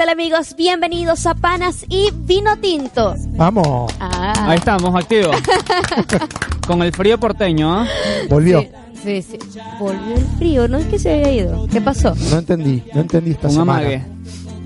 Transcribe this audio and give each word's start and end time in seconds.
tal 0.00 0.08
amigos? 0.08 0.54
Bienvenidos 0.56 1.26
a 1.26 1.34
Panas 1.34 1.84
y 1.90 2.08
Vino 2.24 2.56
Tinto. 2.56 3.14
Vamos, 3.32 3.92
Ah, 4.00 4.32
Ahí 4.48 4.56
estamos, 4.56 4.94
activos. 4.94 5.36
Con 6.66 6.80
el 6.82 6.90
frío 6.92 7.18
porteño, 7.20 7.70
¿ah? 7.80 7.86
volvió. 8.30 8.62
Sí, 9.02 9.20
sí, 9.20 9.38
sí. 9.52 9.58
Volvió 9.78 10.16
el 10.16 10.24
frío, 10.38 10.68
no 10.68 10.78
es 10.78 10.86
que 10.86 10.98
se 10.98 11.12
había 11.12 11.32
ido. 11.32 11.66
¿Qué 11.66 11.82
pasó? 11.82 12.14
No 12.30 12.38
entendí, 12.38 12.82
no 12.94 13.02
entendí 13.02 13.32
esta 13.32 13.48
Un 13.48 13.52
semana. 13.54 13.72
amague. 13.80 14.02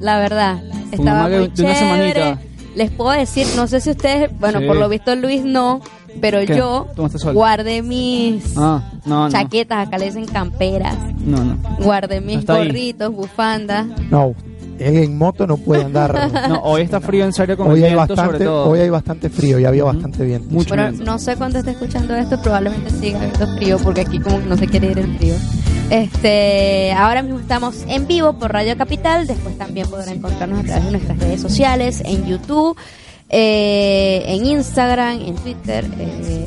La 0.00 0.18
verdad, 0.20 0.62
Un 0.62 0.94
estaba 0.94 1.20
amague 1.20 1.38
muy 1.40 1.48
de 1.48 1.62
una 1.64 1.74
chévere. 1.74 2.12
semanita. 2.14 2.42
Les 2.76 2.90
puedo 2.92 3.10
decir, 3.10 3.46
no 3.56 3.66
sé 3.66 3.80
si 3.80 3.90
ustedes, 3.90 4.30
bueno, 4.38 4.60
Sí. 4.60 4.66
por 4.66 4.76
lo 4.76 4.88
visto 4.88 5.14
Luis 5.16 5.44
no, 5.44 5.80
pero 6.20 6.40
¿Qué? 6.46 6.56
yo 6.56 6.86
guardé 7.32 7.82
mis 7.82 8.56
Ah, 8.56 8.82
no, 9.04 9.24
no. 9.24 9.30
chaquetas, 9.30 9.86
acá 9.86 9.98
le 9.98 10.06
dicen 10.06 10.26
camperas, 10.26 10.96
No, 11.20 11.42
no. 11.44 11.56
guardé 11.80 12.20
mis 12.20 12.44
gorritos, 12.44 13.12
bufandas. 13.12 13.86
No, 14.10 14.34
él 14.78 14.96
en 14.98 15.16
moto 15.18 15.46
no 15.46 15.56
puede 15.56 15.84
andar. 15.84 16.30
No, 16.48 16.60
hoy 16.62 16.82
está 16.82 17.00
frío 17.00 17.24
en 17.24 17.32
serio 17.32 17.56
con 17.56 17.68
hoy, 17.70 17.78
el 17.78 17.84
hay 17.84 17.94
viento 17.94 18.14
sobre 18.14 18.22
bastante, 18.28 18.44
todo. 18.44 18.68
hoy 18.70 18.80
hay 18.80 18.90
bastante 18.90 19.30
frío 19.30 19.58
y 19.58 19.64
había 19.64 19.84
bastante 19.84 20.24
viento. 20.24 20.48
Mucho 20.50 20.68
Bueno, 20.68 20.84
viento. 20.90 21.04
no 21.04 21.18
sé 21.18 21.36
cuándo 21.36 21.58
esté 21.58 21.70
escuchando 21.72 22.14
esto, 22.14 22.40
probablemente 22.42 22.90
siga 22.90 23.18
habiendo 23.20 23.56
frío 23.56 23.78
porque 23.78 24.00
aquí 24.02 24.18
como 24.20 24.38
que 24.40 24.46
no 24.46 24.56
se 24.56 24.66
quiere 24.66 24.90
ir 24.90 24.98
el 24.98 25.16
frío. 25.16 25.34
Este, 25.90 26.92
ahora 26.92 27.22
mismo 27.22 27.40
estamos 27.40 27.84
en 27.88 28.06
vivo 28.06 28.32
por 28.38 28.52
Radio 28.52 28.76
Capital, 28.76 29.26
después 29.26 29.56
también 29.58 29.88
podrán 29.88 30.14
encontrarnos 30.16 30.60
a 30.60 30.62
través 30.64 30.84
de 30.84 30.90
nuestras 30.92 31.18
redes 31.18 31.40
sociales, 31.40 32.02
en 32.04 32.24
YouTube, 32.26 32.76
eh, 33.28 34.22
en 34.26 34.46
Instagram, 34.46 35.20
en 35.20 35.34
Twitter, 35.36 35.84
eh, 35.98 36.46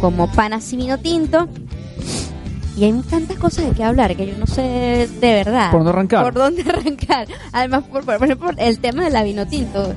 como 0.00 0.30
Panas 0.32 0.72
y 0.72 0.76
Vino 0.76 0.98
Tinto. 0.98 1.48
Y 2.80 2.84
hay 2.84 2.92
tantas 3.10 3.36
cosas 3.36 3.66
de 3.66 3.72
qué 3.72 3.84
hablar 3.84 4.16
que 4.16 4.26
yo 4.26 4.38
no 4.38 4.46
sé 4.46 4.62
de 5.20 5.34
verdad. 5.34 5.70
¿Por 5.70 5.80
dónde 5.84 5.90
arrancar? 5.90 6.24
Por 6.24 6.32
dónde 6.32 6.62
arrancar. 6.70 7.28
Además, 7.52 7.84
por, 7.84 8.04
por 8.06 8.24
ejemplo, 8.24 8.50
el 8.56 8.78
tema 8.78 9.04
de 9.04 9.10
la 9.10 9.22
vino 9.22 9.46
tinto. 9.46 9.92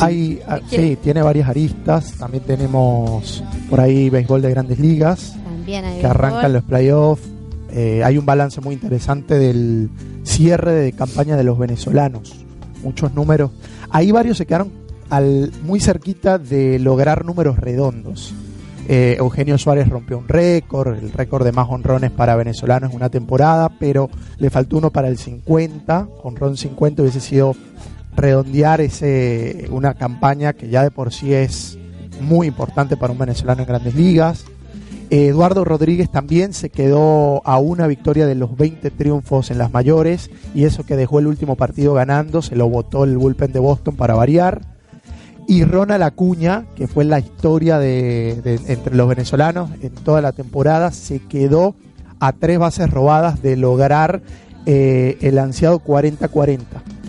Hay, 0.00 0.40
ah, 0.48 0.58
¿Quiere- 0.68 0.88
sí, 0.88 0.96
tiene 0.96 1.22
varias 1.22 1.48
aristas. 1.48 2.14
También 2.18 2.42
tenemos 2.42 3.44
por 3.70 3.80
ahí 3.80 4.10
béisbol 4.10 4.42
de 4.42 4.50
grandes 4.50 4.80
ligas 4.80 5.36
También 5.44 5.84
hay 5.84 6.00
que 6.00 6.06
arrancan 6.06 6.52
los 6.52 6.64
playoffs. 6.64 7.22
Eh, 7.70 8.02
hay 8.04 8.18
un 8.18 8.26
balance 8.26 8.60
muy 8.60 8.74
interesante 8.74 9.38
del 9.38 9.90
cierre 10.24 10.72
de 10.72 10.92
campaña 10.92 11.36
de 11.36 11.44
los 11.44 11.56
venezolanos. 11.56 12.34
Muchos 12.82 13.14
números. 13.14 13.52
Ahí 13.90 14.10
varios 14.10 14.38
se 14.38 14.46
quedaron 14.46 14.72
al, 15.08 15.52
muy 15.62 15.78
cerquita 15.78 16.38
de 16.38 16.80
lograr 16.80 17.24
números 17.24 17.58
redondos. 17.58 18.34
Eh, 18.88 19.16
Eugenio 19.18 19.58
Suárez 19.58 19.88
rompió 19.88 20.18
un 20.18 20.28
récord, 20.28 20.96
el 20.98 21.12
récord 21.12 21.44
de 21.44 21.52
más 21.52 21.68
honrones 21.70 22.10
para 22.10 22.34
venezolanos 22.34 22.90
en 22.90 22.96
una 22.96 23.10
temporada, 23.10 23.70
pero 23.78 24.10
le 24.38 24.50
faltó 24.50 24.76
uno 24.78 24.90
para 24.90 25.08
el 25.08 25.18
50, 25.18 26.08
honrón 26.22 26.56
50 26.56 27.02
hubiese 27.02 27.20
sido 27.20 27.54
redondear 28.14 28.80
ese 28.80 29.68
una 29.70 29.94
campaña 29.94 30.52
que 30.52 30.68
ya 30.68 30.82
de 30.82 30.90
por 30.90 31.12
sí 31.12 31.32
es 31.32 31.78
muy 32.20 32.46
importante 32.46 32.96
para 32.96 33.12
un 33.12 33.18
venezolano 33.18 33.62
en 33.62 33.68
grandes 33.68 33.94
ligas. 33.94 34.44
Eh, 35.10 35.26
Eduardo 35.26 35.64
Rodríguez 35.64 36.10
también 36.10 36.52
se 36.52 36.70
quedó 36.70 37.46
a 37.46 37.58
una 37.58 37.86
victoria 37.86 38.26
de 38.26 38.34
los 38.34 38.56
20 38.56 38.90
triunfos 38.90 39.50
en 39.50 39.58
las 39.58 39.72
mayores 39.72 40.30
y 40.54 40.64
eso 40.64 40.84
que 40.84 40.96
dejó 40.96 41.18
el 41.18 41.26
último 41.26 41.54
partido 41.54 41.94
ganando, 41.94 42.42
se 42.42 42.56
lo 42.56 42.68
votó 42.68 43.04
el 43.04 43.16
bullpen 43.16 43.52
de 43.52 43.60
Boston 43.60 43.94
para 43.94 44.14
variar. 44.14 44.71
Y 45.52 45.64
Ronald 45.64 46.02
Acuña, 46.02 46.64
que 46.74 46.88
fue 46.88 47.04
la 47.04 47.18
historia 47.18 47.78
de, 47.78 48.58
entre 48.68 48.94
los 48.94 49.06
venezolanos 49.06 49.68
en 49.82 49.90
toda 49.90 50.22
la 50.22 50.32
temporada, 50.32 50.92
se 50.92 51.18
quedó 51.18 51.74
a 52.20 52.32
tres 52.32 52.58
bases 52.58 52.88
robadas 52.88 53.42
de 53.42 53.58
lograr 53.58 54.22
eh, 54.64 55.18
el 55.20 55.38
ansiado 55.38 55.78
40-40. 55.78 56.58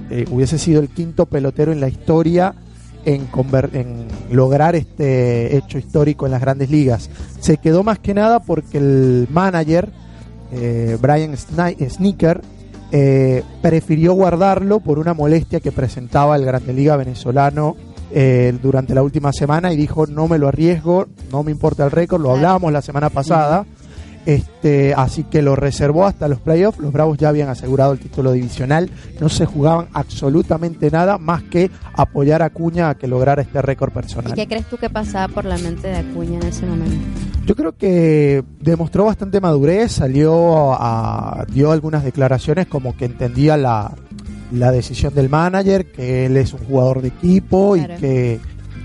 Eh, 0.09 0.26
hubiese 0.30 0.58
sido 0.58 0.81
el 0.81 0.90
quinto 0.90 1.26
pelotero 1.26 1.72
en 1.72 1.80
la 1.80 1.88
historia 1.88 2.54
en, 3.06 3.30
en 3.72 4.08
lograr 4.30 4.75
este 4.75 5.56
hecho 5.56 5.78
histórico 5.78 6.25
en 6.25 6.34
las 6.34 6.42
grandes 6.42 6.70
ligas. 6.70 7.10
Se 7.40 7.56
quedó 7.56 7.81
más 7.81 8.00
que 8.00 8.14
nada 8.14 8.42
porque 8.42 8.78
el 8.78 9.30
manager, 9.31 9.90
eh, 10.52 10.98
Brian 11.02 11.38
Sneaker, 11.38 12.42
eh, 12.92 13.42
prefirió 13.62 14.12
guardarlo 14.16 14.81
por 14.81 15.00
una 15.00 15.14
molestia 15.14 15.62
que 15.62 15.72
presentaba 15.72 16.36
el 16.36 16.44
Grande 16.44 16.74
Liga 16.74 16.98
venezolano 16.98 17.78
eh, 18.16 18.53
durante 18.62 18.94
la 18.94 19.01
última 19.01 19.34
semana 19.34 19.74
y 19.74 19.75
dijo 19.75 20.06
no 20.06 20.28
me 20.28 20.38
lo 20.38 20.47
arriesgo, 20.47 21.07
no 21.31 21.41
me 21.41 21.51
importa 21.51 21.84
el 21.84 21.91
récord, 21.91 22.22
lo 22.22 22.31
hablábamos 22.31 22.72
la 22.72 22.81
semana 22.81 23.09
pasada. 23.09 23.66
Este, 24.25 24.94
así 24.94 25.25
que 25.25 25.41
lo 25.41 25.56
reservó 25.56 26.06
hasta 26.06 26.28
los 26.28 26.40
playoffs. 26.40 26.79
Los 26.79 26.94
Bravos 26.94 27.18
ya 27.18 27.29
habían 27.29 27.50
asegurado 27.50 27.91
el 27.91 28.00
título 28.00 28.31
divisional. 28.31 28.90
No 29.19 29.28
se 29.28 29.46
jugaban 29.46 29.88
absolutamente 29.94 30.90
nada 30.91 31.18
más 31.18 31.44
que 31.44 31.69
apoyar 31.94 32.41
a 32.41 32.46
Acuña 32.46 32.90
a 32.90 32.96
que 32.96 33.07
lograra 33.07 33.41
este 33.41 33.62
récord 33.62 33.91
¿Y 33.91 33.96
personal. 33.96 34.34
qué 34.34 34.47
crees 34.47 34.66
tú 34.68 34.78
que 34.78 34.90
pasaba 34.90 35.28
por 35.34 35.45
la 35.45 35.57
mente 35.57 35.88
de 35.88 35.97
Acuña 35.97 36.40
en 36.40 36.47
ese 36.47 36.66
momento? 36.66 36.95
Yo 37.45 37.56
creo 37.56 37.75
que 37.75 38.44
demostró 38.62 39.06
bastante 39.06 39.41
madurez, 39.41 39.91
salió 39.91 40.74
a, 40.74 41.45
dio 41.51 41.72
algunas 41.74 42.06
declaraciones 42.06 42.68
como 42.68 42.95
que 42.95 43.03
entendía 43.03 43.57
la, 43.57 43.91
la 44.53 44.72
decisión 44.72 45.14
del 45.14 45.30
manager, 45.30 45.91
que 45.91 46.25
él 46.25 46.38
es 46.38 46.53
un 46.53 46.59
jugador 46.59 47.02
de 47.02 47.09
equipo 47.09 47.74
Claro. 47.75 47.94
y 47.96 47.97
que, 47.97 48.40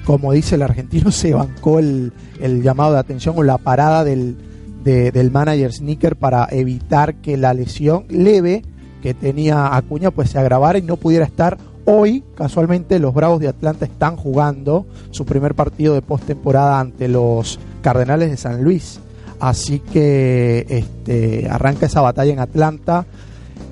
como 0.05 0.33
dice 0.33 0.55
el 0.57 0.63
argentino, 0.63 1.11
se 1.13 1.35
bancó 1.35 1.79
el, 1.79 2.13
el 2.41 2.63
llamado 2.63 2.95
de 2.95 2.99
atención 3.01 3.35
o 3.39 3.43
la 3.43 3.59
parada 3.59 4.05
del, 4.05 4.37
de- 4.85 5.13
del 5.13 5.31
manager 5.31 5.73
Sneaker 5.73 6.17
para 6.17 6.49
evitar 6.51 7.17
que 7.17 7.37
la 7.37 7.53
lesión 7.55 8.05
leve 8.09 8.63
que 9.03 9.15
tenía 9.15 9.77
Acuña 9.77 10.11
pues 10.11 10.31
se 10.31 10.39
agravara 10.39 10.79
y 10.79 10.83
no 10.83 10.97
pudiera 10.97 11.25
estar. 11.25 11.57
Hoy, 11.85 12.23
casualmente, 12.35 12.99
los 12.99 13.15
Bravos 13.15 13.41
de 13.41 13.49
Atlanta 13.49 13.85
están 13.87 14.17
jugando 14.17 14.87
su 15.11 15.25
primer 15.25 15.55
partido 15.55 15.95
de 15.95 16.03
postemporada 16.03 16.81
ante 16.81 17.09
los 17.09 17.59
Cardenales 17.81 18.31
de 18.31 18.37
San 18.37 18.63
Luis. 18.65 19.01
Así 19.41 19.79
que 19.79 20.67
este, 20.69 21.49
arranca 21.49 21.87
esa 21.87 22.01
batalla 22.01 22.33
en 22.33 22.41
Atlanta. 22.41 23.07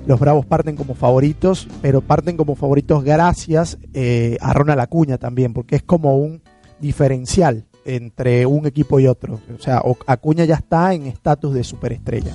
Los 0.07 0.21
Bravos 0.21 0.45
parten 0.45 0.77
como 0.77 0.95
favoritos, 0.95 1.67
pero 1.81 1.99
parten 1.99 2.37
como 2.37 2.55
favoritos 2.55 3.03
gracias 3.03 3.77
eh, 3.93 4.37
a 4.39 4.53
Ronald 4.53 4.79
Acuña 4.79 5.17
también, 5.17 5.53
porque 5.53 5.75
es 5.75 5.83
como 5.83 6.15
un 6.17 6.41
diferencial 6.79 7.65
entre 7.83 8.45
un 8.45 8.65
equipo 8.65 9.01
y 9.01 9.07
otro. 9.07 9.41
O 9.53 9.61
sea, 9.61 9.81
Acuña 10.05 10.45
ya 10.45 10.55
está 10.55 10.93
en 10.93 11.07
estatus 11.07 11.53
de 11.53 11.63
superestrella. 11.65 12.31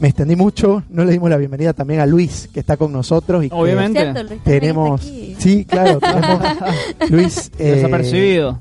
Me 0.00 0.08
extendí 0.08 0.34
mucho, 0.36 0.82
no 0.90 1.04
le 1.04 1.12
dimos 1.12 1.30
la 1.30 1.36
bienvenida 1.38 1.72
también 1.72 2.00
a 2.00 2.06
Luis, 2.06 2.50
que 2.52 2.60
está 2.60 2.76
con 2.76 2.92
nosotros 2.92 3.44
y 3.44 3.48
que 3.50 3.54
Obviamente. 3.54 4.00
¿Cierto? 4.00 4.22
Luis 4.24 4.42
tenemos... 4.42 5.00
aquí. 5.00 5.36
Sí, 5.38 5.64
claro, 5.64 5.98
tenemos... 6.00 6.42
Luis... 7.08 7.52
eh, 7.58 7.70
Desapercibido. 7.76 8.58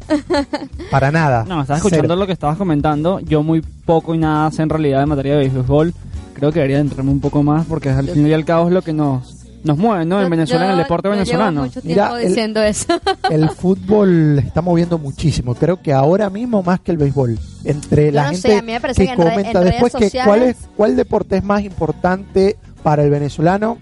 para 0.92 1.12
nada. 1.12 1.46
No, 1.46 1.62
estaba 1.62 1.78
escuchando 1.78 2.04
Cero. 2.10 2.16
lo 2.16 2.28
que 2.28 2.34
estabas 2.34 2.58
comentando. 2.58 3.20
Yo 3.22 3.44
muy 3.44 3.62
poco 3.86 4.14
y 4.16 4.20
nada 4.20 4.50
sé 4.52 4.62
en 4.62 4.70
realidad 4.70 5.02
en 5.04 5.10
materia 5.10 5.34
de 5.36 5.50
béisbol. 5.50 5.94
Creo 6.36 6.52
que 6.52 6.60
debería 6.60 6.80
entrarme 6.80 7.12
un 7.12 7.20
poco 7.20 7.42
más 7.44 7.66
porque 7.66 7.90
al 7.90 8.08
fin 8.10 8.28
y 8.28 8.34
al 8.34 8.46
cabo 8.46 8.68
es 8.68 8.74
lo 8.74 8.82
que 8.82 8.94
nos, 8.94 9.46
nos 9.64 9.78
mueve, 9.78 10.06
¿no? 10.06 10.20
En 10.20 10.26
Yo- 10.26 10.30
Venezuela, 10.30 10.66
en 10.66 10.72
el 10.72 10.78
deporte 10.78 11.10
venezolano. 11.10 11.52
Llevo 11.62 11.66
mucho 11.66 11.82
tiempo 11.82 12.04
Mira, 12.04 12.22
el- 12.22 12.28
diciendo 12.28 12.62
eso. 12.62 12.88
El 13.32 13.50
fútbol 13.50 14.40
está 14.40 14.62
moviendo 14.62 14.98
muchísimo. 15.00 15.56
Creo 15.56 15.82
que 15.82 15.92
ahora 15.94 16.30
mismo 16.30 16.62
más 16.62 16.80
que 16.82 16.92
el 16.92 16.98
béisbol. 16.98 17.40
Entre 17.64 18.08
Yo 18.08 18.12
la 18.12 18.24
no 18.26 18.30
gente 18.32 18.48
sé, 18.50 18.58
a 18.58 18.62
mí 18.62 18.72
me 18.74 18.80
parece 18.82 19.02
que 19.02 19.08
que 19.08 19.14
en 19.14 19.18
re- 19.18 19.24
comenta 19.32 19.50
en 19.50 19.56
redes 19.66 19.82
después 19.82 20.12
que 20.12 20.20
cuál 20.24 20.42
es 20.44 20.58
cuál 20.78 20.96
deporte 20.96 21.38
es 21.38 21.44
más 21.44 21.64
importante 21.64 22.58
para 22.84 23.04
el 23.04 23.10
venezolano. 23.10 23.78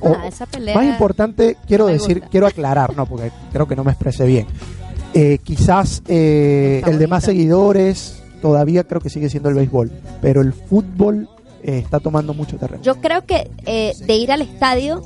O, 0.00 0.08
Ah, 0.10 0.26
esa 0.28 0.46
pelea. 0.46 0.74
más 0.74 0.84
importante, 0.84 1.56
quiero 1.66 1.86
decir, 1.86 2.16
gusta. 2.18 2.28
quiero 2.30 2.46
aclarar, 2.46 2.94
no, 2.96 3.06
porque 3.06 3.30
creo 3.52 3.66
que 3.66 3.74
no 3.76 3.82
me 3.82 3.92
expresé 3.92 4.26
bien. 4.26 4.46
Eh, 5.14 5.38
quizás 5.42 6.02
eh, 6.06 6.82
el 6.86 6.98
de 6.98 7.06
más 7.06 7.24
seguidores 7.24 8.22
todavía 8.42 8.84
creo 8.84 9.00
que 9.00 9.08
sigue 9.08 9.30
siendo 9.30 9.48
el 9.48 9.54
béisbol, 9.54 9.90
pero 10.20 10.42
el 10.42 10.52
fútbol 10.52 11.28
eh, 11.62 11.78
está 11.78 12.00
tomando 12.00 12.34
mucho 12.34 12.56
terreno. 12.56 12.82
Yo 12.82 13.00
creo 13.00 13.24
que 13.26 13.50
eh, 13.66 13.92
de 14.06 14.14
ir 14.14 14.32
al 14.32 14.42
estadio 14.42 15.02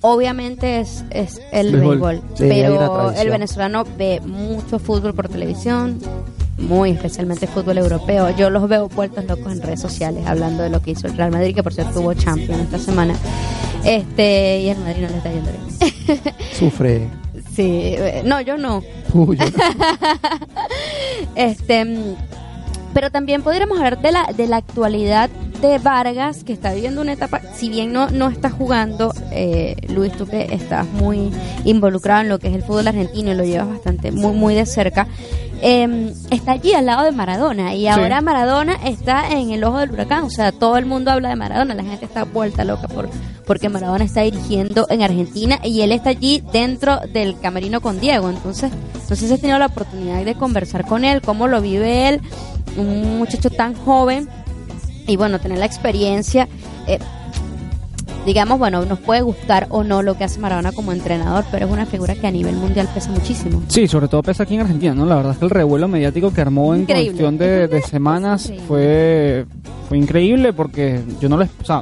obviamente 0.00 0.80
es, 0.80 1.04
es 1.10 1.40
el 1.52 1.76
Béisbol. 1.76 2.22
Sí, 2.34 2.44
pero 2.48 3.12
el 3.12 3.30
venezolano 3.30 3.84
ve 3.96 4.20
mucho 4.24 4.78
fútbol 4.78 5.14
por 5.14 5.28
televisión, 5.28 5.98
muy 6.58 6.90
especialmente 6.90 7.46
fútbol 7.46 7.78
europeo. 7.78 8.30
Yo 8.36 8.50
los 8.50 8.68
veo 8.68 8.88
vueltos 8.88 9.24
locos 9.24 9.52
en 9.52 9.62
redes 9.62 9.80
sociales 9.80 10.26
hablando 10.26 10.62
de 10.62 10.70
lo 10.70 10.80
que 10.82 10.92
hizo 10.92 11.06
el 11.06 11.16
Real 11.16 11.30
Madrid, 11.30 11.54
que 11.54 11.62
por 11.62 11.72
cierto 11.72 12.00
tuvo 12.00 12.14
Champions 12.14 12.62
esta 12.62 12.78
semana. 12.78 13.14
Este, 13.84 14.60
y 14.60 14.68
el 14.68 14.78
Madrid 14.78 15.02
no 15.02 15.08
le 15.08 15.16
está 15.16 15.30
yendo 15.30 15.50
bien. 15.50 16.34
Sufre. 16.52 17.08
Sí, 17.54 17.94
eh, 17.96 18.22
no, 18.24 18.40
yo 18.40 18.56
no. 18.56 18.82
Uy, 19.12 19.36
yo 19.36 19.44
no. 19.46 19.58
Este, 21.34 22.16
pero 22.98 23.12
también 23.12 23.42
podríamos 23.42 23.78
hablar 23.78 24.02
de 24.02 24.10
la, 24.10 24.32
de 24.36 24.48
la 24.48 24.56
actualidad 24.56 25.30
de 25.62 25.78
Vargas, 25.78 26.42
que 26.42 26.52
está 26.52 26.74
viviendo 26.74 27.00
una 27.00 27.12
etapa, 27.12 27.40
si 27.54 27.68
bien 27.68 27.92
no, 27.92 28.10
no 28.10 28.28
está 28.28 28.50
jugando, 28.50 29.14
eh, 29.30 29.76
Luis, 29.88 30.12
tú 30.14 30.26
que 30.26 30.48
estás 30.52 30.84
muy 30.84 31.30
involucrado 31.64 32.22
en 32.22 32.28
lo 32.28 32.40
que 32.40 32.48
es 32.48 32.54
el 32.56 32.64
fútbol 32.64 32.88
argentino 32.88 33.30
y 33.30 33.34
lo 33.36 33.44
llevas 33.44 33.68
bastante, 33.68 34.10
muy, 34.10 34.32
muy 34.32 34.56
de 34.56 34.66
cerca, 34.66 35.06
eh, 35.60 36.12
está 36.30 36.52
allí 36.52 36.72
al 36.72 36.86
lado 36.86 37.04
de 37.04 37.12
Maradona 37.12 37.74
y 37.74 37.86
ahora 37.86 38.20
Maradona 38.20 38.74
está 38.84 39.30
en 39.30 39.50
el 39.50 39.64
ojo 39.64 39.78
del 39.78 39.90
huracán, 39.90 40.24
o 40.24 40.30
sea, 40.30 40.52
todo 40.52 40.76
el 40.76 40.86
mundo 40.86 41.10
habla 41.10 41.30
de 41.30 41.36
Maradona, 41.36 41.74
la 41.74 41.84
gente 41.84 42.04
está 42.04 42.24
vuelta 42.24 42.64
loca 42.64 42.88
por 42.88 43.08
porque 43.46 43.68
Maradona 43.68 44.04
está 44.04 44.20
dirigiendo 44.22 44.86
en 44.90 45.02
Argentina 45.02 45.58
y 45.64 45.80
él 45.80 45.92
está 45.92 46.10
allí 46.10 46.42
dentro 46.52 47.00
del 47.12 47.38
camerino 47.40 47.80
con 47.80 47.98
Diego, 47.98 48.28
entonces 48.28 48.70
si 49.14 49.32
has 49.32 49.40
tenido 49.40 49.58
la 49.58 49.66
oportunidad 49.66 50.24
de 50.24 50.34
conversar 50.34 50.86
con 50.86 51.04
él, 51.04 51.22
cómo 51.22 51.48
lo 51.48 51.60
vive 51.60 52.08
él, 52.08 52.20
un 52.76 53.18
muchacho 53.18 53.50
tan 53.50 53.74
joven 53.74 54.28
y 55.06 55.16
bueno, 55.16 55.40
tener 55.40 55.58
la 55.58 55.66
experiencia, 55.66 56.46
eh, 56.86 56.98
digamos, 58.28 58.58
bueno, 58.58 58.84
nos 58.84 58.98
puede 58.98 59.22
gustar 59.22 59.68
o 59.70 59.82
no 59.82 60.02
lo 60.02 60.14
que 60.14 60.24
hace 60.24 60.38
Maradona 60.38 60.72
como 60.72 60.92
entrenador, 60.92 61.46
pero 61.50 61.64
es 61.64 61.72
una 61.72 61.86
figura 61.86 62.14
que 62.14 62.26
a 62.26 62.30
nivel 62.30 62.56
mundial 62.56 62.86
pesa 62.92 63.10
muchísimo. 63.10 63.62
Sí, 63.68 63.88
sobre 63.88 64.06
todo 64.06 64.22
pesa 64.22 64.42
aquí 64.42 64.54
en 64.54 64.60
Argentina, 64.60 64.94
¿no? 64.94 65.06
La 65.06 65.16
verdad 65.16 65.32
es 65.32 65.38
que 65.38 65.46
el 65.46 65.50
revuelo 65.50 65.88
mediático 65.88 66.30
que 66.30 66.42
armó 66.42 66.74
en 66.74 66.84
cuestión 66.84 67.38
de, 67.38 67.68
de 67.68 67.80
semanas 67.80 68.52
fue, 68.66 69.46
fue 69.88 69.96
increíble 69.96 70.52
porque 70.52 71.00
yo 71.18 71.30
no 71.30 71.38
les... 71.38 71.48
O 71.62 71.64
sea, 71.64 71.80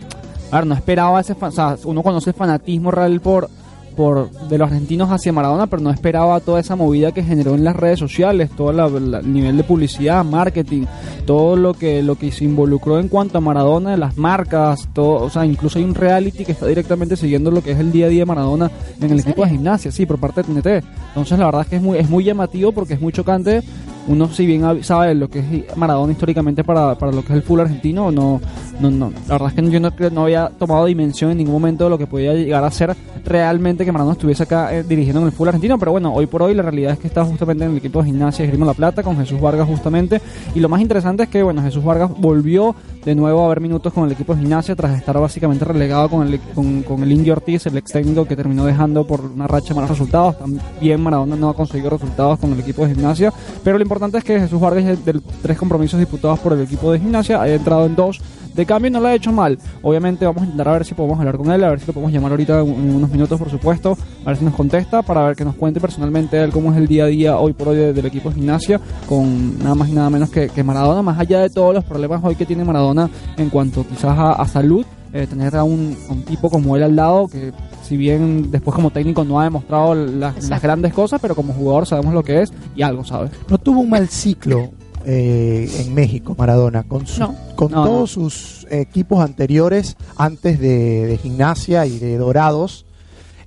a 0.53 0.57
ver, 0.57 0.67
no 0.69 0.77
esperaba 0.77 1.21
ese... 1.21 1.35
O 1.39 1.51
sea, 1.51 1.77
uno 1.85 2.05
conoce 2.05 2.31
el 2.31 2.37
fanatismo 2.37 2.93
real 2.93 3.21
por, 3.21 3.51
por 3.97 4.31
de 4.31 4.59
los 4.59 4.69
argentinos 4.69 5.11
hacia 5.11 5.33
Maradona, 5.33 5.67
pero 5.67 5.83
no 5.83 5.91
esperaba 5.91 6.39
toda 6.41 6.61
esa 6.61 6.77
movida 6.77 7.13
que 7.13 7.23
generó 7.23 7.55
en 7.55 7.65
las 7.65 7.75
redes 7.75 7.99
sociales, 7.99 8.51
todo 8.57 8.71
el 8.71 9.33
nivel 9.33 9.57
de 9.57 9.65
publicidad, 9.65 10.25
marketing, 10.25 10.85
todo 11.25 11.57
lo 11.57 11.75
que 11.75 12.03
lo 12.03 12.17
que 12.17 12.31
se 12.31 12.45
involucró 12.45 13.01
en 13.01 13.09
cuanto 13.09 13.39
a 13.39 13.41
Maradona, 13.41 13.97
las 13.97 14.17
marcas, 14.17 14.89
todo, 14.93 15.25
o 15.25 15.31
sea, 15.31 15.45
incluso 15.45 15.79
hay 15.79 15.85
un 15.85 15.95
reality 15.95 16.45
que 16.45 16.53
está 16.53 16.67
directamente 16.67 17.17
siguiendo 17.17 17.51
lo 17.51 17.63
que 17.63 17.73
es 17.73 17.79
el 17.79 17.91
día 17.91 18.07
a 18.07 18.09
día 18.09 18.21
de 18.21 18.27
Maradona 18.27 18.71
en 19.01 19.11
el 19.11 19.21
equipo 19.21 19.43
de 19.43 19.51
gimnasia, 19.51 19.91
sí, 19.91 20.07
por 20.07 20.19
parte 20.19 20.43
de 20.43 20.53
TNT. 20.53 20.87
Entonces, 21.09 21.39
la 21.39 21.47
verdad 21.47 21.63
es 21.63 21.69
que 21.69 21.77
es 21.77 21.83
muy 21.83 21.99
es 21.99 22.09
muy 22.09 22.25
llamativo 22.25 22.73
porque 22.73 22.95
es 22.95 23.01
muy 23.01 23.13
chocante. 23.13 23.63
Uno 24.09 24.29
si 24.29 24.47
bien 24.47 24.85
sabe 24.85 25.15
lo 25.15 25.29
que 25.29 25.41
es 25.41 25.77
Maradona 25.77 26.13
históricamente 26.13 26.63
para, 26.65 26.97
para 26.97 27.13
lo 27.13 27.23
que 27.23 27.33
es 27.33 27.37
el 27.37 27.43
fútbol 27.43 27.63
argentino, 27.63 28.11
no 28.11 28.41
no 28.81 28.91
no, 28.91 29.13
la 29.27 29.35
verdad 29.35 29.49
es 29.49 29.55
que 29.55 29.71
yo 29.71 29.81
no, 29.81 29.93
no 30.13 30.23
había 30.25 30.49
tomado 30.49 30.85
dimensión 30.87 31.31
en 31.31 31.39
ningún 31.39 31.55
momento 31.55 31.85
de 31.85 31.91
lo 31.91 31.99
que 31.99 32.07
podía 32.07 32.35
llegar 32.35 32.63
a 32.65 32.71
ser 32.71 32.95
realmente 33.25 33.85
que 33.85 33.93
Maradona 33.93 34.13
estuviese 34.13 34.45
acá 34.45 34.75
eh, 34.75 34.83
dirigiendo 34.83 35.21
en 35.21 35.27
el 35.27 35.33
fútbol 35.33 35.49
argentino, 35.49 35.79
pero 35.79 35.93
bueno, 35.93 36.15
hoy 36.15 36.27
por 36.27 36.43
hoy 36.43 36.55
la 36.55 36.63
realidad 36.63 36.93
es 36.93 36.99
que 36.99 37.09
está 37.09 37.25
justamente 37.25 37.65
en 37.65 37.73
el 37.73 37.77
equipo 37.79 38.01
de 38.01 38.07
gimnasia 38.07 38.45
Esgrima 38.45 38.67
La 38.67 38.75
Plata 38.75 39.03
con 39.03 39.17
Jesús 39.17 39.41
Vargas 39.41 39.67
justamente 39.67 40.21
y 40.55 40.61
lo 40.61 40.69
más 40.69 40.81
interesante 40.81 41.25
es 41.25 41.29
que 41.29 41.43
bueno, 41.43 41.63
Jesús 41.63 41.85
Vargas 41.85 42.11
volvió 42.17 42.75
de 43.07 43.15
nuevo 43.15 43.45
a 43.45 43.49
ver 43.49 43.61
minutos 43.61 43.93
con 43.93 44.05
el 44.05 44.13
equipo 44.13 44.35
de 44.35 44.41
gimnasia 44.41 44.75
tras 44.75 44.99
estar 44.99 45.17
básicamente 45.17 45.65
relegado 45.65 46.11
con 46.11 46.27
el, 46.27 46.41
con, 46.41 46.83
con 46.83 47.05
el 47.05 47.13
Indio 47.13 47.35
Ortiz, 47.35 47.65
el 47.67 47.77
ex 47.77 47.93
técnico 47.93 48.25
que 48.25 48.35
terminó 48.35 48.65
dejando 48.65 49.07
por 49.07 49.21
una 49.21 49.47
racha 49.47 49.75
malos 49.75 49.91
resultados. 49.91 50.37
También 50.37 51.01
Maradona 51.01 51.37
no 51.37 51.49
ha 51.49 51.55
conseguido 51.55 51.91
resultados 51.91 52.41
con 52.41 52.53
el 52.53 52.59
equipo 52.59 52.85
de 52.85 52.97
gimnasia, 52.97 53.33
pero 53.63 53.79
lo 53.79 53.85
importante 53.85 54.19
es 54.19 54.25
que 54.25 54.41
Jesús 54.41 54.61
Vargas, 54.61 55.05
de 55.05 55.21
tres 55.41 55.57
compromisos 55.57 56.01
disputados 56.01 56.41
por 56.41 56.55
el 56.55 56.63
equipo 56.63 56.91
de 56.91 56.99
gimnasia, 56.99 57.41
ha 57.41 57.49
entrado 57.49 57.87
en 57.87 57.95
dos 57.95 58.21
de 58.57 58.67
cambio 58.67 58.91
no 58.91 59.01
lo 59.01 59.09
ha 59.09 59.15
hecho 59.15 59.31
mal. 59.33 59.59
Obviamente 59.83 60.25
vamos 60.25 60.43
a 60.43 60.45
intentar 60.47 60.69
a 60.69 60.73
ver 60.73 60.85
si 60.85 60.95
podemos 60.95 61.19
hablar 61.19 61.37
con 61.37 61.51
él, 61.53 61.63
a 61.63 61.71
ver 61.71 61.81
si 61.81 61.87
lo 61.87 61.93
podemos 61.93 62.13
llamar 62.13 62.31
ahorita 62.33 62.61
en 62.61 62.69
en 62.69 62.95
unos 62.97 63.11
minutos, 63.11 63.39
por 63.39 63.51
supuesto, 63.51 63.97
a 64.25 64.29
ver 64.29 64.37
si 64.39 64.45
nos 64.45 64.55
contesta, 64.55 65.03
para 65.03 65.23
ver 65.25 65.37
que 65.37 65.45
nos 65.45 65.55
cuente 65.55 65.81
personalmente 65.81 66.43
él 66.43 66.51
cómo 66.51 66.73
es 66.73 66.79
el 66.79 66.87
día 66.87 67.05
a 67.05 67.09
día 67.09 67.37
hoy 67.39 67.53
por 67.53 67.69
hoy 67.69 67.77
de- 67.77 67.93
del 67.93 68.07
equipo 68.07 68.31
de 68.31 68.37
gimnasia, 68.37 68.81
con 69.09 69.59
nada 69.59 69.75
más 69.75 69.89
y 69.89 69.93
nada 69.93 70.11
menos 70.11 70.31
que, 70.31 70.49
que 70.49 70.63
Maradona, 70.65 71.03
más 71.03 71.19
allá 71.19 71.41
de 71.41 71.51
todos 71.51 71.75
los 71.75 71.85
problemas 71.85 72.21
hoy 72.25 72.35
que 72.35 72.47
tiene 72.47 72.65
Maradona 72.65 73.09
en 73.37 73.51
cuanto 73.51 73.87
quizás 73.87 74.17
a, 74.19 74.33
a 74.33 74.47
salud, 74.49 74.85
eh, 75.13 75.27
tener 75.29 75.57
a 75.57 75.65
un, 75.65 75.97
a 76.09 76.13
un 76.13 76.23
tipo 76.23 76.51
como 76.51 76.77
él 76.77 76.83
al 76.83 76.97
lado 76.97 77.29
que 77.29 77.53
si 77.83 77.97
bien 77.97 78.51
después 78.51 78.75
como 78.75 78.91
técnico 78.91 79.25
no 79.25 79.41
ha 79.41 79.45
demostrado 79.45 79.95
las, 79.95 80.49
las 80.49 80.61
grandes 80.61 80.93
cosas, 80.93 81.21
pero 81.21 81.35
como 81.37 81.53
jugador 81.53 81.87
sabemos 81.87 82.13
lo 82.15 82.23
que 82.25 82.43
es 82.43 82.53
y 82.75 82.83
algo 82.83 83.05
sabe. 83.05 83.31
No 83.49 83.59
tuvo 83.59 83.81
un 83.81 83.91
mal 83.91 84.09
ciclo 84.09 84.71
eh, 85.07 85.71
en 85.79 85.95
México, 85.95 86.35
Maradona, 86.37 86.83
con, 86.83 87.07
su- 87.07 87.21
No. 87.21 87.35
con 87.55 87.71
No, 87.73 87.85
todos 87.85 88.17
no. 88.19 88.29
sus 88.29 88.67
equipos 88.71 89.21
anteriores, 89.25 89.97
antes 90.17 90.59
de, 90.61 91.07
de 91.07 91.17
Gimnasia 91.19 91.87
y 91.87 91.99
de 91.99 92.19
Dorados. 92.19 92.85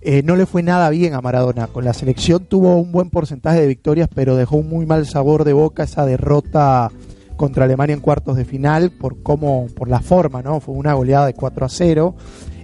eh, 0.01 0.23
no 0.23 0.37
le 0.37 0.45
fue 0.45 0.63
nada 0.63 0.89
bien 0.89 1.13
a 1.13 1.19
Maradona. 1.21 1.67
Con 1.67 1.83
la 1.83 1.93
selección 1.93 2.45
tuvo 2.45 2.77
un 2.77 2.91
buen 2.93 3.09
porcentaje 3.09 3.59
de 3.59 3.67
victorias, 3.67 4.07
pero 4.15 4.37
dejó 4.37 4.55
un 4.55 4.69
muy 4.69 4.85
mal 4.85 5.05
sabor 5.05 5.43
de 5.43 5.51
boca 5.51 5.83
esa 5.83 6.05
derrota 6.05 6.89
contra 7.35 7.65
Alemania 7.65 7.95
en 7.95 7.99
cuartos 7.99 8.37
de 8.37 8.45
final 8.45 8.91
por 8.91 9.21
cómo, 9.21 9.67
por 9.75 9.89
la 9.89 9.99
forma, 9.99 10.41
¿no? 10.41 10.61
Fue 10.61 10.73
una 10.75 10.93
goleada 10.93 11.25
de 11.25 11.33
4 11.33 11.65
a 11.65 11.69
0. 11.69 12.15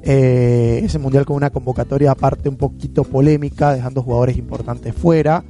Eh, 0.01 0.81
ese 0.83 1.00
mundial 1.00 1.25
con 1.25 1.36
una 1.36 1.50
convocatoria 1.50 2.12
aparte 2.12 2.47
un 2.47 2.57
poquito 2.57 3.04
polémica, 3.04 3.73
dejando 3.73 4.02
jugadores 4.04 4.37
importantes 4.37 4.94
fuera. 4.95 5.44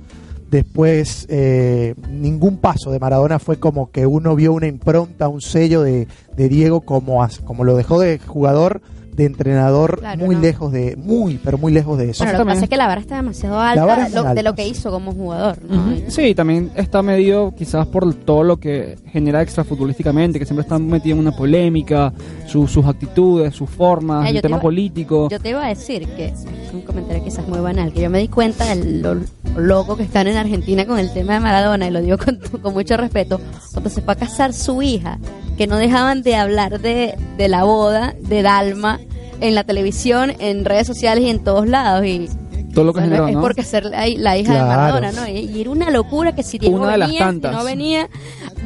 Después, 0.56 1.26
eh, 1.28 1.96
ningún 2.10 2.56
paso 2.56 2.90
de 2.90 2.98
Maradona 2.98 3.40
fue 3.40 3.60
como 3.60 3.92
que 3.92 4.06
uno 4.06 4.38
vio 4.38 4.54
una 4.54 4.68
impronta, 4.68 5.28
un 5.28 5.42
sello 5.42 5.82
de, 5.82 6.08
Diego 6.38 6.80
como, 6.80 7.28
como 7.44 7.66
lo 7.66 7.76
dejó 7.76 8.00
de 8.00 8.20
jugador, 8.20 8.82
de 9.16 9.26
entrenador, 9.26 10.00
Claro, 10.00 10.26
muy 10.26 10.36
no. 10.36 10.42
lejos 10.42 10.72
de, 10.72 10.96
muy, 10.98 11.40
pero 11.44 11.58
muy 11.58 11.72
lejos 11.72 11.98
de 11.98 12.10
eso. 12.10 12.24
Bueno, 12.24 12.40
lo 12.40 12.44
que 12.46 12.50
pasa 12.52 12.64
es 12.66 12.70
que 12.70 12.78
la 12.78 12.88
vara 12.88 13.02
está 13.02 13.16
demasiado 13.18 13.56
vara 13.56 13.82
alta 13.82 14.08
es 14.08 14.14
lo- 14.14 14.26
muy 14.26 14.36
de 14.36 14.44
lo 14.44 14.56
que 14.56 14.68
hizo 14.68 14.92
como 14.92 15.12
jugador. 15.14 15.58
¿no? 15.68 15.94
Sí, 16.10 16.36
también 16.36 16.72
está 16.76 17.02
medio 17.02 17.54
quizás 17.58 17.88
por 17.88 18.14
todo 18.14 18.44
lo 18.44 18.58
que 18.58 18.98
genera 19.12 19.42
extrafutbolísticamente, 19.42 20.40
que 20.40 20.46
siempre 20.46 20.64
está 20.64 20.78
metido 20.80 21.16
en 21.16 21.22
una 21.22 21.32
polémica, 21.36 22.14
su- 22.48 22.68
sus 22.68 22.86
actitudes, 22.86 23.56
sus 23.56 23.70
formas, 23.70 24.28
el 24.30 24.36
te 24.36 24.42
tema 24.42 24.56
iba- 24.58 24.62
político. 24.62 25.30
Yo 25.30 25.40
te 25.40 25.50
iba 25.50 25.66
a 25.66 25.70
decir 25.70 26.08
que 26.16 26.26
es 26.28 26.46
un 26.74 26.82
comentario 26.82 27.24
quizás 27.24 27.48
muy 27.48 27.60
banal, 27.60 27.92
que 27.94 28.02
yo 28.02 28.10
me 28.10 28.20
di 28.20 28.28
cuenta 28.28 28.66
de 28.76 29.02
lo 29.02 29.16
loco 29.58 29.96
que 29.96 30.04
están 30.04 30.28
en 30.28 30.36
Argentina 30.38 30.86
con 30.86 31.00
el 31.00 31.12
tema 31.14 31.34
de 31.36 31.40
Maradona, 31.40 31.88
y 31.88 31.92
lo 31.92 32.02
digo 32.02 32.18
con, 32.18 32.38
con 32.62 32.74
mucho 32.74 32.98
respeto, 32.98 33.40
cuando 33.72 33.90
se 33.90 34.02
fue 34.02 34.14
a 34.14 34.18
casar 34.18 34.52
su 34.54 34.82
hija, 34.82 35.18
que 35.58 35.68
no 35.68 35.78
dejaban 35.78 36.22
de 36.22 36.36
hablar 36.36 36.80
de, 36.82 37.16
de 37.38 37.48
la 37.48 37.64
boda 37.64 38.14
de 38.20 38.42
Dalma 38.42 39.00
en 39.42 39.56
la 39.56 39.64
televisión, 39.64 40.34
en 40.40 40.66
redes 40.66 40.88
sociales 40.88 41.24
y 41.24 41.30
en 41.30 41.44
todos 41.44 41.68
lados. 41.68 42.06
Y 42.06 42.30
todo 42.74 42.86
lo 42.86 42.94
que 42.94 43.02
generó, 43.02 43.28
es 43.30 43.38
porque 43.38 43.64
ser 43.64 43.86
la, 43.86 44.06
la 44.18 44.38
hija 44.38 44.52
Claro. 44.54 44.64
de 44.70 44.76
Maradona, 44.76 45.12
¿no? 45.14 45.28
Y, 45.30 45.40
y 45.40 45.62
era 45.62 45.70
una 45.70 45.90
locura 45.92 46.36
que 46.36 46.44
si 46.44 46.58
Diego 46.58 46.76
Una 46.78 46.92
de 46.92 46.98
las 46.98 47.10
si 47.10 47.20
no 47.20 47.64
venía. 47.64 48.10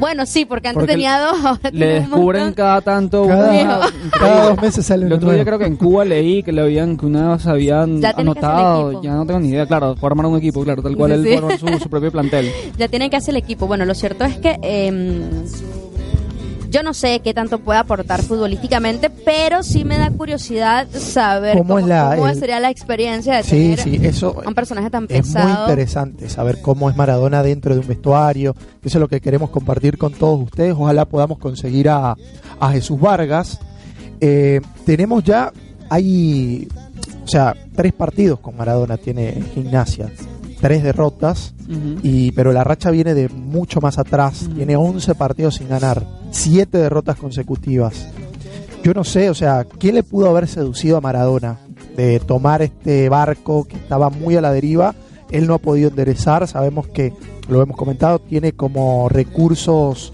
Bueno, 0.00 0.24
sí, 0.26 0.46
porque 0.46 0.68
antes 0.68 0.80
Porque 0.80 0.92
tenía 0.94 1.20
dos, 1.20 1.44
ahora 1.44 1.70
Le 1.72 1.86
descubren 2.00 2.54
cada 2.54 2.80
tanto 2.80 3.26
Cada, 3.28 3.88
cada 4.18 4.48
dos 4.50 4.62
meses 4.62 4.86
sale 4.86 5.02
El 5.02 5.08
uno 5.12 5.16
otro 5.16 5.32
día 5.32 5.44
creo 5.44 5.58
que 5.58 5.66
en 5.66 5.76
Cuba 5.76 6.04
leí 6.06 6.42
que 6.42 6.52
le 6.52 6.62
habían 6.62 6.96
que 6.96 7.04
una 7.06 7.34
vez 7.34 7.46
habían 7.46 8.00
Ya 8.00 8.10
anotado, 8.16 9.00
ya 9.02 9.12
no 9.12 9.26
tengo 9.26 9.40
ni 9.40 9.50
idea, 9.50 9.66
claro, 9.66 9.94
fue 9.96 10.08
armar 10.08 10.26
un 10.26 10.38
equipo, 10.38 10.64
claro, 10.64 10.82
tal 10.82 10.96
cual 10.96 11.22
Sí, 11.22 11.32
él 11.34 11.44
sí. 11.50 11.58
su, 11.58 11.78
su 11.78 11.88
propio 11.90 12.10
plantel. 12.10 12.50
ya 12.78 12.88
tienen 12.88 13.10
que 13.10 13.16
hacer 13.16 13.34
el 13.34 13.42
equipo. 13.42 13.66
Bueno, 13.66 13.84
lo 13.84 13.94
cierto 13.94 14.24
es 14.24 14.38
que 14.38 14.56
eh, 14.62 15.20
yo 16.70 16.82
no 16.82 16.94
sé 16.94 17.20
qué 17.20 17.34
tanto 17.34 17.58
puede 17.58 17.78
aportar 17.80 18.22
futbolísticamente, 18.22 19.10
pero 19.10 19.62
sí 19.62 19.84
me 19.84 19.98
da 19.98 20.10
curiosidad 20.10 20.86
saber 20.90 21.58
¿Cómo 21.58 21.74
cómo, 21.74 21.78
es 21.80 21.86
la- 21.86 22.14
cómo 22.16 22.28
el- 22.28 22.38
sería 22.38 22.60
la 22.60 22.70
experiencia 22.70 23.36
de 23.36 23.42
Sí, 23.42 23.50
tener 23.50 23.80
sí, 23.80 24.00
eso 24.02 24.40
un 24.46 24.54
personaje 24.54 24.88
tan 24.88 25.04
es 25.04 25.10
muy 25.10 25.18
pesado. 25.34 25.60
interesante 25.62 26.28
saber 26.30 26.60
cómo 26.62 26.88
es 26.88 26.96
Maradona 26.96 27.42
dentro 27.42 27.74
de 27.74 27.80
un 27.80 27.86
vestuario. 27.88 28.54
Eso 28.84 28.98
es 28.98 29.00
lo 29.00 29.08
que 29.08 29.20
queremos 29.20 29.50
compartir 29.50 29.98
con 29.98 30.12
todos 30.12 30.40
ustedes. 30.44 30.74
Ojalá 30.78 31.04
podamos 31.04 31.38
conseguir 31.38 31.88
a, 31.88 32.16
a 32.60 32.70
Jesús 32.72 33.00
Vargas. 33.00 33.58
Eh, 34.20 34.60
tenemos 34.86 35.24
ya, 35.24 35.52
hay, 35.88 36.68
o 37.24 37.26
sea, 37.28 37.54
tres 37.74 37.92
partidos 37.92 38.38
con 38.40 38.56
Maradona 38.56 38.96
tiene 38.96 39.42
Gimnasia, 39.54 40.10
tres 40.60 40.82
derrotas, 40.82 41.54
y, 42.02 42.32
pero 42.32 42.52
la 42.52 42.64
racha 42.64 42.90
viene 42.90 43.14
de 43.14 43.28
mucho 43.28 43.80
más 43.80 43.98
atrás. 43.98 44.48
Tiene 44.54 44.76
11 44.76 45.14
partidos 45.14 45.56
sin 45.56 45.68
ganar, 45.68 46.04
siete 46.30 46.78
derrotas 46.78 47.16
consecutivas. 47.16 48.08
Yo 48.82 48.92
no 48.94 49.04
sé, 49.04 49.30
o 49.30 49.34
sea, 49.34 49.64
¿quién 49.64 49.94
le 49.94 50.02
pudo 50.02 50.28
haber 50.28 50.48
seducido 50.48 50.96
a 50.96 51.00
Maradona 51.00 51.58
de 51.96 52.18
tomar 52.20 52.62
este 52.62 53.08
barco 53.08 53.64
que 53.64 53.76
estaba 53.76 54.10
muy 54.10 54.36
a 54.36 54.40
la 54.40 54.52
deriva? 54.52 54.94
Él 55.30 55.46
no 55.46 55.54
ha 55.54 55.58
podido 55.58 55.90
enderezar, 55.90 56.46
sabemos 56.48 56.88
que, 56.88 57.12
lo 57.48 57.62
hemos 57.62 57.76
comentado, 57.76 58.20
tiene 58.20 58.52
como 58.52 59.08
recursos 59.08 60.12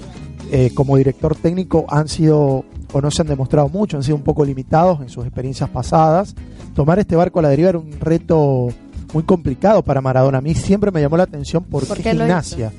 eh, 0.50 0.70
como 0.74 0.96
director 0.96 1.34
técnico 1.34 1.86
han 1.88 2.08
sido 2.08 2.64
o 2.92 3.00
no 3.00 3.10
se 3.10 3.22
han 3.22 3.28
demostrado 3.28 3.68
mucho, 3.68 3.96
han 3.96 4.02
sido 4.02 4.16
un 4.16 4.22
poco 4.22 4.44
limitados 4.44 5.00
en 5.00 5.08
sus 5.08 5.26
experiencias 5.26 5.68
pasadas. 5.68 6.34
Tomar 6.74 6.98
este 6.98 7.16
barco 7.16 7.40
a 7.40 7.42
la 7.42 7.48
deriva 7.48 7.70
era 7.70 7.78
un 7.78 7.92
reto 8.00 8.68
muy 9.16 9.22
complicado 9.24 9.82
para 9.82 10.02
Maradona. 10.02 10.38
A 10.38 10.40
mí 10.42 10.54
siempre 10.54 10.90
me 10.90 11.00
llamó 11.00 11.16
la 11.16 11.22
atención 11.22 11.64
por, 11.64 11.86
¿Por 11.86 11.96
qué 11.96 12.10
gimnasia. 12.10 12.70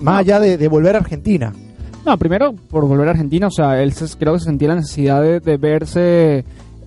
Más 0.00 0.20
allá 0.20 0.38
de, 0.38 0.56
de 0.56 0.68
volver 0.68 0.94
a 0.94 0.98
Argentina. 1.00 1.52
No, 2.06 2.16
primero 2.16 2.52
por 2.52 2.86
volver 2.86 3.08
a 3.08 3.10
Argentina, 3.10 3.48
o 3.48 3.50
sea, 3.50 3.82
él 3.82 3.92
se- 3.92 4.16
creo 4.16 4.32
que 4.34 4.38
se 4.38 4.44
sentía 4.44 4.68
la 4.68 4.76
necesidad 4.76 5.20
de, 5.20 5.40
de 5.40 5.56
verse 5.56 6.44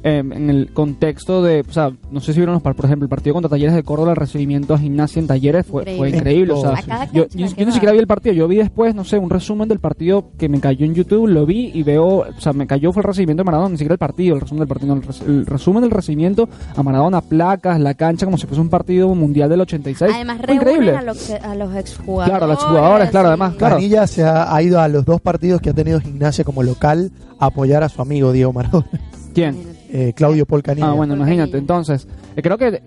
eh, 0.07 0.19
en 0.19 0.49
el 0.51 0.69
contexto 0.71 1.41
de, 1.41 1.61
o 1.67 1.73
sea, 1.73 1.91
no 2.11 2.19
sé 2.19 2.31
si 2.31 2.39
vieron 2.39 2.53
los 2.53 2.61
par- 2.61 2.75
por 2.75 2.85
ejemplo, 2.85 3.05
el 3.05 3.09
partido 3.09 3.33
contra 3.33 3.49
Talleres 3.49 3.73
de 3.73 3.81
Córdoba, 3.81 4.11
el 4.11 4.17
recibimiento 4.17 4.75
a 4.75 4.77
gimnasia 4.77 5.19
en 5.19 5.25
Talleres 5.25 5.65
fue 5.65 5.81
increíble. 5.81 5.97
Fue 6.11 6.17
Increíble. 6.19 6.53
o 6.53 6.61
sea, 6.61 7.09
yo, 7.11 7.25
yo- 7.33 7.65
ni 7.65 7.71
siquiera 7.71 7.91
vi 7.91 7.97
el 7.97 8.05
partido, 8.05 8.35
yo 8.35 8.47
vi 8.47 8.57
después, 8.57 8.93
no 8.93 9.03
sé, 9.03 9.17
un 9.17 9.31
resumen 9.31 9.67
del 9.67 9.79
partido 9.79 10.25
que 10.37 10.47
me 10.47 10.59
cayó 10.59 10.85
en 10.85 10.93
YouTube, 10.93 11.27
lo 11.27 11.47
vi 11.47 11.71
y 11.73 11.81
veo, 11.81 12.05
o 12.19 12.39
sea, 12.39 12.53
me 12.53 12.67
cayó 12.67 12.93
fue 12.93 13.01
el 13.01 13.07
recibimiento 13.07 13.41
de 13.41 13.45
Maradona, 13.45 13.69
ni 13.69 13.77
siquiera 13.77 13.93
el 13.93 13.97
partido, 13.99 14.35
el 14.35 14.41
resumen 14.41 14.59
del 14.59 14.67
partido, 14.67 14.93
no, 14.95 15.01
el, 15.01 15.07
res- 15.07 15.21
el 15.21 15.45
resumen 15.47 15.81
del 15.81 15.89
recibimiento 15.91 16.47
a 16.75 16.83
Maradona, 16.83 17.21
placas, 17.21 17.79
la 17.79 17.95
cancha 17.95 18.25
como 18.27 18.37
si 18.37 18.45
fuese 18.45 18.61
un 18.61 18.69
partido 18.69 19.13
mundial 19.15 19.49
del 19.49 19.61
86. 19.61 20.11
Además, 20.13 20.37
fue 20.45 20.53
increíble. 20.53 20.95
a 20.95 21.01
los, 21.01 21.31
a 21.31 21.55
los 21.55 21.75
exjugadores. 21.75 22.29
Claro, 22.29 22.45
a 22.45 22.47
los 22.47 22.57
exjugadores, 22.59 23.09
claro, 23.09 23.27
además, 23.29 23.55
claro. 23.55 23.79
Se 24.05 24.23
ha, 24.23 24.53
ha 24.55 24.61
ido 24.61 24.79
a 24.79 24.87
los 24.87 25.03
dos 25.03 25.19
partidos 25.19 25.61
que 25.61 25.71
ha 25.71 25.73
tenido 25.73 25.99
gimnasia 25.99 26.43
como 26.43 26.61
local 26.61 27.11
a 27.39 27.47
apoyar 27.47 27.81
a 27.83 27.89
su 27.89 28.01
amigo 28.03 28.31
Diego 28.31 28.53
Maradona, 28.53 28.85
¿Quién? 29.33 29.55
Eh, 29.95 30.13
Claudio 30.13 30.45
Paul 30.45 30.61
Canilla. 30.63 30.89
Ah, 30.89 30.93
bueno, 30.93 31.15
imagínate. 31.15 31.57
Entonces, 31.57 32.07
eh, 32.35 32.41
creo 32.41 32.57
que 32.57 32.81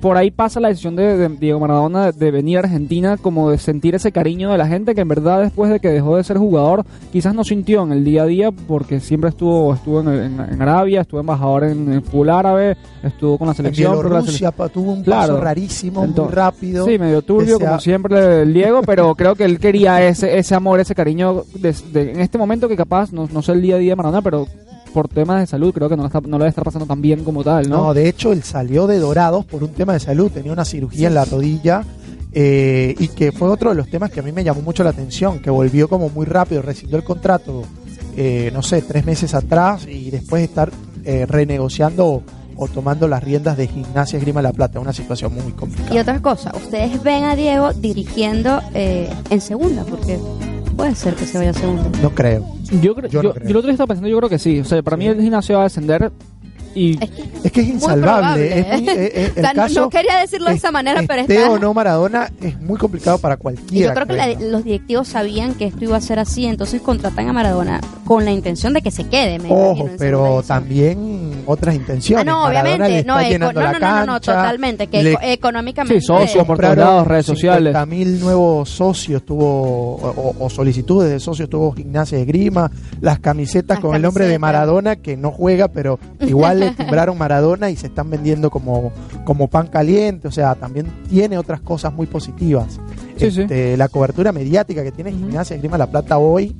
por 0.00 0.18
ahí 0.18 0.30
pasa 0.30 0.60
la 0.60 0.68
decisión 0.68 0.96
de, 0.96 1.16
de 1.16 1.28
Diego 1.30 1.58
Maradona 1.60 2.12
de 2.12 2.30
venir 2.30 2.58
a 2.58 2.60
Argentina, 2.60 3.16
como 3.16 3.48
de 3.50 3.56
sentir 3.56 3.94
ese 3.94 4.12
cariño 4.12 4.50
de 4.50 4.58
la 4.58 4.66
gente 4.66 4.94
que 4.94 5.00
en 5.00 5.08
verdad 5.08 5.40
después 5.40 5.70
de 5.70 5.80
que 5.80 5.88
dejó 5.88 6.18
de 6.18 6.24
ser 6.24 6.36
jugador, 6.36 6.84
quizás 7.10 7.34
no 7.34 7.42
sintió 7.42 7.84
en 7.84 7.92
el 7.92 8.04
día 8.04 8.24
a 8.24 8.26
día, 8.26 8.50
porque 8.50 9.00
siempre 9.00 9.30
estuvo 9.30 9.72
estuvo 9.72 10.00
en, 10.02 10.08
en- 10.08 10.40
en 10.40 10.60
Arabia, 10.60 11.00
estuvo 11.00 11.20
embajador 11.20 11.64
en, 11.64 11.90
en 11.90 12.02
fútbol 12.02 12.28
árabe, 12.30 12.76
estuvo 13.02 13.38
con 13.38 13.46
la 13.46 13.52
En 13.52 13.56
selección. 13.56 13.92
Bielorrusia 13.94 14.50
pa- 14.50 14.68
tuvo 14.68 14.92
un 14.92 15.02
Claro. 15.04 15.34
paso 15.34 15.40
rarísimo, 15.44 16.06
muy 16.06 16.28
rápido. 16.30 16.84
Sí, 16.84 16.98
medio 16.98 17.22
turbio, 17.22 17.56
sea- 17.56 17.66
como 17.68 17.80
siempre 17.80 18.42
el 18.42 18.52
Diego, 18.52 18.82
pero 18.86 19.14
creo 19.14 19.34
que 19.36 19.44
él 19.46 19.58
quería 19.58 20.06
ese 20.06 20.36
ese 20.36 20.54
amor, 20.54 20.80
ese 20.80 20.94
cariño 20.94 21.44
de- 21.54 21.74
de- 21.94 22.12
en 22.12 22.20
este 22.20 22.36
momento 22.36 22.68
que 22.68 22.76
capaz, 22.76 23.10
no, 23.10 23.26
no 23.32 23.40
sé 23.40 23.52
el 23.52 23.62
día 23.62 23.76
a 23.76 23.78
día 23.78 23.92
de 23.92 23.96
Maradona, 23.96 24.20
pero 24.20 24.46
por 24.94 25.08
temas 25.08 25.40
de 25.40 25.46
salud 25.46 25.74
creo 25.74 25.88
que 25.90 25.96
no, 25.96 26.04
la 26.04 26.06
está, 26.06 26.20
no 26.22 26.38
debe 26.38 26.48
estar 26.48 26.64
pasando 26.64 26.86
tan 26.86 27.02
bien 27.02 27.22
como 27.24 27.44
tal, 27.44 27.68
¿no? 27.68 27.86
No, 27.88 27.94
de 27.94 28.08
hecho, 28.08 28.32
él 28.32 28.42
salió 28.44 28.86
de 28.86 28.98
Dorados 28.98 29.44
por 29.44 29.62
un 29.62 29.70
tema 29.70 29.92
de 29.92 30.00
salud. 30.00 30.30
Tenía 30.30 30.52
una 30.52 30.64
cirugía 30.64 31.08
en 31.08 31.14
la 31.14 31.24
rodilla. 31.26 31.82
eh, 32.32 32.94
y 32.98 33.08
que 33.08 33.30
fue 33.32 33.48
otro 33.48 33.70
de 33.70 33.76
los 33.76 33.88
temas 33.90 34.10
que 34.10 34.20
a 34.20 34.22
mí 34.22 34.32
me 34.32 34.42
llamó 34.44 34.62
mucho 34.62 34.82
la 34.84 34.90
atención. 34.90 35.40
Que 35.40 35.50
volvió 35.50 35.88
como 35.88 36.08
muy 36.08 36.24
rápido, 36.26 36.62
rescindió 36.62 36.96
el 36.96 37.04
contrato, 37.04 37.62
eh, 38.16 38.50
no 38.54 38.62
sé, 38.62 38.82
tres 38.82 39.04
meses 39.04 39.34
atrás. 39.34 39.86
Y 39.86 40.10
después 40.10 40.40
de 40.40 40.44
estar 40.46 40.70
eh, 41.04 41.26
renegociando 41.28 42.06
o, 42.06 42.22
o 42.56 42.68
tomando 42.68 43.06
las 43.08 43.22
riendas 43.22 43.56
de 43.56 43.66
Gimnasia 43.68 44.18
Grima 44.18 44.40
La 44.42 44.52
Plata. 44.52 44.80
Una 44.80 44.92
situación 44.92 45.34
muy 45.34 45.48
Y 45.48 45.52
complicada. 45.52 46.00
otra 46.00 46.20
cosa, 46.22 46.52
ustedes 46.56 47.02
ven 47.02 47.24
a 47.24 47.36
Diego 47.36 47.72
dirigiendo 47.72 48.60
eh, 48.74 49.08
en 49.30 49.40
segunda, 49.40 49.84
porque 49.84 50.18
puede 50.76 50.94
ser 50.94 51.14
que 51.14 51.26
se 51.26 51.38
vaya 51.38 51.50
a 51.50 51.54
segunda. 51.54 51.84
No 52.02 52.10
creo. 52.10 52.44
Yo, 52.80 52.94
creo- 52.94 53.08
Yo 53.10 53.22
yo, 53.22 53.28
no 53.28 53.34
creo. 53.34 53.44
yo 53.44 53.50
el 53.50 53.56
otro 53.56 53.66
día 53.68 53.72
estaba 53.74 53.88
pensando, 53.88 54.08
yo 54.08 54.16
creo 54.18 54.28
que 54.30 54.38
sí. 54.38 54.60
O 54.60 54.64
sea, 54.64 54.82
para 54.82 54.96
mí 54.96 55.06
el 55.06 55.20
gimnasio 55.20 55.56
va 55.56 55.62
a 55.62 55.64
descender 55.64 56.10
y 56.74 56.98
Es 57.44 57.52
que 57.52 57.60
Es 57.60 57.68
es 57.68 57.74
insalvable. 57.74 58.48
probable, 58.48 58.58
es 58.58 58.80
muy- 58.80 58.88
¿eh? 58.88 58.92
eh, 58.96 59.12
eh, 59.14 59.30
O 59.36 59.40
sea, 59.40 59.50
el 59.50 59.56
caso 59.56 59.80
no 59.82 59.90
quería 59.90 60.16
decirlo 60.18 60.48
de 60.50 60.56
esa 60.56 60.70
manera, 60.72 61.02
pero 61.06 61.22
está- 61.22 61.50
o 61.50 61.58
no 61.58 61.72
Maradona 61.74 62.30
es 62.42 62.60
muy 62.60 62.78
complicado 62.78 63.18
para 63.18 63.34
y 63.34 63.38
cualquiera. 63.38 63.88
yo 63.88 63.94
creo 63.94 64.06
que 64.06 64.14
la- 64.16 64.40
los 64.50 64.64
directivos 64.64 65.08
sabían 65.08 65.54
que 65.54 65.66
esto 65.66 65.84
iba 65.84 65.96
a 65.96 66.00
ser 66.00 66.18
así, 66.18 66.46
entonces 66.46 66.80
contratan 66.80 67.28
a 67.28 67.32
Maradona 67.32 67.80
con 68.04 68.24
la 68.24 68.30
intención 68.32 68.72
de 68.72 68.82
que 68.82 68.90
se 68.90 69.04
quede. 69.08 69.38
Me 69.38 69.48
Ojo, 69.52 69.88
pero 69.98 70.42
también 70.46 71.42
otras 71.46 71.74
intenciones. 71.74 72.22
Ah, 72.26 72.30
no, 72.30 72.40
Maradona 72.42 72.74
obviamente. 72.74 73.06
No, 73.06 73.20
eco- 73.20 73.38
no, 73.38 73.52
no, 73.52 73.60
no, 73.60 73.72
no, 73.72 73.78
no, 74.06 74.06
cancha, 74.12 74.32
totalmente. 74.34 74.86
Que 74.88 75.02
le 75.02 75.12
eco- 75.12 75.20
económicamente. 75.22 76.00
Sí, 76.00 76.06
socio 76.06 76.44
por 76.44 76.58
todos 76.58 76.76
lados, 76.76 77.06
redes 77.06 77.26
sociales. 77.26 77.74
mil 77.86 78.18
nuevos 78.20 78.68
socios 78.70 79.24
tuvo, 79.24 79.96
o, 79.96 80.34
o 80.40 80.50
solicitudes 80.50 81.10
de 81.10 81.20
socios 81.20 81.48
tuvo 81.48 81.72
Gimnasia 81.72 82.18
de 82.18 82.24
Grima, 82.24 82.70
las 83.00 83.18
camisetas 83.18 83.76
Las 83.76 83.80
con 83.80 83.94
el 83.94 84.02
nombre 84.02 84.24
de 84.24 84.32
camisetas. 84.34 84.40
Maradona, 84.40 84.96
que 84.96 85.16
no 85.16 85.30
juega, 85.30 85.68
pero 85.68 85.98
igual 86.20 86.60
le 86.64 86.70
timbraron 86.72 87.16
Maradona 87.18 87.70
y 87.70 87.76
se 87.76 87.86
están 87.88 88.10
vendiendo 88.10 88.50
como, 88.50 88.92
como 89.24 89.48
pan 89.48 89.66
caliente, 89.68 90.28
o 90.28 90.30
sea, 90.32 90.54
también 90.54 90.86
tiene 91.08 91.38
otras 91.38 91.60
cosas 91.60 91.92
muy 91.92 92.06
positivas. 92.06 92.80
Sí, 93.16 93.30
sí. 93.30 93.42
Este, 93.42 93.76
La 93.76 93.88
cobertura 93.88 94.32
mediática 94.32 94.82
que 94.82 94.92
tiene 94.92 95.12
Gimnasia 95.12 95.54
de 95.56 95.60
Grima 95.60 95.78
La 95.78 95.86
Plata 95.90 96.18
hoy 96.18 96.54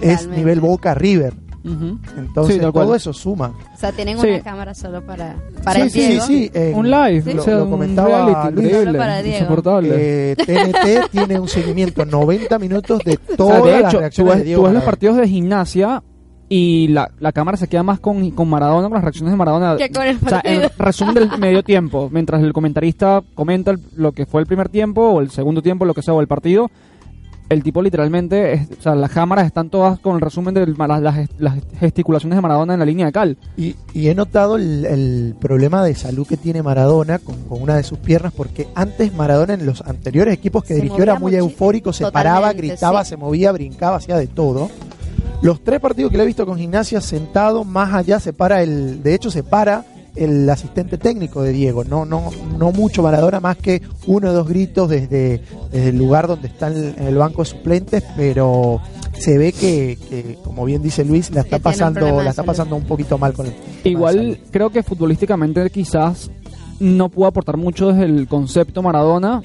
es 0.00 0.26
nivel 0.28 0.60
Boca 0.60 0.94
River. 0.94 1.32
Entonces 2.16 2.56
Sí, 2.56 2.60
todo 2.60 2.72
cual. 2.74 2.94
eso 2.96 3.12
suma. 3.14 3.54
O 3.74 3.78
sea, 3.78 3.90
tienen 3.90 4.18
Sí. 4.20 4.26
una 4.28 4.40
cámara 4.42 4.74
solo 4.74 5.00
para, 5.06 5.36
para 5.64 5.76
sí, 5.76 5.80
el 5.82 5.90
sí, 5.90 5.98
Diego. 6.08 6.26
sí, 6.26 6.50
en- 6.52 6.74
un 6.74 6.90
live, 6.90 7.34
Lo, 7.34 7.40
o 7.40 7.44
sea, 7.44 7.54
lo 7.56 7.64
un 7.64 7.70
comentaba 7.70 8.08
reality 8.08 8.54
Luis. 8.54 8.66
increíble, 8.66 8.84
Solo 8.84 8.98
para 8.98 9.22
Diego. 9.22 9.38
insoportable. 9.38 9.90
Eh, 9.96 10.36
TNT 10.36 11.08
tiene 11.10 11.40
un 11.40 11.48
seguimiento 11.48 12.04
90 12.04 12.58
minutos 12.58 13.00
de 13.04 13.18
O 13.32 13.36
todas 13.36 13.62
sea, 13.62 13.76
de 13.76 13.80
las 13.80 13.92
tú 13.92 13.98
reacciones 13.98 14.32
ves, 14.34 14.38
de 14.40 14.44
Diego 14.44 14.60
tú 14.60 14.64
ves 14.66 14.74
los 14.74 14.84
partidos 14.84 15.16
de 15.16 15.28
gimnasia 15.28 16.02
y 16.48 16.88
la, 16.88 17.10
la 17.20 17.32
cámara 17.32 17.56
se 17.56 17.68
queda 17.68 17.82
más 17.82 18.00
con, 18.00 18.30
con 18.32 18.48
Maradona, 18.48 18.88
con 18.88 18.94
las 18.94 19.02
reacciones 19.04 19.32
de 19.32 19.36
Maradona. 19.36 19.76
Que 19.76 19.88
con 19.90 20.06
el 20.06 20.16
O 20.24 20.28
sea, 20.28 20.40
en 20.44 20.68
resumen 20.78 21.14
del 21.14 21.28
medio 21.38 21.62
tiempo, 21.62 22.08
mientras 22.12 22.42
el 22.42 22.52
comentarista 22.52 23.22
comenta 23.34 23.70
el- 23.70 23.80
lo 23.96 24.12
que 24.12 24.26
fue 24.26 24.40
el 24.42 24.46
primer 24.46 24.68
tiempo 24.68 25.02
o 25.02 25.20
el 25.20 25.30
segundo 25.30 25.62
tiempo, 25.62 25.84
lo 25.84 25.94
que 25.94 26.02
sea, 26.02 26.12
o 26.14 26.20
el 26.20 26.28
partido, 26.28 26.70
el 27.50 27.62
tipo 27.62 27.82
literalmente, 27.82 28.52
es- 28.54 28.68
o 28.78 28.82
sea, 28.82 28.94
las 28.94 29.10
cámaras 29.10 29.46
están 29.46 29.68
todas 29.70 29.98
con 30.00 30.14
el 30.16 30.20
resumen 30.20 30.54
de 30.54 30.66
las, 30.66 31.00
las- 31.02 31.28
las 31.38 31.54
gesticulaciones 31.78 32.36
de 32.36 32.42
Maradona 32.42 32.74
en 32.74 32.80
la 32.80 32.86
línea 32.86 33.06
de 33.06 33.12
cal. 33.12 33.36
Y, 33.56 33.74
y 33.94 34.08
he 34.08 34.14
notado 34.14 34.56
el, 34.56 34.84
el 34.84 35.34
problema 35.40 35.82
de 35.84 35.94
salud 35.94 36.26
que 36.26 36.36
tiene 36.36 36.62
Maradona 36.62 37.18
con, 37.18 37.36
con 37.48 37.62
una 37.62 37.74
de 37.76 37.82
sus 37.84 37.98
piernas, 37.98 38.32
porque 38.36 38.68
antes 38.74 39.14
Maradona 39.14 39.54
en 39.54 39.66
los 39.66 39.80
anteriores 39.82 40.34
equipos 40.34 40.62
que 40.62 40.68
Se 40.74 40.80
dirigió 40.80 41.02
era 41.02 41.18
muy 41.18 41.34
eufórico, 41.34 41.92
se 41.92 42.10
paraba, 42.10 42.52
gritaba, 42.52 43.02
sí. 43.04 43.10
se 43.10 43.16
movía, 43.16 43.50
brincaba, 43.52 43.96
hacía 43.96 44.16
de 44.16 44.26
todo. 44.26 44.70
Los 45.44 45.62
tres 45.62 45.78
partidos 45.78 46.10
que 46.10 46.16
le 46.16 46.22
he 46.22 46.26
visto 46.26 46.46
con 46.46 46.56
gimnasia 46.56 47.02
sentado, 47.02 47.64
más 47.64 47.92
allá 47.92 48.18
se 48.18 48.32
para 48.32 48.62
el, 48.62 49.02
de 49.02 49.14
hecho 49.14 49.30
se 49.30 49.42
para 49.42 49.84
el 50.16 50.48
asistente 50.48 50.96
técnico 50.96 51.42
de 51.42 51.52
Diego, 51.52 51.84
no, 51.84 52.06
no, 52.06 52.30
no 52.58 52.72
mucho 52.72 53.02
Maradona, 53.02 53.40
más 53.40 53.58
que 53.58 53.82
uno 54.06 54.30
o 54.30 54.32
dos 54.32 54.48
gritos 54.48 54.88
desde, 54.88 55.42
desde 55.70 55.88
el 55.90 55.98
lugar 55.98 56.28
donde 56.28 56.48
está 56.48 56.68
en 56.68 56.94
en 56.96 57.06
el 57.08 57.16
banco 57.16 57.42
de 57.42 57.50
suplentes, 57.50 58.02
pero 58.16 58.80
se 59.18 59.36
ve 59.36 59.52
que, 59.52 59.98
que, 60.08 60.38
como 60.42 60.64
bien 60.64 60.82
dice 60.82 61.04
Luis, 61.04 61.30
la 61.30 61.42
está 61.42 61.58
pasando, 61.58 62.22
la 62.22 62.30
está 62.30 62.42
pasando 62.42 62.74
un 62.74 62.84
poquito 62.84 63.18
mal 63.18 63.34
con 63.34 63.44
el 63.44 63.52
Igual 63.84 64.40
creo 64.50 64.70
que 64.70 64.82
futbolísticamente 64.82 65.68
quizás 65.68 66.30
no 66.80 67.10
pudo 67.10 67.26
aportar 67.26 67.58
mucho 67.58 67.88
desde 67.88 68.04
el 68.04 68.28
concepto 68.28 68.80
Maradona, 68.80 69.42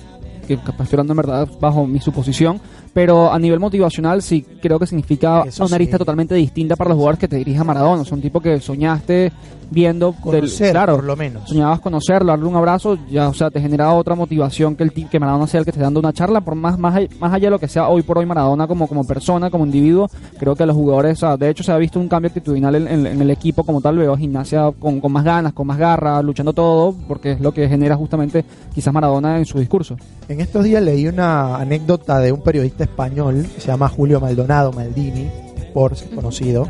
que 0.48 0.53
estoy 0.53 0.88
hablando 0.94 1.12
en 1.12 1.18
verdad 1.18 1.50
bajo 1.60 1.86
mi 1.86 2.00
suposición, 2.00 2.62
pero 3.00 3.32
a 3.32 3.39
nivel 3.39 3.62
motivacional 3.62 4.22
sí 4.22 4.46
creo 4.62 4.77
que 4.77 4.86
significa 4.86 5.44
Eso 5.48 5.63
una 5.63 5.75
arista 5.75 5.96
sí. 5.96 6.00
totalmente 6.00 6.36
distinta 6.36 6.75
para 6.75 6.89
los 6.89 6.98
jugadores 6.98 7.18
que 7.18 7.29
te 7.29 7.38
dirija 7.38 7.63
Maradona. 7.63 8.01
Es 8.01 8.12
un 8.12 8.20
tipo 8.22 8.41
que 8.41 8.60
soñaste 8.60 9.32
viendo 9.72 10.12
del, 10.12 10.22
conocer 10.22 10.72
claro, 10.72 10.96
por 10.96 11.04
lo 11.04 11.16
menos. 11.16 11.48
soñabas 11.48 11.80
conocerlo, 11.80 12.32
darle 12.32 12.46
un 12.46 12.56
abrazo, 12.56 12.98
ya, 13.10 13.30
o 13.30 13.34
sea, 13.34 13.50
te 13.52 13.62
generaba 13.62 13.94
otra 13.94 14.16
motivación 14.16 14.76
que 14.76 14.84
el 14.84 14.92
que 14.92 15.20
Maradona 15.20 15.48
sea 15.48 15.60
el 15.60 15.66
que 15.66 15.72
esté 15.72 15.82
dando 15.84 16.00
una 16.00 16.12
charla, 16.14 16.42
por 16.42 16.56
más, 16.56 16.78
más, 16.80 17.00
más 17.20 17.34
allá 17.34 17.48
de 17.48 17.52
lo 17.52 17.60
que 17.60 17.68
sea 17.68 17.88
hoy 17.90 18.02
por 18.02 18.18
hoy 18.18 18.26
Maradona 18.26 18.68
como, 18.68 18.88
como 18.88 19.06
persona, 19.06 19.50
como 19.50 19.66
individuo, 19.66 20.10
creo 20.40 20.56
que 20.56 20.66
los 20.66 20.76
jugadores, 20.76 21.18
o 21.18 21.20
sea, 21.28 21.38
de 21.38 21.50
hecho 21.50 21.64
se 21.64 21.72
ha 21.72 21.78
visto 21.78 22.00
un 22.00 22.08
cambio 22.08 22.28
actitudinal 22.30 22.76
en, 22.76 22.88
en- 22.88 23.08
en 23.08 23.22
el 23.22 23.30
equipo 23.32 23.64
como 23.64 23.82
tal, 23.82 23.98
veo 23.98 24.16
gimnasia 24.18 24.72
con, 24.80 25.00
con 25.00 25.12
más 25.12 25.24
ganas, 25.24 25.54
con 25.54 25.68
más 25.68 25.78
garra, 25.78 26.22
luchando 26.22 26.54
todo, 26.54 26.96
porque 27.08 27.32
es 27.34 27.40
lo 27.42 27.52
que 27.54 27.68
genera 27.70 27.96
justamente 27.96 28.44
quizás 28.74 28.94
Maradona 28.94 29.38
en 29.38 29.46
su 29.46 29.60
discurso. 29.60 29.96
En 30.28 30.42
estos 30.42 30.64
días 30.64 30.82
leí 30.84 31.08
una 31.08 31.58
anécdota 31.58 32.20
de 32.20 32.32
un 32.32 32.42
periodista 32.42 32.84
español 32.84 33.46
que 33.56 33.62
se 33.62 33.68
llama 33.68 33.88
Julio 33.90 34.20
Maldonado, 34.20 34.72
Maldini, 34.72 35.28
por 35.74 35.96
ser 35.96 36.10
conocido, 36.12 36.68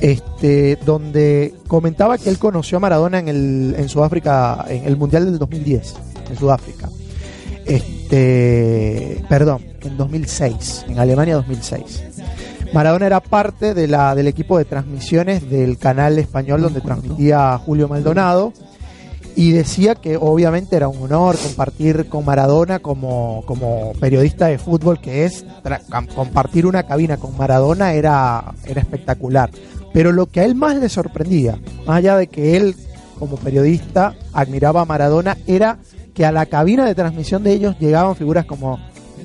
este, 0.00 0.76
donde 0.84 1.54
comentaba 1.68 2.18
que 2.18 2.28
él 2.28 2.38
conoció 2.38 2.78
a 2.78 2.80
Maradona 2.80 3.18
en, 3.18 3.28
el, 3.28 3.74
en 3.78 3.88
Sudáfrica, 3.88 4.64
en 4.68 4.84
el 4.84 4.96
Mundial 4.96 5.24
del 5.24 5.38
2010, 5.38 5.94
en 6.30 6.36
Sudáfrica. 6.36 6.88
Este, 7.64 9.24
perdón, 9.28 9.62
en 9.82 9.96
2006, 9.96 10.86
en 10.88 10.98
Alemania 10.98 11.34
2006. 11.36 12.04
Maradona 12.72 13.06
era 13.06 13.20
parte 13.20 13.74
de 13.74 13.88
la, 13.88 14.14
del 14.14 14.26
equipo 14.26 14.58
de 14.58 14.64
transmisiones 14.64 15.48
del 15.48 15.78
canal 15.78 16.18
español 16.18 16.62
donde 16.62 16.80
transmitía 16.80 17.56
Julio 17.58 17.88
Maldonado 17.88 18.52
y 19.36 19.52
decía 19.52 19.94
que 19.94 20.16
obviamente 20.16 20.76
era 20.76 20.88
un 20.88 21.02
honor 21.02 21.36
compartir 21.36 22.08
con 22.08 22.24
Maradona 22.24 22.78
como, 22.78 23.44
como 23.46 23.92
periodista 24.00 24.46
de 24.46 24.58
fútbol 24.58 24.98
que 24.98 25.26
es, 25.26 25.44
compartir 26.14 26.66
una 26.66 26.84
cabina 26.84 27.18
con 27.18 27.36
Maradona 27.36 27.92
era, 27.92 28.54
era 28.64 28.80
espectacular. 28.80 29.50
Pero 29.96 30.12
lo 30.12 30.26
que 30.26 30.40
a 30.40 30.44
él 30.44 30.54
más 30.54 30.76
le 30.76 30.90
sorprendía, 30.90 31.58
más 31.86 31.96
allá 31.96 32.18
de 32.18 32.26
que 32.26 32.58
él 32.58 32.76
como 33.18 33.36
periodista 33.36 34.14
admiraba 34.34 34.82
a 34.82 34.84
Maradona, 34.84 35.38
era 35.46 35.78
que 36.12 36.26
a 36.26 36.32
la 36.32 36.44
cabina 36.44 36.84
de 36.84 36.94
transmisión 36.94 37.42
de 37.42 37.54
ellos 37.54 37.78
llegaban 37.80 38.14
figuras 38.14 38.44
como 38.44 38.78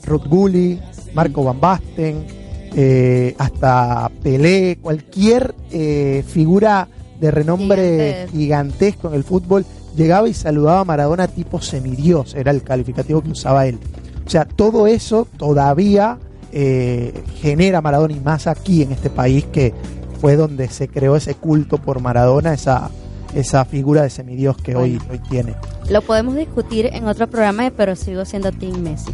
Ruth 0.05 0.27
Gulli, 0.27 0.79
Marco 1.13 1.43
Van 1.43 1.59
Basten, 1.59 2.25
eh, 2.73 3.35
hasta 3.37 4.09
Pelé, 4.23 4.77
cualquier 4.81 5.53
eh, 5.71 6.23
figura 6.25 6.87
de 7.19 7.31
renombre 7.31 8.27
Gigante. 8.29 8.37
gigantesco 8.37 9.09
en 9.09 9.15
el 9.15 9.25
fútbol, 9.25 9.65
llegaba 9.97 10.29
y 10.29 10.33
saludaba 10.33 10.79
a 10.79 10.85
Maradona 10.85 11.27
tipo 11.27 11.59
semidios, 11.59 12.33
era 12.33 12.51
el 12.51 12.63
calificativo 12.63 13.21
que 13.21 13.31
usaba 13.31 13.67
él. 13.67 13.77
O 14.25 14.29
sea, 14.29 14.45
todo 14.45 14.87
eso 14.87 15.27
todavía 15.35 16.17
eh, 16.53 17.11
genera 17.41 17.81
Maradona 17.81 18.13
y 18.13 18.21
más 18.21 18.47
aquí 18.47 18.83
en 18.83 18.93
este 18.93 19.09
país 19.09 19.43
que 19.51 19.73
fue 20.21 20.35
donde 20.35 20.69
se 20.69 20.87
creó 20.87 21.15
ese 21.15 21.33
culto 21.35 21.77
por 21.79 21.99
Maradona, 21.99 22.53
esa, 22.53 22.89
esa 23.35 23.65
figura 23.65 24.03
de 24.03 24.09
semidios 24.11 24.55
que 24.57 24.75
hoy, 24.75 25.01
hoy 25.09 25.19
tiene. 25.29 25.55
Lo 25.89 26.01
podemos 26.03 26.35
discutir 26.35 26.85
en 26.93 27.07
otro 27.07 27.27
programa, 27.27 27.71
pero 27.75 27.95
sigo 27.95 28.23
siendo 28.23 28.51
Team 28.51 28.81
Messi. 28.81 29.11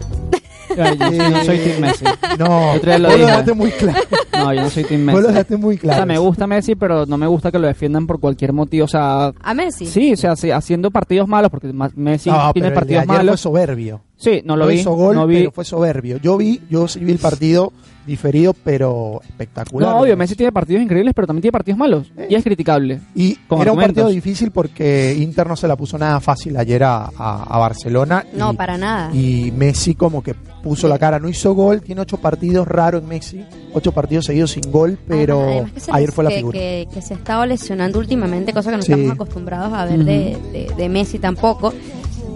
Ay, 0.78 0.98
yo 0.98 1.10
sí 1.10 1.18
no 1.18 1.44
soy 1.46 1.58
Team 1.60 1.80
Messi. 1.82 2.06
No, 2.38 2.74
lo 2.76 2.80
vos 2.82 3.00
lo 3.00 3.10
dejaste 3.18 3.54
muy 3.54 3.72
claro. 3.72 4.00
No, 4.34 4.54
yo 4.54 4.62
no 4.62 4.70
soy 4.70 4.84
Team 4.84 5.06
Vos 5.06 5.14
lo 5.16 5.20
Messi. 5.22 5.28
dejaste 5.34 5.58
muy 5.58 5.76
O 5.76 5.80
claro. 5.80 5.98
sea, 6.00 6.06
me 6.06 6.18
gusta 6.18 6.46
Messi, 6.46 6.76
pero 6.76 7.06
no 7.06 7.18
me 7.18 7.26
gusta 7.26 7.52
que 7.52 7.58
lo 7.60 7.68
defiendan 7.68 8.06
por 8.06 8.20
cualquier 8.20 8.52
motivo. 8.54 8.84
O 8.86 8.88
sea, 8.90 9.32
¿A 9.42 9.54
Messi? 9.54 9.86
sí, 9.86 10.12
o 10.14 10.18
sea, 10.18 10.34
haciendo 10.56 10.92
partidos 10.92 11.28
malos, 11.28 11.50
porque 11.50 11.72
Messi 11.96 12.30
No, 12.30 12.52
tiene 12.52 12.68
pero 12.68 12.68
el 12.68 12.70
de 12.70 12.76
partidos 12.76 13.00
ayer 13.04 13.08
fue 13.08 13.16
malos. 13.18 13.40
soberbio. 13.40 14.02
Sí, 14.18 14.42
no 14.44 14.56
lo 14.58 14.66
No 14.66 14.72
vi. 14.72 14.80
hizo 14.80 14.94
gol, 14.96 15.16
no 15.16 15.28
vi. 15.28 15.38
pero 15.38 15.52
fue 15.52 15.64
soberbio. 15.64 16.18
Yo 16.18 16.38
vi, 16.38 16.60
yo 16.70 16.88
sí 16.88 17.00
vi 17.00 17.12
el 17.12 17.20
partido 17.20 17.72
diferido, 18.08 18.54
pero 18.64 19.22
espectacular. 19.28 19.92
No, 19.94 20.00
obvio, 20.02 20.16
Messi 20.18 20.34
tiene 20.36 20.52
partidos 20.52 20.82
increíbles, 20.82 21.14
pero 21.14 21.28
también 21.28 21.42
tiene 21.42 21.52
partidos 21.52 21.78
malos. 21.78 22.12
Eh. 22.18 22.28
Y 22.32 22.36
es 22.36 22.44
criticable. 22.44 23.02
Y 23.14 23.36
con 23.48 23.62
era 23.62 23.72
un 23.74 23.78
argumentos. 23.80 24.04
partido 24.06 24.08
difícil 24.10 24.50
porque 24.52 25.14
Inter 25.20 25.46
no 25.46 25.56
se 25.56 25.68
la 25.68 25.76
puso 25.76 25.98
nada 25.98 26.20
fácil 26.22 26.56
ayer 26.58 26.84
a, 26.84 27.12
a- 27.16 27.44
a 27.44 27.58
Barcelona. 27.60 28.26
No, 28.34 28.54
y, 28.54 28.56
para 28.56 28.78
nada. 28.78 29.14
y 29.14 29.52
Messi 29.56 29.94
como 29.94 30.24
que 30.24 30.34
puso 30.64 30.88
la 30.88 30.98
cara, 30.98 31.20
no 31.20 31.30
hizo 31.30 31.54
gol, 31.54 31.82
tiene 31.82 32.02
ocho 32.02 32.18
partidos 32.18 32.68
raros 32.68 33.04
en 33.04 33.10
Messi, 33.10 33.46
ocho 33.74 33.92
partidos 33.92 34.26
seguidos 34.26 34.52
sin 34.52 34.72
gol, 34.72 34.98
pero 35.08 35.42
Además- 35.44 35.90
ayer 35.92 36.12
fue 36.12 36.24
la 36.24 36.30
que, 36.32 36.36
figura. 36.38 36.58
Que, 36.60 36.88
que 36.94 37.02
se 37.02 37.14
ha 37.14 37.18
estado 37.18 37.46
lesionando 37.46 38.00
últimamente, 38.00 38.52
cosa 38.54 38.72
que 38.72 38.78
no 38.78 38.84
Sí. 38.84 38.92
estamos 38.94 39.14
acostumbrados 39.14 39.74
a 39.74 39.86
ver 39.86 40.04
de, 40.06 40.38
de- 40.54 40.72
de 40.76 40.90
Messi 40.90 41.20
tampoco. 41.20 41.74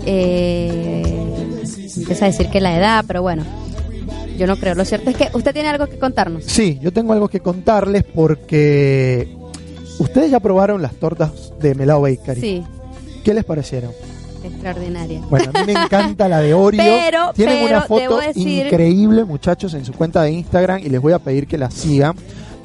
Eh, 0.05 1.47
empieza 1.97 2.25
a 2.25 2.27
decir 2.29 2.49
que 2.49 2.61
la 2.61 2.75
edad, 2.77 3.03
pero 3.07 3.21
bueno, 3.21 3.43
yo 4.37 4.47
no 4.47 4.57
creo. 4.57 4.75
Lo 4.75 4.85
cierto 4.85 5.09
es 5.09 5.15
que 5.17 5.29
usted 5.33 5.53
tiene 5.53 5.69
algo 5.69 5.87
que 5.87 5.97
contarnos. 5.99 6.43
Sí, 6.45 6.79
yo 6.81 6.91
tengo 6.91 7.13
algo 7.13 7.27
que 7.27 7.39
contarles 7.39 8.03
porque 8.03 9.35
ustedes 9.99 10.31
ya 10.31 10.39
probaron 10.39 10.81
las 10.81 10.93
tortas 10.95 11.53
de 11.59 11.75
Melao 11.75 12.01
Bakery. 12.01 12.41
Sí, 12.41 12.63
¿Qué 13.23 13.33
les 13.33 13.43
parecieron? 13.45 13.91
extraordinaria. 14.43 15.21
Bueno, 15.29 15.51
a 15.53 15.59
mí 15.63 15.71
me 15.71 15.79
encanta 15.83 16.27
la 16.27 16.39
de 16.39 16.55
Oreo. 16.55 16.79
Pero- 16.83 17.31
Tienen 17.33 17.63
pero 17.63 17.77
una 17.77 17.81
foto 17.85 18.19
decir- 18.19 18.65
increíble, 18.65 19.23
muchachos, 19.23 19.75
en 19.75 19.85
su 19.85 19.93
cuenta 19.93 20.23
de 20.23 20.31
Instagram 20.31 20.79
y 20.79 20.89
les 20.89 20.99
voy 20.99 21.13
a 21.13 21.19
pedir 21.19 21.45
que 21.45 21.59
la 21.59 21.69
sigan. 21.69 22.15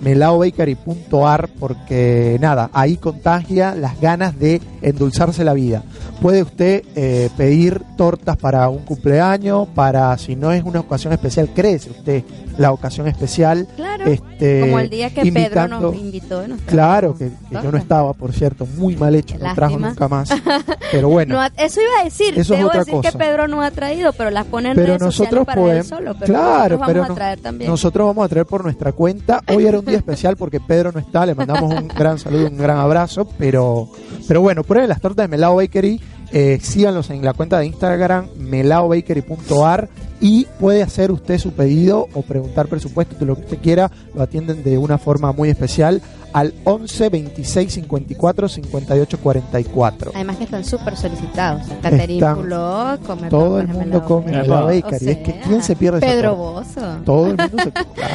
melaobakery.ar 0.01 1.49
porque 1.59 2.37
nada, 2.41 2.71
ahí 2.73 2.97
contagia 2.97 3.75
las 3.75 4.01
ganas 4.01 4.39
de 4.39 4.61
endulzarse 4.89 5.45
la 5.45 5.53
vida. 5.53 5.83
Puede 6.21 6.43
usted 6.43 6.83
eh, 6.95 7.29
pedir 7.37 7.83
tortas 7.97 8.37
para 8.37 8.69
un 8.69 8.79
cumpleaños, 8.85 9.69
para 9.75 10.17
si 10.19 10.37
no 10.37 10.53
es 10.53 10.63
una 10.65 10.81
ocasión 10.81 11.13
especial, 11.13 11.51
créese 11.55 11.91
usted 11.91 12.25
la 12.59 12.73
ocasión 12.73 13.07
especial. 13.07 13.67
Claro, 13.77 14.07
Este, 14.07 14.61
como 14.61 14.79
el 14.79 14.89
día 14.89 15.13
que 15.13 15.31
Pedro 15.31 15.69
nos 15.69 15.95
invitó. 15.95 16.47
nos 16.49 16.61
Claro, 16.63 17.15
que, 17.17 17.27
que 17.29 17.55
yo 17.63 17.71
no 17.71 17.77
estaba, 17.79 18.13
por 18.15 18.33
cierto, 18.33 18.67
muy 18.79 18.97
mal 18.97 19.15
hecho, 19.15 19.37
no 19.39 19.55
trajo 19.55 19.79
nunca 19.79 20.09
más. 20.09 20.31
Pero 20.93 21.09
bueno, 21.09 21.35
No 21.35 21.45
eso 21.57 21.81
iba 21.81 22.01
a 22.01 22.05
decir. 22.05 22.39
Eso 22.39 22.55
es 22.55 22.59
Debo 22.61 22.69
otra 22.69 22.81
decir 22.81 22.95
que 22.95 23.09
cosa. 23.09 23.19
Pedro 23.19 23.49
no 23.49 23.61
ha 23.63 23.71
traído, 23.71 24.13
pero 24.13 24.31
las 24.31 24.47
pone 24.47 24.71
en 24.71 24.75
pero 24.77 24.87
redes 24.87 25.03
nosotros 25.03 25.45
sociales 25.45 25.47
para 25.47 25.61
él 25.61 25.67
podemos. 25.67 25.87
solo. 25.87 26.15
Pero 26.19 26.33
claro, 26.33 26.47
nosotros 26.47 26.81
vamos 26.81 26.87
pero 26.87 27.03
a 27.03 27.15
traer 27.15 27.41
también. 27.41 27.71
nosotros 27.71 28.07
vamos 28.07 28.25
a 28.25 28.29
traer 28.29 28.47
por 28.47 28.65
nuestra 28.65 28.93
cuenta. 28.93 29.43
Hoy 29.49 29.67
era 29.67 29.79
un 29.79 29.85
día 29.85 29.97
especial 29.99 30.37
porque 30.37 30.61
Pedro 30.61 30.93
no 30.93 31.01
está. 31.01 31.27
Le 31.27 31.35
mandamos 31.35 31.73
un 31.75 31.89
gran 31.89 32.19
saludo, 32.19 32.47
un 32.49 32.57
gran 32.57 32.79
abrazo. 32.79 33.27
Pero, 33.39 33.89
pero 34.27 34.41
bueno, 34.41 34.63
prueben 34.77 34.91
las 34.91 35.01
tortas 35.01 35.25
de 35.25 35.29
Melao 35.29 35.57
Bakery. 35.57 35.99
Eh, 36.33 36.59
síganlos 36.61 37.09
en 37.09 37.25
la 37.25 37.33
cuenta 37.33 37.59
de 37.59 37.65
Instagram, 37.65 38.27
melaobakery.ar. 38.37 39.89
Y 40.21 40.47
puede 40.61 40.83
hacer 40.83 41.11
usted 41.11 41.39
su 41.39 41.53
pedido 41.53 42.09
o 42.13 42.21
preguntar 42.21 42.69
presupuesto 42.69 43.17
de 43.17 43.25
lo 43.25 43.37
que 43.37 43.43
usted 43.43 43.59
quiera. 43.59 43.91
Lo 44.15 44.21
atienden 44.21 44.63
de 44.63 44.77
una 44.77 44.99
forma 44.99 45.33
muy 45.33 45.49
especial 45.49 46.03
al 46.37 46.53
11 46.65 47.09
26 47.09 47.73
54 47.73 48.47
58 48.49 49.19
44. 49.23 50.13
Además 50.15 50.37
que 50.37 50.45
están 50.45 50.65
súper 50.67 50.95
solicitados. 50.95 51.63
Sea, 51.67 51.91
Están- 51.91 52.37
Fuló, 52.37 52.99
come 53.07 53.29
Todo 53.31 53.59
el 53.61 53.69
mundo 53.69 54.05
come 54.05 54.27
Bakery. 54.27 54.43
Melao 54.43 54.65
O 54.65 54.67
Bakery. 54.67 55.09
Es 55.11 55.17
que 55.19 55.33
sea, 55.33 55.41
¿quién 55.43 55.63
se 55.63 55.77
pierde 55.77 56.01
Pedro? 56.01 56.37
Bozo. 56.37 56.99
Todo 57.07 57.27
el 57.29 57.37
mundo 57.39 57.63
se 57.65 57.73
claro. 57.73 58.15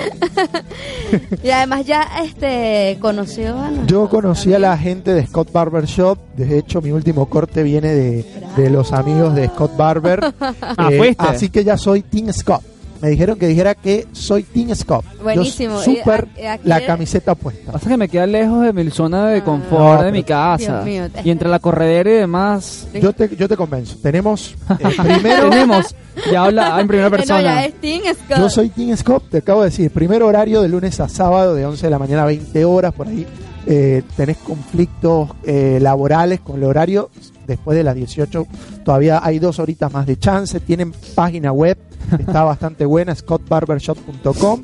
Y 1.43 1.49
además 1.49 1.83
ya 1.85 2.07
este 2.23 2.97
conoció 3.01 3.57
a 3.57 3.71
Yo 3.87 4.07
conocí 4.07 4.53
a 4.53 4.59
la 4.59 4.77
gente 4.77 5.13
de 5.15 5.25
Scott 5.25 5.51
Barber 5.51 5.85
Shop. 5.85 6.19
De 6.37 6.59
hecho, 6.59 6.79
mi 6.79 6.91
último 6.91 7.25
corte 7.27 7.63
viene 7.63 7.89
de, 7.89 8.25
de 8.55 8.69
los 8.69 8.93
amigos 8.93 9.33
de 9.33 9.47
Scott 9.47 9.75
Barber. 9.75 10.21
Ah, 10.61 10.89
Eh. 10.91 11.15
Así 11.17 11.49
que 11.49 11.63
ya 11.63 11.75
soy 11.75 12.03
Team 12.03 12.31
Scott. 12.31 12.61
Me 13.01 13.09
dijeron 13.09 13.37
que 13.39 13.47
dijera 13.47 13.73
que 13.75 14.05
soy 14.11 14.43
Team 14.43 14.75
Scott. 14.75 15.03
Yo 15.17 15.23
Buenísimo. 15.23 15.79
Súper 15.81 16.27
Y 16.37 16.43
a- 16.45 16.53
aquí- 16.53 16.67
la 16.67 16.85
camiseta 16.85 17.33
puesta. 17.35 17.71
Pasa 17.71 17.89
que 17.89 17.97
me 17.97 18.07
queda 18.07 18.27
lejos 18.27 18.63
de 18.63 18.73
mi 18.73 18.89
zona 18.91 19.27
de 19.27 19.39
Ah. 19.39 19.43
confort, 19.43 19.99
No, 19.99 20.03
de 20.03 20.11
mi 20.11 20.23
casa. 20.23 20.83
Dios 20.83 20.85
mío. 20.85 21.21
Y 21.23 21.31
entre 21.31 21.49
la 21.49 21.59
corredera 21.59 22.09
y 22.09 22.13
demás. 22.13 22.87
Yo 22.93 23.11
te, 23.13 23.35
yo 23.35 23.47
te 23.49 23.57
convenzo. 23.57 23.97
Tenemos 24.01 24.55
eh, 24.79 24.83
primero. 25.01 25.49
Tenemos. 25.49 25.95
Ya 26.31 26.43
habla 26.45 26.79
en 26.79 26.87
primera 26.87 27.07
Eh, 27.07 27.11
no, 27.11 27.17
persona. 27.17 27.41
ya 27.41 27.65
es 27.65 27.73
Team 27.81 28.01
Scott. 28.13 28.37
Yo 28.37 28.49
soy 28.49 28.69
Team 28.69 28.95
Scott, 28.97 29.23
te 29.31 29.37
acabo 29.39 29.61
de 29.63 29.69
decir. 29.69 29.89
Primer 29.91 30.21
horario 30.23 30.61
de 30.61 30.67
lunes 30.69 30.99
a 30.99 31.09
sábado, 31.09 31.55
de 31.55 31.65
11 31.65 31.87
de 31.87 31.89
la 31.91 31.97
mañana 31.99 32.23
a 32.23 32.25
20 32.25 32.63
horas, 32.65 32.93
por 32.93 33.07
ahí. 33.07 33.25
Eh, 33.67 34.01
tenés 34.15 34.37
conflictos 34.37 35.29
eh, 35.43 35.79
laborales 35.81 36.39
con 36.39 36.57
el 36.57 36.63
horario. 36.63 37.09
Después 37.47 37.77
de 37.77 37.83
las 37.83 37.95
18 37.95 38.47
todavía 38.83 39.19
hay 39.23 39.39
dos 39.39 39.59
horitas 39.59 39.91
más 39.91 40.05
de 40.05 40.17
chance. 40.17 40.59
Tienen 40.59 40.93
página 41.15 41.51
web, 41.51 41.77
está 42.17 42.43
bastante 42.45 42.85
buena, 42.85 43.15
scottbarbershop.com. 43.15 44.63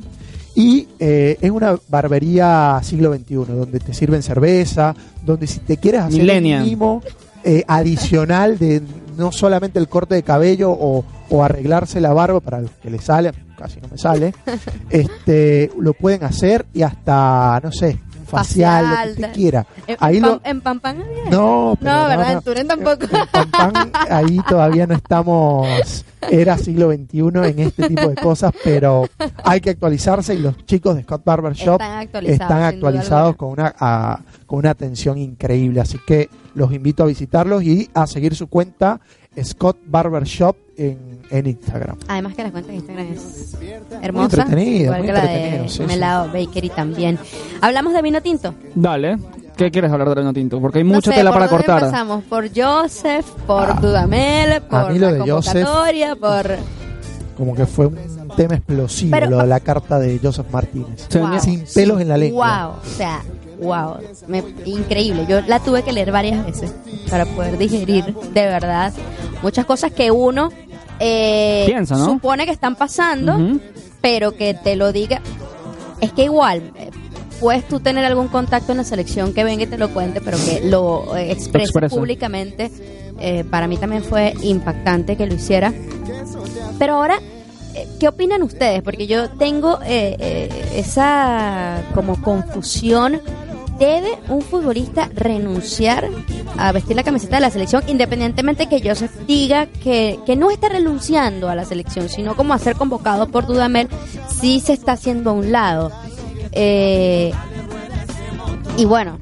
Y 0.54 0.88
eh, 0.98 1.38
es 1.40 1.50
una 1.50 1.78
barbería 1.88 2.80
siglo 2.82 3.14
XXI, 3.14 3.34
donde 3.34 3.78
te 3.78 3.94
sirven 3.94 4.22
cerveza, 4.22 4.94
donde 5.24 5.46
si 5.46 5.60
te 5.60 5.76
quieres 5.76 6.00
hacer 6.00 6.20
Millennial. 6.20 6.62
un 6.62 6.68
mimo 6.68 7.02
eh, 7.44 7.62
adicional 7.68 8.58
de 8.58 8.82
no 9.16 9.30
solamente 9.30 9.78
el 9.78 9.88
corte 9.88 10.16
de 10.16 10.22
cabello 10.22 10.70
o, 10.72 11.04
o 11.30 11.44
arreglarse 11.44 12.00
la 12.00 12.12
barba 12.12 12.40
para 12.40 12.60
los 12.60 12.70
que 12.82 12.90
le 12.90 12.98
sale, 12.98 13.32
casi 13.56 13.80
no 13.80 13.88
me 13.88 13.98
sale, 13.98 14.34
este 14.90 15.70
lo 15.78 15.92
pueden 15.92 16.24
hacer 16.24 16.66
y 16.74 16.82
hasta, 16.82 17.60
no 17.62 17.70
sé, 17.70 17.98
un 18.32 18.38
facial, 18.38 18.84
lo 18.84 18.90
que 18.90 18.96
Facial, 19.10 19.32
quiera. 19.32 19.66
En, 19.86 19.96
Ahí 20.00 20.20
lo- 20.20 20.40
en 20.44 20.60
Pampán 20.60 21.02
había. 21.02 21.30
No, 21.30 21.76
pero 21.80 21.92
No, 21.92 22.08
¿verdad? 22.08 22.26
no. 22.26 22.38
En 22.38 22.42
Turén 22.44 22.68
tampoco. 22.68 23.06
En 23.10 23.26
Pampán, 23.50 23.92
ahí 24.10 24.40
todavía 24.48 24.86
no 24.86 24.94
estamos, 24.94 26.04
era 26.30 26.58
siglo 26.58 26.90
XXI 26.92 27.18
en 27.50 27.58
este 27.60 27.88
tipo 27.88 28.08
de 28.08 28.14
cosas, 28.16 28.52
pero 28.64 29.08
hay 29.44 29.60
que 29.60 29.70
actualizarse 29.70 30.34
y 30.34 30.38
los 30.38 30.56
chicos 30.66 30.96
de 30.96 31.02
Scott 31.02 31.22
Barber 31.24 31.52
Shop 31.54 31.80
Están 31.80 31.98
actualizados. 32.62 33.02
están 33.02 33.32
con 33.34 33.50
una, 33.50 33.74
a- 33.78 34.20
con 34.46 34.58
una 34.60 34.70
atención 34.70 35.18
increíble. 35.18 35.80
Así 35.80 35.98
que 36.06 36.28
los 36.54 36.72
invito 36.72 37.02
a 37.02 37.06
visitarlos 37.06 37.62
y 37.62 37.88
a 37.94 38.06
seguir 38.06 38.34
su 38.34 38.46
cuenta 38.48 39.00
Scott 39.44 39.76
Barber 39.86 40.24
Shop 40.24 40.56
en, 40.76 41.20
en 41.30 41.46
Instagram. 41.46 41.96
Además 42.08 42.34
que 42.34 42.42
la 42.44 42.50
cuenta 42.52 42.70
de 42.70 42.76
Instagram 42.76 43.06
es 43.12 43.56
hermosa. 44.02 44.42
entretenida, 44.42 44.84
igual 44.84 44.98
muy 44.98 45.06
que 45.06 45.12
la 45.12 45.18
entretenido, 45.20 45.62
de 45.62 45.68
sí, 45.68 45.76
sí. 45.78 45.82
Melao 45.84 46.26
Bakery 46.28 46.68
también. 46.70 47.18
Hablamos 47.60 47.92
de 47.92 48.02
vino 48.02 48.20
tinto. 48.20 48.54
Dale. 48.74 49.18
¿Qué 49.56 49.72
quieres 49.72 49.90
hablar 49.90 50.08
de 50.10 50.14
Reno 50.14 50.32
Tinto? 50.32 50.60
Porque 50.60 50.78
hay 50.78 50.84
No 50.84 50.94
mucha 50.94 51.10
sé, 51.10 51.16
tela 51.16 51.30
¿por 51.30 51.40
para 51.40 51.50
dónde 51.50 51.64
cortar. 51.66 51.82
Empezamos 51.82 52.22
por 52.24 52.48
Joseph, 52.54 53.26
por 53.44 53.70
Ah, 53.70 53.78
Dudamel, 53.82 54.62
por 54.62 54.92
la 54.96 55.12
de 55.12 55.18
Joseph- 55.28 55.64
convocatoria, 55.64 56.14
por... 56.14 56.56
Como 57.36 57.54
que 57.56 57.66
fue 57.66 57.86
un 57.86 57.96
tema 58.36 58.54
explosivo 58.54 59.10
Pero- 59.10 59.30
lo 59.30 59.38
de 59.38 59.46
la 59.48 59.58
carta 59.58 59.98
de 59.98 60.20
Joseph 60.22 60.46
Martínez. 60.52 61.06
Se 61.08 61.18
Wow. 61.18 61.26
venía- 61.26 61.40
Sin 61.40 61.64
pelos 61.74 62.00
en 62.00 62.06
la 62.08 62.16
lengua. 62.16 62.66
Wow, 62.68 62.76
o 62.80 62.96
sea, 62.96 63.20
wow, 63.60 63.96
me- 64.26 64.42
increíble. 64.64 65.26
Yo 65.28 65.40
la 65.42 65.60
tuve 65.60 65.82
que 65.82 65.92
leer 65.92 66.10
varias 66.12 66.44
veces 66.46 66.72
para 67.10 67.24
poder 67.26 67.58
digerir 67.58 68.04
de 68.04 68.46
verdad 68.46 68.92
muchas 69.42 69.64
cosas 69.66 69.92
que 69.92 70.10
uno 70.10 70.50
eh, 71.00 71.64
Piensa, 71.66 71.96
¿no? 71.96 72.06
supone 72.06 72.44
que 72.44 72.52
están 72.52 72.74
pasando, 72.76 73.38
pero 74.00 74.32
que 74.36 74.54
te 74.54 74.76
lo 74.76 74.92
diga. 74.92 75.20
Es 76.00 76.12
que 76.12 76.24
igual, 76.24 76.72
eh, 76.76 76.90
puedes 77.40 77.66
tú 77.68 77.78
tener 77.80 78.04
algún 78.04 78.28
contacto 78.28 78.72
en 78.72 78.78
la 78.78 78.84
selección 78.84 79.32
que 79.32 79.44
venga 79.44 79.62
y 79.64 79.66
te 79.66 79.78
lo 79.78 79.90
cuente, 79.90 80.20
pero 80.20 80.36
que 80.38 80.60
lo 80.68 81.16
eh, 81.16 81.30
exprese 81.32 81.72
públicamente. 81.88 82.70
eh, 83.20 83.44
para 83.48 83.66
mí 83.68 83.76
también 83.76 84.02
fue 84.04 84.34
impactante 84.42 85.16
que 85.16 85.26
lo 85.26 85.34
hiciera. 85.34 85.72
Pero 86.78 86.94
ahora, 86.94 87.18
¿qué 87.98 88.06
opinan 88.08 88.42
ustedes? 88.42 88.82
Porque 88.82 89.06
yo 89.08 89.28
tengo 89.30 89.78
eh, 89.84 90.16
eh, 90.20 90.48
esa 90.76 91.82
como 91.94 92.20
confusión 92.22 93.20
¿Debe 93.78 94.18
un 94.28 94.42
futbolista 94.42 95.08
renunciar 95.14 96.08
a 96.56 96.72
vestir 96.72 96.96
la 96.96 97.04
camiseta 97.04 97.36
de 97.36 97.42
la 97.42 97.50
selección 97.50 97.82
independientemente 97.86 98.68
que 98.68 98.80
Joseph 98.86 99.12
diga 99.26 99.66
que, 99.66 100.18
que 100.26 100.36
no 100.36 100.50
está 100.50 100.68
renunciando 100.68 101.48
a 101.48 101.54
la 101.54 101.64
selección, 101.64 102.08
sino 102.08 102.34
como 102.34 102.54
a 102.54 102.58
ser 102.58 102.74
convocado 102.74 103.28
por 103.28 103.46
Dudamel 103.46 103.88
si 104.28 104.60
se 104.60 104.72
está 104.72 104.92
haciendo 104.92 105.30
a 105.30 105.32
un 105.34 105.52
lado? 105.52 105.92
Eh, 106.52 107.32
y 108.76 108.84
bueno, 108.84 109.18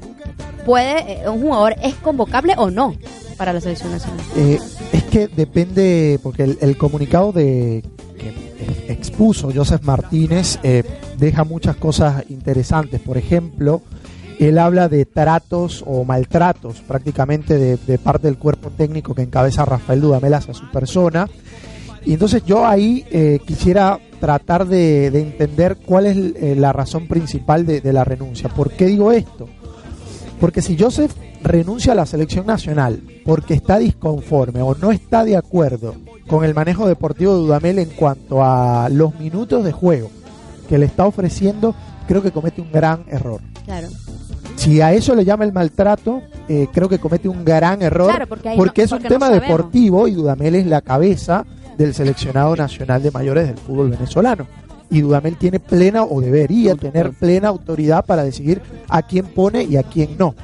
puede 0.65 1.21
eh, 1.23 1.29
un 1.29 1.41
jugador 1.41 1.75
es 1.81 1.95
convocable 1.95 2.53
o 2.57 2.71
no 2.71 2.95
para 3.37 3.53
la 3.53 3.61
selección 3.61 3.91
nacional. 3.91 4.19
Eh, 4.35 4.59
es 4.91 5.03
que 5.03 5.27
depende, 5.27 6.19
porque 6.23 6.43
el, 6.43 6.57
el 6.61 6.77
comunicado 6.77 7.31
de 7.31 7.83
que 8.17 8.47
expuso 8.91 9.51
Joseph 9.53 9.83
Martínez 9.83 10.59
eh, 10.63 10.83
deja 11.17 11.43
muchas 11.43 11.75
cosas 11.75 12.23
interesantes. 12.29 12.99
Por 13.01 13.17
ejemplo, 13.17 13.81
él 14.39 14.59
habla 14.59 14.87
de 14.87 15.05
tratos 15.05 15.83
o 15.85 16.03
maltratos 16.03 16.81
prácticamente 16.81 17.57
de, 17.57 17.97
parte 17.97 18.27
del 18.27 18.37
cuerpo 18.37 18.69
técnico 18.69 19.15
que 19.15 19.23
encabeza 19.23 19.65
Rafael 19.65 20.01
Dudamel 20.01 20.33
hacia 20.33 20.53
su 20.53 20.69
persona. 20.71 21.27
Y 22.05 22.13
entonces 22.13 22.43
yo 22.45 22.65
ahí 22.65 23.05
eh, 23.11 23.39
quisiera 23.45 23.99
tratar 24.19 24.67
de, 24.67 25.11
de 25.11 25.21
entender 25.21 25.77
cuál 25.85 26.05
es 26.05 26.17
eh, 26.17 26.55
la 26.55 26.71
razón 26.71 27.07
principal 27.07 27.65
de, 27.65 27.81
de 27.81 27.93
la 27.93 28.03
renuncia. 28.03 28.49
¿Por 28.49 28.71
qué 28.71 28.85
digo 28.85 29.11
esto? 29.11 29.49
Porque 30.39 30.61
si 30.61 30.77
Joseph 30.77 31.11
renuncia 31.43 31.93
a 31.93 31.95
la 31.95 32.05
selección 32.05 32.45
nacional 32.45 33.01
porque 33.25 33.53
está 33.53 33.77
disconforme 33.77 34.61
o 34.61 34.75
no 34.75 34.91
está 34.91 35.23
de 35.23 35.37
acuerdo 35.37 35.95
con 36.27 36.43
el 36.43 36.53
manejo 36.53 36.87
deportivo 36.87 37.33
de 37.33 37.39
Dudamel 37.39 37.79
en 37.79 37.89
cuanto 37.89 38.43
a 38.43 38.89
los 38.89 39.17
minutos 39.19 39.63
de 39.63 39.71
juego 39.71 40.09
que 40.67 40.77
le 40.77 40.85
está 40.85 41.05
ofreciendo, 41.05 41.73
creo 42.07 42.21
que 42.21 42.31
comete 42.31 42.61
un 42.61 42.71
gran 42.71 43.05
error. 43.07 43.41
Claro. 43.65 43.87
Si 44.67 44.81
a 44.81 44.91
eso 44.93 45.15
le 45.15 45.23
llama 45.23 45.45
el 45.45 45.53
maltrato, 45.53 46.21
eh, 46.49 46.67
creo 46.73 46.89
que 46.89 46.99
comete 46.99 47.29
un 47.29 47.45
gran 47.45 47.81
error 47.81 48.09
Claro, 48.09 48.27
porque 48.27 48.49
ahí 48.49 48.57
porque 48.57 48.81
no- 48.81 48.85
es 48.85 48.91
un 48.91 48.97
porque 48.99 49.13
tema 49.13 49.29
deportivo 49.29 50.07
y 50.07 50.11
Dudamel 50.13 50.55
es 50.55 50.65
la 50.67 50.81
cabeza 50.81 51.45
del 51.77 51.93
seleccionado 51.93 52.53
nacional 52.55 53.01
de 53.01 53.11
mayores 53.11 53.47
del 53.47 53.57
fútbol 53.57 53.91
venezolano. 53.91 54.45
Y 54.89 55.01
Dudamel 55.01 55.37
tiene 55.37 55.59
plena 55.61 56.03
o 56.03 56.19
debería 56.21 56.75
tener 56.75 57.11
plena 57.11 57.47
autoridad 57.49 58.05
para 58.05 58.23
decidir 58.23 58.61
a 58.89 59.01
quién 59.03 59.25
pone 59.27 59.63
y 59.63 59.77
a 59.77 59.83
quién 59.83 60.17
no. 60.17 60.35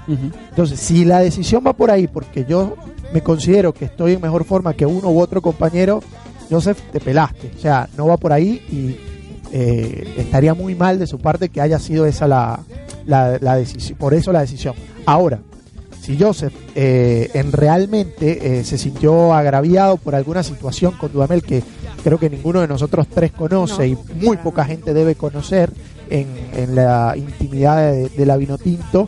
Entonces, 0.50 0.80
si 0.80 1.04
la 1.06 1.20
decisión 1.20 1.64
va 1.66 1.74
por 1.74 1.92
ahí, 1.92 2.08
porque 2.08 2.46
yo 2.46 2.76
me 3.14 3.22
considero 3.22 3.74
que 3.74 3.86
estoy 3.86 4.14
en 4.14 4.22
mejor 4.22 4.46
forma 4.46 4.74
que 4.74 4.86
uno 4.86 5.10
u 5.10 5.20
otro 5.20 5.42
compañero, 5.42 6.02
Joseph, 6.50 6.80
te 6.92 7.00
pelaste. 7.02 7.52
O 7.58 7.60
sea, 7.62 7.90
no 7.98 8.08
va 8.08 8.16
por 8.18 8.32
ahí 8.32 8.62
y 8.72 8.96
eh, 9.52 10.14
estaría 10.18 10.54
muy 10.54 10.76
mal 10.76 10.98
de 11.00 11.08
su 11.08 11.20
parte 11.20 11.50
que 11.50 11.62
haya 11.62 11.80
sido 11.80 12.06
esa 12.06 12.28
la, 12.28 12.60
la, 13.06 13.38
la 13.40 13.56
decisión, 13.56 13.98
por 13.98 14.14
eso 14.14 14.32
la 14.32 14.42
decisión. 14.42 14.76
Ahora, 15.06 15.40
si 16.02 16.20
Joseph 16.20 16.54
eh, 16.76 17.30
en 17.34 17.52
realmente 17.52 18.60
eh, 18.60 18.64
se 18.66 18.78
sintió 18.78 19.34
agraviado 19.34 19.96
por 19.98 20.16
alguna 20.16 20.44
situación 20.44 20.94
con 20.98 21.14
Dudamel 21.14 21.44
que 21.44 21.64
creo 22.04 22.20
que 22.20 22.30
ninguno 22.30 22.60
de 22.60 22.68
nosotros 22.68 23.08
tres 23.08 23.32
conoce 23.32 23.78
No, 23.78 23.86
y 23.86 23.98
muy 24.16 24.36
poca 24.38 24.66
gente 24.66 24.94
debe 24.94 25.16
conocer 25.16 25.72
en, 26.10 26.28
en 26.54 26.76
la 26.76 27.14
intimidad 27.16 27.92
de, 27.92 28.10
de 28.10 28.26
la 28.26 28.36
Vinotinto, 28.36 29.08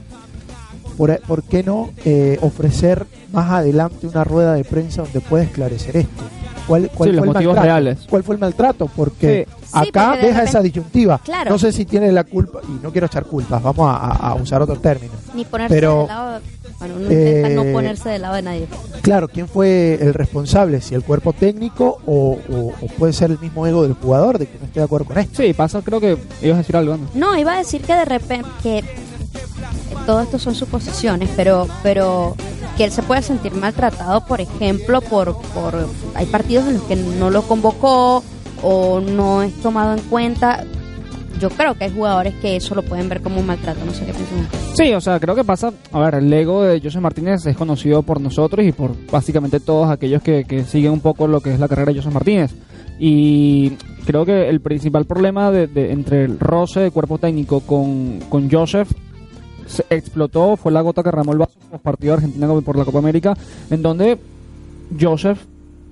¿por, 0.97 1.19
por 1.21 1.43
qué 1.43 1.63
no 1.63 1.89
eh, 2.05 2.37
ofrecer 2.41 3.05
más 3.33 3.51
adelante 3.51 4.07
una 4.07 4.23
rueda 4.23 4.53
de 4.53 4.63
prensa 4.63 5.01
donde 5.01 5.19
pueda 5.19 5.43
esclarecer 5.43 5.97
esto? 5.97 6.23
¿Cuál, 6.67 6.89
cuál 6.93 7.09
Sí, 7.09 7.15
los 7.15 7.19
fue 7.19 7.27
el 7.27 7.33
motivos 7.33 7.55
maltrato? 7.55 7.63
reales. 7.65 7.97
¿Cuál 8.09 8.23
fue 8.23 8.35
el 8.35 8.41
maltrato? 8.41 8.87
Porque 8.95 9.47
Sí, 9.61 9.67
acá 9.73 9.83
porque 10.09 10.21
de 10.21 10.27
deja 10.27 10.39
repente- 10.39 10.49
esa 10.49 10.61
disyuntiva. 10.61 11.17
Claro. 11.23 11.51
No 11.51 11.59
sé 11.59 11.71
si 11.71 11.85
tiene 11.85 12.11
la 12.11 12.23
culpa, 12.23 12.59
y 12.67 12.83
no 12.83 12.91
quiero 12.91 13.07
echar 13.07 13.25
culpas, 13.25 13.61
vamos 13.61 13.87
a, 13.89 13.95
a- 13.97 14.29
a 14.31 14.35
usar 14.35 14.61
otro 14.61 14.75
término. 14.77 15.13
Ni 15.33 15.45
ponerse 15.45 15.73
Pero, 15.75 15.99
del 15.99 16.07
lado. 16.07 16.39
Bueno, 16.79 16.95
uno 16.97 17.03
intenta 17.05 17.49
eh, 17.49 17.53
no 17.55 17.63
ponerse 17.71 18.09
del 18.09 18.21
lado 18.23 18.35
de 18.35 18.41
nadie. 18.41 18.67
Claro, 19.01 19.27
¿quién 19.29 19.47
fue 19.47 19.97
el 20.01 20.13
responsable? 20.13 20.81
¿Si 20.81 20.93
el 20.93 21.03
cuerpo 21.03 21.31
técnico 21.31 21.99
o, 22.05 22.37
o- 22.51 22.73
o 22.81 22.87
puede 22.97 23.13
ser 23.13 23.31
el 23.31 23.39
mismo 23.39 23.65
ego 23.65 23.83
del 23.83 23.93
jugador 23.93 24.37
de 24.39 24.47
que 24.47 24.57
no 24.59 24.65
estoy 24.65 24.81
de 24.81 24.85
acuerdo 24.85 25.05
con 25.05 25.17
esto? 25.17 25.41
Sí, 25.41 25.53
pasa, 25.53 25.81
creo 25.81 26.01
que 26.01 26.17
ibas 26.41 26.55
a 26.55 26.57
decir 26.57 26.75
algo. 26.75 26.97
¿no? 26.97 27.07
No, 27.13 27.37
iba 27.37 27.53
a 27.53 27.57
decir 27.59 27.81
que 27.81 27.93
de 27.93 28.05
repente 28.05 28.49
que 28.61 28.83
todo 30.05 30.21
esto 30.21 30.39
son 30.39 30.55
suposiciones, 30.55 31.29
pero 31.35 31.67
pero 31.83 32.35
que 32.77 32.83
él 32.85 32.91
se 32.91 33.03
puede 33.03 33.21
sentir 33.21 33.53
maltratado, 33.53 34.25
por 34.25 34.41
ejemplo, 34.41 35.01
por 35.01 35.35
por 35.53 35.87
hay 36.13 36.25
partidos 36.27 36.67
en 36.67 36.75
los 36.75 36.83
que 36.83 36.95
no 36.95 37.29
lo 37.29 37.41
convocó 37.43 38.23
o 38.63 38.99
no 38.99 39.41
es 39.43 39.53
tomado 39.61 39.93
en 39.93 40.01
cuenta. 40.03 40.63
Yo 41.39 41.49
creo 41.49 41.75
que 41.75 41.83
hay 41.83 41.93
jugadores 41.93 42.33
que 42.35 42.55
eso 42.55 42.75
lo 42.75 42.81
pueden 42.81 43.09
ver 43.09 43.21
como 43.21 43.41
un 43.41 43.45
maltrato, 43.45 43.83
no 43.85 43.93
sé 43.93 44.05
qué 44.05 44.13
piensan. 44.13 44.47
Sí, 44.73 44.93
o 44.93 45.01
sea, 45.01 45.19
creo 45.19 45.35
que 45.35 45.43
pasa. 45.43 45.73
A 45.91 45.99
ver, 45.99 46.15
el 46.15 46.31
ego 46.31 46.63
de 46.63 46.79
José 46.79 47.01
Martínez 47.01 47.45
es 47.45 47.57
conocido 47.57 48.03
por 48.03 48.21
nosotros 48.21 48.65
y 48.65 48.71
por 48.71 48.91
básicamente 49.11 49.59
todos 49.59 49.89
aquellos 49.89 50.21
que, 50.21 50.45
que 50.45 50.63
siguen 50.63 50.93
un 50.93 51.01
poco 51.01 51.27
lo 51.27 51.41
que 51.41 51.53
es 51.53 51.59
la 51.59 51.67
carrera 51.67 51.91
de 51.91 51.97
José 51.99 52.09
Martínez. 52.09 52.51
Y 52.97 53.71
creo 54.05 54.25
que 54.25 54.47
el 54.47 54.61
principal 54.61 55.03
problema 55.03 55.51
de, 55.51 55.67
de- 55.67 55.91
entre 55.91 56.23
el 56.23 56.39
roce 56.39 56.79
de 56.79 56.91
cuerpo 56.91 57.17
técnico 57.17 57.59
con, 57.59 58.19
con 58.29 58.49
Joseph 58.49 58.89
se 59.65 59.85
explotó, 59.89 60.55
fue 60.57 60.71
la 60.71 60.81
gota 60.81 61.03
que 61.03 61.11
ramó 61.11 61.33
el 61.33 61.39
vaso 61.39 61.53
partido 61.81 62.13
de 62.13 62.17
Argentina 62.17 62.47
por 62.61 62.77
la 62.77 62.85
Copa 62.85 62.99
América, 62.99 63.35
en 63.69 63.81
donde 63.81 64.19
Joseph 64.99 65.39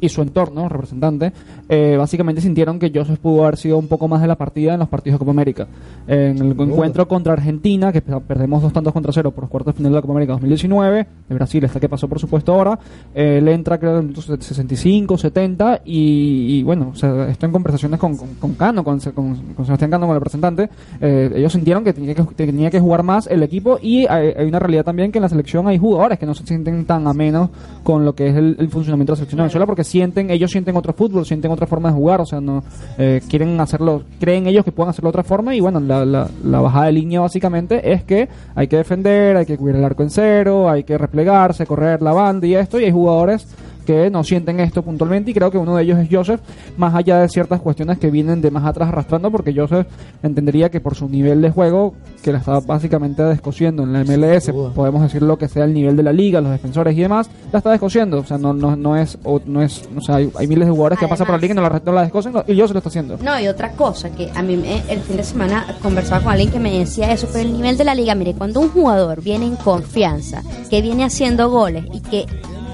y 0.05 0.09
su 0.09 0.21
entorno, 0.21 0.67
representante, 0.69 1.31
eh, 1.69 1.95
básicamente 1.97 2.41
sintieron 2.41 2.79
que 2.79 2.91
Joseph 2.93 3.19
pudo 3.19 3.43
haber 3.43 3.57
sido 3.57 3.77
un 3.77 3.87
poco 3.87 4.07
más 4.07 4.21
de 4.21 4.27
la 4.27 4.35
partida 4.35 4.73
en 4.73 4.79
los 4.79 4.89
partidos 4.89 5.15
de 5.15 5.19
Copa 5.19 5.31
América. 5.31 5.67
En 6.07 6.37
el 6.37 6.51
encuentro 6.59 7.07
contra 7.07 7.33
Argentina, 7.33 7.91
que 7.91 8.01
pe- 8.01 8.19
perdemos 8.27 8.61
dos 8.61 8.73
tantos 8.73 8.91
contra 8.93 9.11
cero 9.13 9.31
por 9.31 9.43
los 9.45 9.49
cuartos 9.49 9.73
de 9.73 9.77
final 9.77 9.91
de 9.91 9.95
la 9.95 10.01
Copa 10.01 10.13
América 10.13 10.33
2019, 10.33 11.07
de 11.29 11.35
Brasil, 11.35 11.63
esta 11.63 11.79
que 11.79 11.87
pasó 11.89 12.07
por 12.07 12.19
supuesto 12.19 12.53
ahora, 12.53 12.77
eh, 13.15 13.39
le 13.41 13.53
entra 13.53 13.77
creo 13.77 13.99
en 13.99 14.13
los 14.13 14.25
65, 14.25 15.17
70 15.17 15.81
y, 15.85 16.59
y, 16.59 16.63
bueno, 16.63 16.89
o 16.93 16.95
sea, 16.95 17.27
en 17.41 17.51
conversaciones 17.51 17.99
con, 17.99 18.15
con, 18.17 18.27
con 18.35 18.53
Cano, 18.53 18.83
con, 18.83 18.99
con, 18.99 19.65
Sebastián 19.65 19.91
Cano, 19.91 20.05
con 20.07 20.15
el 20.15 20.19
representante, 20.21 20.69
eh, 21.01 21.31
ellos 21.35 21.53
sintieron 21.53 21.83
que 21.83 21.93
tenía, 21.93 22.13
que 22.15 22.23
tenía 22.45 22.69
que 22.69 22.79
jugar 22.79 23.03
más 23.03 23.27
el 23.27 23.43
equipo 23.43 23.79
y 23.81 24.05
hay, 24.07 24.33
hay 24.37 24.47
una 24.47 24.59
realidad 24.59 24.83
también 24.83 25.11
que 25.11 25.19
en 25.19 25.23
la 25.23 25.29
selección 25.29 25.67
hay 25.67 25.77
jugadores 25.77 26.19
que 26.19 26.25
no 26.25 26.33
se 26.33 26.45
sienten 26.45 26.85
tan 26.85 27.07
amenos 27.07 27.49
con 27.83 28.05
lo 28.05 28.13
que 28.15 28.27
es 28.27 28.35
el, 28.35 28.55
el 28.59 28.69
funcionamiento 28.69 29.11
de 29.11 29.13
la 29.13 29.17
selección 29.17 29.37
de 29.37 29.43
Venezuela 29.43 29.65
porque 29.65 29.83
sienten, 29.93 30.31
ellos 30.31 30.49
sienten 30.49 30.75
otro 30.75 30.91
fútbol, 30.93 31.23
sienten 31.23 31.51
otra 31.51 31.67
forma 31.67 31.89
de 31.89 31.95
jugar, 31.95 32.19
o 32.19 32.25
sea, 32.25 32.41
no 32.41 32.63
eh, 32.97 33.21
quieren 33.29 33.59
hacerlo, 33.61 34.01
creen 34.19 34.47
ellos 34.47 34.65
que 34.65 34.71
pueden 34.71 34.89
hacerlo 34.89 35.09
de 35.09 35.19
otra 35.19 35.23
forma 35.23 35.55
y 35.55 35.59
bueno, 35.59 35.79
la, 35.79 36.03
la, 36.03 36.27
la 36.43 36.61
bajada 36.61 36.87
de 36.87 36.93
línea 36.93 37.21
básicamente 37.21 37.93
es 37.93 38.03
que 38.03 38.27
hay 38.55 38.67
que 38.67 38.77
defender, 38.77 39.37
hay 39.37 39.45
que 39.45 39.55
cubrir 39.55 39.75
el 39.75 39.85
arco 39.85 40.01
en 40.01 40.09
cero, 40.09 40.67
hay 40.67 40.83
que 40.83 40.97
replegarse, 40.97 41.67
correr 41.67 42.01
la 42.01 42.11
banda 42.11 42.47
y 42.47 42.55
esto, 42.55 42.79
y 42.79 42.85
hay 42.85 42.91
jugadores 42.91 43.47
que 43.83 44.09
no 44.09 44.23
sienten 44.23 44.59
esto 44.59 44.81
puntualmente 44.81 45.31
y 45.31 45.33
creo 45.33 45.51
que 45.51 45.57
uno 45.57 45.75
de 45.75 45.83
ellos 45.83 45.99
es 45.99 46.07
Joseph, 46.11 46.41
más 46.77 46.93
allá 46.95 47.19
de 47.19 47.29
ciertas 47.29 47.61
cuestiones 47.61 47.97
que 47.99 48.09
vienen 48.09 48.41
de 48.41 48.51
más 48.51 48.65
atrás 48.65 48.89
arrastrando, 48.89 49.31
porque 49.31 49.53
Joseph 49.55 49.87
entendería 50.21 50.69
que 50.69 50.79
por 50.81 50.95
su 50.95 51.07
nivel 51.09 51.41
de 51.41 51.49
juego, 51.51 51.93
que 52.21 52.31
la 52.31 52.39
está 52.39 52.59
básicamente 52.59 53.23
descosiendo 53.23 53.83
en 53.83 53.93
la 53.93 54.03
MLS, 54.03 54.51
podemos 54.73 55.01
decir 55.01 55.21
lo 55.21 55.37
que 55.37 55.47
sea 55.47 55.65
el 55.65 55.73
nivel 55.73 55.95
de 55.97 56.03
la 56.03 56.13
liga, 56.13 56.41
los 56.41 56.51
defensores 56.51 56.95
y 56.97 57.01
demás, 57.01 57.29
la 57.51 57.59
está 57.59 57.71
descosiendo, 57.71 58.19
o 58.19 58.23
sea, 58.25 58.37
no, 58.37 58.53
no, 58.53 58.75
no 58.75 58.95
es, 58.97 59.17
o 59.23 59.41
no 59.45 59.61
es, 59.61 59.87
o 59.95 60.01
sea, 60.01 60.15
hay, 60.15 60.29
hay 60.37 60.47
miles 60.47 60.65
de 60.67 60.71
jugadores 60.71 60.99
que 60.99 61.07
pasan 61.07 61.25
por 61.27 61.35
la 61.35 61.41
liga 61.41 61.53
y 61.53 61.55
no 61.55 61.61
la, 61.61 61.81
no 61.85 61.91
la 61.91 62.01
descosen 62.03 62.33
y 62.47 62.53
Joseph 62.59 62.73
lo 62.73 62.77
está 62.79 62.89
haciendo. 62.89 63.17
No, 63.23 63.39
y 63.39 63.47
otra 63.47 63.71
cosa, 63.73 64.09
que 64.09 64.29
a 64.33 64.41
mí 64.41 64.57
me- 64.57 64.81
el 64.89 64.99
fin 65.01 65.17
de 65.17 65.23
semana 65.23 65.65
conversaba 65.81 66.21
con 66.23 66.31
alguien 66.31 66.51
que 66.51 66.59
me 66.59 66.77
decía 66.79 67.11
eso, 67.11 67.27
pero 67.31 67.47
el 67.47 67.53
nivel 67.53 67.77
de 67.77 67.83
la 67.83 67.95
liga, 67.95 68.15
mire, 68.15 68.33
cuando 68.33 68.59
un 68.59 68.69
jugador 68.69 69.21
viene 69.21 69.45
en 69.45 69.55
confianza, 69.55 70.41
que 70.69 70.81
viene 70.81 71.03
haciendo 71.03 71.49
goles 71.49 71.85
y 71.93 71.99
que 72.01 72.25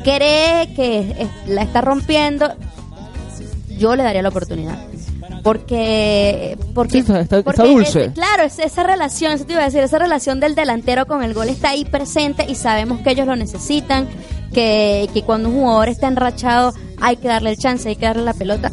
cree 0.04 0.74
que 0.76 1.28
la 1.48 1.62
está 1.62 1.82
rompiendo, 1.82 2.54
yo 3.78 3.96
le 3.96 4.04
daría 4.04 4.22
la 4.22 4.30
oportunidad. 4.30 4.78
Porque, 5.44 6.58
porque, 6.76 6.92
Sí, 6.92 6.98
está- 7.00 7.22
está- 7.22 7.42
porque 7.44 7.62
está 7.62 7.72
dulce. 7.74 8.06
es- 8.06 8.12
claro, 8.12 8.44
es 8.44 8.60
esa 8.60 8.84
relación, 8.84 9.32
eso 9.32 9.46
te 9.46 9.54
iba 9.54 9.62
a 9.62 9.66
decir, 9.66 9.82
esa 9.82 9.98
relación 9.98 10.40
del 10.40 10.54
delantero 10.54 11.06
con 11.08 11.24
el 11.24 11.34
gol 11.34 11.48
está 11.50 11.70
ahí 11.70 11.86
presente 11.86 12.46
y 12.48 12.56
sabemos 12.56 13.00
que 13.02 13.12
ellos 13.12 13.26
lo 13.26 13.36
necesitan, 13.36 14.08
que, 14.54 15.10
que 15.14 15.24
cuando 15.24 15.50
un 15.50 15.56
jugador 15.56 15.90
está 15.90 16.08
enrachado 16.08 16.74
hay 17.00 17.16
que 17.18 17.28
darle 17.30 17.52
el 17.52 17.58
chance, 17.58 17.88
hay 17.88 17.96
que 17.96 18.06
darle 18.06 18.24
la 18.24 18.34
pelota. 18.34 18.72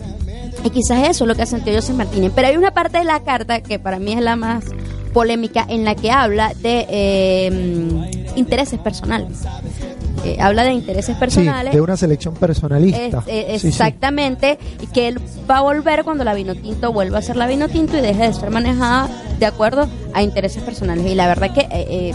Y 0.65 0.71
quizás 0.71 1.09
eso 1.09 1.25
es 1.25 1.29
lo 1.29 1.35
que 1.37 1.43
ha 1.43 1.47
sentido 1.47 1.77
José 1.77 1.93
Martínez. 1.93 2.33
Pero 2.35 2.49
hay 2.49 2.57
una 2.57 2.73
parte 2.73 2.99
de 2.99 3.05
la 3.05 3.21
carta 3.23 3.61
que 3.61 3.79
para 3.79 3.99
mí 4.01 4.13
es 4.15 4.21
la 4.21 4.35
más 4.35 4.65
polémica 5.13 5.65
en 5.69 5.85
la 5.85 5.95
que 5.95 6.11
habla 6.11 6.53
de 6.61 6.87
eh, 6.91 8.33
intereses 8.35 8.81
personales. 8.81 9.39
Eh, 10.25 10.39
habla 10.41 10.65
de 10.65 10.73
intereses 10.73 11.15
Sí, 11.15 11.21
personales. 11.21 11.73
de 11.73 11.81
una 11.81 11.97
selección 11.97 12.35
personalista. 12.35 13.19
Es- 13.27 13.29
eh, 13.29 13.47
Sí, 13.55 13.59
sí. 13.61 13.69
exactamente, 13.69 14.59
y 14.83 14.87
que 14.89 15.09
él 15.09 15.21
va 15.49 15.59
a 15.59 15.61
volver 15.63 16.03
cuando 16.05 16.25
la 16.25 16.35
Vinotinto 16.35 16.93
vuelva 16.93 17.19
a 17.19 17.23
ser 17.23 17.37
la 17.37 17.47
Vinotinto 17.47 17.97
y 17.97 18.01
deje 18.01 18.23
de 18.27 18.33
ser 18.33 18.51
manejada 18.51 19.09
de 19.39 19.47
acuerdo 19.47 19.89
a 20.15 20.23
intereses 20.23 20.63
personales. 20.63 21.07
Y 21.07 21.15
la 21.15 21.27
verdad 21.29 21.53
que 21.53 21.61
eh, 21.61 21.69
eh, 21.71 22.15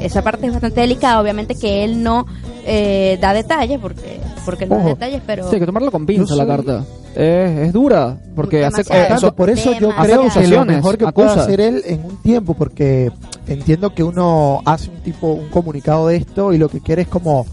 esa 0.00 0.22
parte 0.22 0.46
es 0.46 0.52
bastante 0.52 0.80
delicada, 0.80 1.20
obviamente 1.20 1.54
que 1.54 1.84
él 1.84 2.02
no 2.02 2.26
eh, 2.64 3.18
da 3.20 3.32
detalles, 3.34 3.78
porque, 3.80 4.20
porque 4.44 4.66
no 4.66 4.76
da 4.76 4.80
Ojo. 4.82 4.88
detalles, 4.90 5.20
pero... 5.26 5.48
Sí, 5.48 5.54
hay 5.56 5.60
que 5.60 5.66
tomarlo 5.66 5.90
con 5.90 6.06
pinza 6.06 6.34
la 6.36 6.44
soy- 6.44 6.56
carta. 6.56 6.84
Es, 7.14 7.58
es 7.58 7.72
dura, 7.72 8.18
porque 8.34 8.64
hace, 8.64 8.82
eh, 8.82 9.06
Tanto, 9.08 9.34
por 9.34 9.50
eso 9.50 9.72
yo 9.78 9.90
creo 9.90 10.28
que 10.30 10.46
lo 10.46 10.64
mejor 10.64 10.96
que 10.96 11.04
acusa. 11.04 11.12
puede 11.12 11.40
hacer 11.40 11.60
él 11.60 11.82
en 11.86 12.04
un 12.04 12.16
tiempo, 12.22 12.54
porque 12.54 13.12
entiendo 13.46 13.94
que 13.94 14.02
uno 14.02 14.62
hace 14.64 14.90
un 14.90 15.02
tipo, 15.02 15.28
un 15.32 15.48
comunicado 15.48 16.08
de 16.08 16.16
esto 16.16 16.52
y 16.52 16.58
lo 16.58 16.68
que 16.68 16.80
quiere 16.80 17.02
es 17.02 17.08
como 17.08 17.46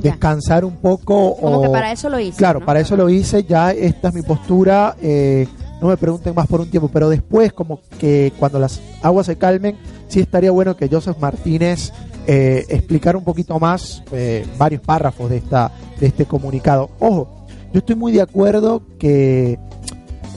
descansar 0.00 0.64
un 0.64 0.76
poco 0.76 1.36
Como 1.36 1.58
o 1.58 1.62
que 1.62 1.68
para 1.68 1.92
eso 1.92 2.08
lo 2.08 2.18
hice. 2.18 2.36
Claro, 2.38 2.60
¿no? 2.60 2.66
para 2.66 2.80
eso 2.80 2.96
lo 2.96 3.08
hice, 3.08 3.44
ya 3.44 3.70
esta 3.70 4.08
es 4.08 4.14
mi 4.14 4.22
postura, 4.22 4.96
eh, 5.00 5.46
no 5.80 5.88
me 5.88 5.96
pregunten 5.96 6.34
más 6.34 6.46
por 6.46 6.60
un 6.60 6.70
tiempo, 6.70 6.88
pero 6.92 7.08
después 7.08 7.52
como 7.52 7.80
que 7.98 8.32
cuando 8.38 8.58
las 8.58 8.80
aguas 9.02 9.26
se 9.26 9.36
calmen, 9.36 9.76
sí 10.08 10.20
estaría 10.20 10.50
bueno 10.50 10.76
que 10.76 10.88
Joseph 10.88 11.18
Martínez 11.18 11.92
eh, 12.26 12.64
explicara 12.68 13.18
un 13.18 13.24
poquito 13.24 13.58
más 13.58 14.02
eh, 14.12 14.46
varios 14.56 14.80
párrafos 14.80 15.28
de, 15.28 15.38
esta, 15.38 15.72
de 15.98 16.06
este 16.06 16.24
comunicado. 16.24 16.90
Ojo, 17.00 17.41
yo 17.72 17.78
estoy 17.78 17.96
muy 17.96 18.12
de 18.12 18.22
acuerdo 18.22 18.82
que 18.98 19.58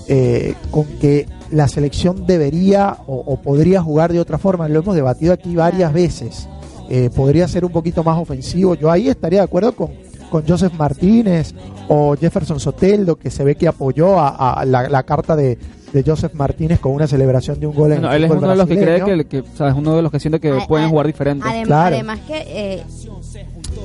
eh, 0.07 0.53
con 0.71 0.85
que 0.99 1.27
la 1.51 1.67
selección 1.67 2.25
debería 2.25 2.97
o, 3.07 3.15
o 3.15 3.37
podría 3.41 3.81
jugar 3.81 4.11
de 4.13 4.19
otra 4.19 4.37
forma, 4.37 4.67
lo 4.67 4.79
hemos 4.79 4.95
debatido 4.95 5.33
aquí 5.33 5.55
varias 5.55 5.91
veces, 5.93 6.47
Eh, 6.87 7.09
podría 7.15 7.47
ser 7.47 7.65
un 7.65 7.71
poquito 7.71 8.03
más 8.03 8.15
ofensivo, 8.19 8.75
yo 8.75 8.91
ahí 8.91 9.07
estaría 9.09 9.39
de 9.39 9.45
acuerdo 9.45 9.71
con, 9.75 9.89
con 10.29 10.43
Joseph 10.47 10.73
Martínez 10.77 11.55
o 11.87 12.15
Jefferson 12.15 12.59
Soteldo, 12.59 13.15
que 13.15 13.31
se 13.31 13.43
ve 13.43 13.55
que 13.55 13.67
apoyó 13.67 14.19
a, 14.19 14.59
a 14.61 14.65
la, 14.65 14.87
la 14.87 15.01
carta 15.01 15.35
de, 15.35 15.57
de 15.91 16.03
Joseph 16.03 16.35
Martínez 16.35 16.79
con 16.79 16.91
una 16.91 17.07
celebración 17.07 17.59
de 17.59 17.65
un 17.65 17.73
gol 17.73 17.91
en 17.93 18.01
Bueno, 18.01 18.13
el 18.13 18.23
él 18.25 18.29
es 18.29 18.37
uno 18.37 18.47
de 18.49 18.55
los 18.55 18.67
que 18.67 18.77
cree 18.77 19.03
que, 19.03 19.25
que, 19.25 19.39
o 19.39 19.57
sea, 19.57 19.69
es 19.69 19.73
uno 19.75 19.95
de 19.95 20.03
los 20.03 20.11
que 20.11 20.19
siente 20.19 20.39
que 20.39 20.51
A- 20.51 20.67
pueden 20.67 20.85
a- 20.85 20.89
jugar 20.89 21.07
diferente. 21.07 21.43
Adem- 21.47 21.65
Claro. 21.65 21.95
Además 21.95 22.19
que 22.27 22.37
eh, 22.45 22.83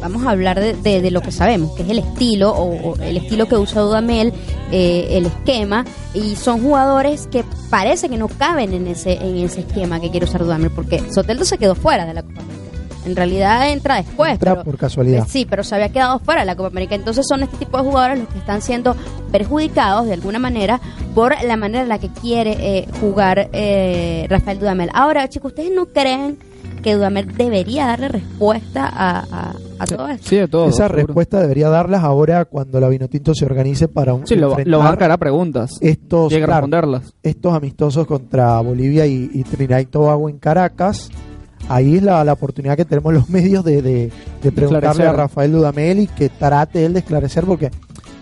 vamos 0.00 0.26
a 0.26 0.30
hablar 0.30 0.58
de, 0.60 0.74
de- 0.74 1.00
de 1.02 1.10
lo 1.10 1.20
que 1.20 1.32
sabemos, 1.32 1.72
que 1.72 1.82
es 1.82 1.88
el 1.90 1.98
estilo 1.98 2.50
o, 2.52 2.90
o 2.92 2.96
el 3.02 3.16
estilo 3.16 3.46
que 3.46 3.56
usa 3.56 3.82
Dudamel, 3.82 4.32
eh, 4.72 5.08
el 5.12 5.26
esquema, 5.26 5.84
y 6.14 6.36
son 6.36 6.62
jugadores 6.62 7.26
que 7.26 7.44
parece 7.70 8.08
que 8.08 8.16
no 8.16 8.28
caben 8.28 8.72
en 8.74 8.86
ese 8.86 9.14
en 9.14 9.36
ese 9.36 9.60
esquema 9.60 10.00
que 10.00 10.10
quiere 10.10 10.26
usar 10.26 10.42
Dudamel, 10.44 10.70
porque 10.70 11.02
Soteldo 11.12 11.44
se 11.44 11.58
quedó 11.58 11.74
fuera 11.74 12.06
de 12.06 12.14
la 12.14 12.22
Copa 12.22 12.40
América. 12.40 12.56
En 13.06 13.16
realidad 13.16 13.70
entra 13.70 13.96
después, 13.96 14.32
Entra 14.32 14.52
pero 14.56 14.64
por 14.64 14.76
casualidad. 14.76 15.22
eh, 15.24 15.26
Sí, 15.26 15.46
pero 15.48 15.64
se 15.64 15.74
había 15.74 15.88
quedado 15.88 16.18
fuera 16.18 16.40
de 16.42 16.46
la 16.46 16.54
Copa 16.54 16.68
América. 16.68 16.94
Entonces 16.94 17.24
son 17.26 17.42
este 17.42 17.56
tipo 17.56 17.78
de 17.78 17.84
jugadores 17.84 18.18
los 18.18 18.28
que 18.28 18.38
están 18.38 18.60
siendo 18.60 18.94
perjudicados 19.32 20.06
de 20.06 20.12
alguna 20.14 20.38
manera 20.38 20.80
por 21.14 21.34
la 21.42 21.56
manera 21.56 21.82
en 21.82 21.88
la 21.88 21.98
que 21.98 22.08
quiere 22.08 22.56
eh, 22.60 22.88
jugar 23.00 23.48
eh, 23.54 24.26
Rafael 24.28 24.58
Dudamel. 24.58 24.90
Ahora, 24.92 25.26
chicos, 25.30 25.52
¿ustedes 25.52 25.72
no 25.74 25.86
creen 25.86 26.38
que 26.82 26.94
Dudamel 26.94 27.36
debería 27.36 27.86
darle 27.86 28.08
respuesta 28.08 28.86
a, 28.86 29.20
a, 29.20 29.54
a 29.78 29.86
todo 29.86 30.08
esto? 30.08 30.28
Sí, 30.28 30.36
de 30.36 30.48
todo. 30.48 30.68
Esa 30.68 30.86
seguro. 30.88 31.06
respuesta 31.06 31.40
debería 31.40 31.68
darlas 31.68 32.02
ahora 32.04 32.44
cuando 32.44 32.80
la 32.80 32.88
Vinotinto 32.88 33.34
se 33.34 33.44
organice 33.44 33.88
para 33.88 34.14
un 34.14 34.26
Sí, 34.26 34.34
lo, 34.36 34.56
lo 34.64 34.78
van 34.78 34.94
a 34.94 34.96
caer 34.96 35.10
a 35.12 35.16
preguntas. 35.18 35.78
estos, 35.80 36.32
Llega 36.32 36.44
a 36.44 36.48
claro, 36.48 36.60
responderlas. 36.66 37.14
estos 37.22 37.54
amistosos 37.54 38.06
contra 38.06 38.60
Bolivia 38.60 39.06
y, 39.06 39.30
y 39.32 39.42
Trinidad 39.44 39.78
y 39.80 39.86
Tobago 39.86 40.28
en 40.28 40.38
Caracas. 40.38 41.10
Ahí 41.68 41.96
es 41.96 42.02
la, 42.02 42.24
la 42.24 42.32
oportunidad 42.32 42.76
que 42.76 42.84
tenemos 42.84 43.12
los 43.12 43.28
medios 43.28 43.64
de, 43.64 43.82
de- 43.82 44.12
de 44.42 44.52
preguntarle 44.52 45.06
a. 45.06 45.12
Rafael 45.12 45.52
Dudamel 45.52 46.00
y 46.00 46.06
que 46.06 46.28
trate 46.30 46.84
él 46.86 46.94
de 46.94 47.00
esclarecer 47.00 47.44
porque 47.44 47.70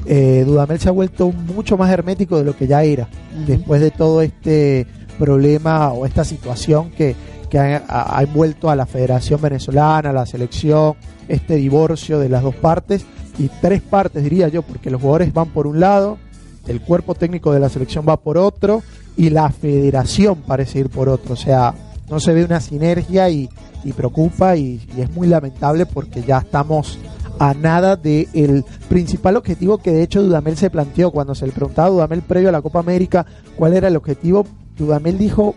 eh, 0.06 0.44
Dudamel 0.46 0.78
se 0.80 0.88
ha 0.88 0.92
vuelto 0.92 1.30
mucho 1.30 1.76
más 1.78 1.90
hermético 1.90 2.36
de 2.38 2.44
lo 2.44 2.56
que 2.56 2.66
ya 2.66 2.82
era 2.82 3.08
después 3.46 3.80
de 3.80 3.90
todo 3.90 4.20
este 4.22 4.86
problema 5.18 5.92
o 5.92 6.04
esta 6.06 6.24
situación 6.24 6.90
que, 6.90 7.14
que 7.48 7.58
ha, 7.58 7.84
ha- 7.88 8.22
envuelto 8.22 8.70
a 8.70 8.76
la 8.76 8.86
Federación 8.86 9.40
Venezolana, 9.40 10.10
a 10.10 10.12
la 10.12 10.26
selección, 10.26 10.94
este 11.28 11.56
divorcio 11.56 12.18
de 12.18 12.28
las 12.28 12.42
dos 12.42 12.54
partes 12.54 13.04
y 13.38 13.48
tres 13.60 13.82
partes 13.82 14.22
diría 14.22 14.48
yo, 14.48 14.62
porque 14.62 14.90
los 14.90 15.00
jugadores 15.00 15.32
van 15.32 15.48
por 15.48 15.66
un 15.66 15.80
lado, 15.80 16.18
el 16.66 16.80
cuerpo 16.80 17.14
técnico 17.14 17.52
de 17.52 17.60
la 17.60 17.68
selección 17.68 18.04
va 18.08 18.16
por 18.18 18.36
otro 18.38 18.82
y 19.16 19.30
la 19.30 19.48
federación 19.50 20.36
parece 20.46 20.80
ir 20.80 20.90
por 20.90 21.08
otro, 21.08 21.34
o 21.34 21.36
sea, 21.36 21.74
no 22.10 22.20
se 22.20 22.32
ve 22.32 22.44
una 22.44 22.60
sinergia 22.60 23.28
y, 23.30 23.48
y 23.84 23.92
preocupa 23.92 24.56
y, 24.56 24.80
es 24.96 25.10
muy 25.12 25.28
lamentable 25.28 25.86
porque 25.86 26.22
ya 26.22 26.38
estamos 26.38 26.98
a 27.38 27.54
nada 27.54 27.94
del 27.96 28.64
principal 28.88 29.36
objetivo 29.36 29.78
que 29.78 29.92
de 29.92 30.02
hecho 30.02 30.22
Dudamel 30.22 30.56
se 30.56 30.70
planteó 30.70 31.10
cuando 31.12 31.34
se 31.36 31.46
le 31.46 31.52
preguntaba 31.52 31.86
a 31.88 31.90
Dudamel 31.90 32.22
previo 32.22 32.48
a 32.48 32.52
la 32.52 32.62
Copa 32.62 32.80
América 32.80 33.24
cuál 33.56 33.74
era 33.74 33.86
el 33.88 33.96
objetivo, 33.96 34.44
Dudamel 34.78 35.18
dijo 35.18 35.54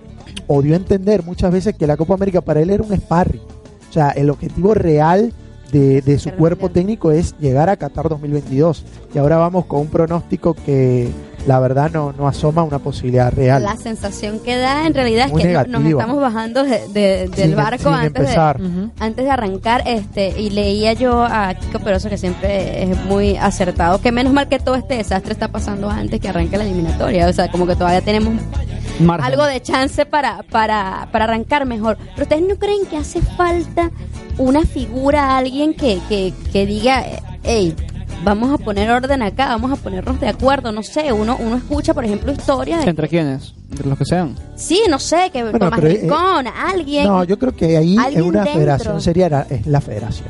o 0.47 0.61
dio 0.61 0.73
a 0.73 0.77
entender 0.77 1.23
muchas 1.23 1.51
veces 1.51 1.75
que 1.75 1.87
la 1.87 1.97
Copa 1.97 2.13
América 2.15 2.41
para 2.41 2.59
él 2.61 2.69
era 2.69 2.83
un 2.83 2.95
sparring, 2.95 3.41
o 3.89 3.93
sea, 3.93 4.09
el 4.09 4.29
objetivo 4.29 4.73
real 4.73 5.33
de, 5.71 6.01
de 6.01 6.19
su 6.19 6.31
cuerpo 6.31 6.69
técnico 6.69 7.11
es 7.11 7.33
llegar 7.39 7.69
a 7.69 7.77
Qatar 7.77 8.09
2022 8.09 8.83
y 9.15 9.17
ahora 9.17 9.37
vamos 9.37 9.65
con 9.65 9.81
un 9.81 9.87
pronóstico 9.87 10.53
que 10.53 11.09
la 11.47 11.59
verdad 11.59 11.89
no, 11.91 12.11
no 12.13 12.27
asoma 12.27 12.61
una 12.63 12.77
posibilidad 12.79 13.31
real. 13.33 13.63
La 13.63 13.75
sensación 13.77 14.39
que 14.39 14.57
da 14.57 14.85
en 14.85 14.93
realidad 14.93 15.27
es 15.27 15.31
Muy 15.31 15.41
que 15.41 15.47
no- 15.53 15.59
nos 15.59 15.67
negativa. 15.69 16.01
estamos 16.01 16.21
bajando 16.21 16.63
de- 16.63 16.87
de- 16.89 17.27
del 17.29 17.33
Sin- 17.33 17.55
barco 17.55 17.83
sin 17.85 17.93
antes 17.93 18.13
de, 18.13 18.19
empezar. 18.19 18.61
Ujú. 18.61 18.89
antes 18.99 19.25
de 19.25 19.31
arrancar 19.31 19.83
este 19.87 20.39
y 20.39 20.49
leía 20.51 20.93
yo 20.93 21.23
a 21.23 21.53
Kiko 21.55 21.79
Peroso 21.79 22.09
que 22.09 22.17
siempre 22.17 22.83
es 22.83 23.05
muy 23.05 23.37
acertado 23.37 23.99
que 24.01 24.11
menos 24.11 24.33
mal 24.33 24.49
que 24.49 24.59
todo 24.59 24.75
este 24.75 24.95
desastre 24.97 25.31
está 25.33 25.47
pasando 25.47 25.89
antes 25.89 26.19
que 26.19 26.27
arranque 26.29 26.57
la 26.57 26.65
eliminatoria 26.65 27.27
o 27.27 27.33
sea 27.33 27.49
como 27.49 27.65
que 27.65 27.75
todavía 27.75 28.01
tenemos 28.01 28.33
Margen. 29.05 29.25
algo 29.25 29.45
de 29.45 29.61
chance 29.61 30.05
para, 30.05 30.43
para, 30.43 31.09
para 31.11 31.25
arrancar 31.25 31.65
mejor 31.65 31.97
pero 32.15 32.23
ustedes 32.23 32.43
no 32.47 32.55
creen 32.55 32.85
que 32.85 32.97
hace 32.97 33.21
falta 33.21 33.91
una 34.37 34.61
figura 34.65 35.37
alguien 35.37 35.73
que, 35.73 35.99
que, 36.09 36.33
que 36.51 36.65
diga 36.65 37.03
hey 37.43 37.75
vamos 38.23 38.51
a 38.53 38.57
poner 38.63 38.89
orden 38.91 39.21
acá 39.23 39.47
vamos 39.47 39.71
a 39.71 39.75
ponernos 39.75 40.19
de 40.19 40.27
acuerdo 40.27 40.71
no 40.71 40.83
sé 40.83 41.11
uno 41.11 41.37
uno 41.39 41.57
escucha 41.57 41.93
por 41.93 42.05
ejemplo 42.05 42.31
historias 42.31 42.83
de 42.83 42.89
¿Entre 42.91 43.07
quiénes? 43.07 43.53
Entre 43.71 43.87
los 43.87 43.97
que 43.97 44.05
sean. 44.05 44.35
sí 44.55 44.81
no 44.89 44.99
sé 44.99 45.29
que 45.31 45.43
Bueno, 45.43 45.59
Tomás 45.59 45.79
pero, 45.79 45.87
eh, 45.91 45.99
Rincón 46.01 46.47
alguien 46.47 47.07
No, 47.07 47.23
yo 47.23 47.39
creo 47.39 47.55
que 47.55 47.77
ahí 47.77 47.93
en 47.93 47.99
alguien 47.99 48.23
una 48.25 48.39
dentro. 48.43 48.53
federación 48.53 49.01
sería 49.01 49.29
la, 49.29 49.41
es 49.49 49.65
la 49.65 49.81
federación. 49.81 50.27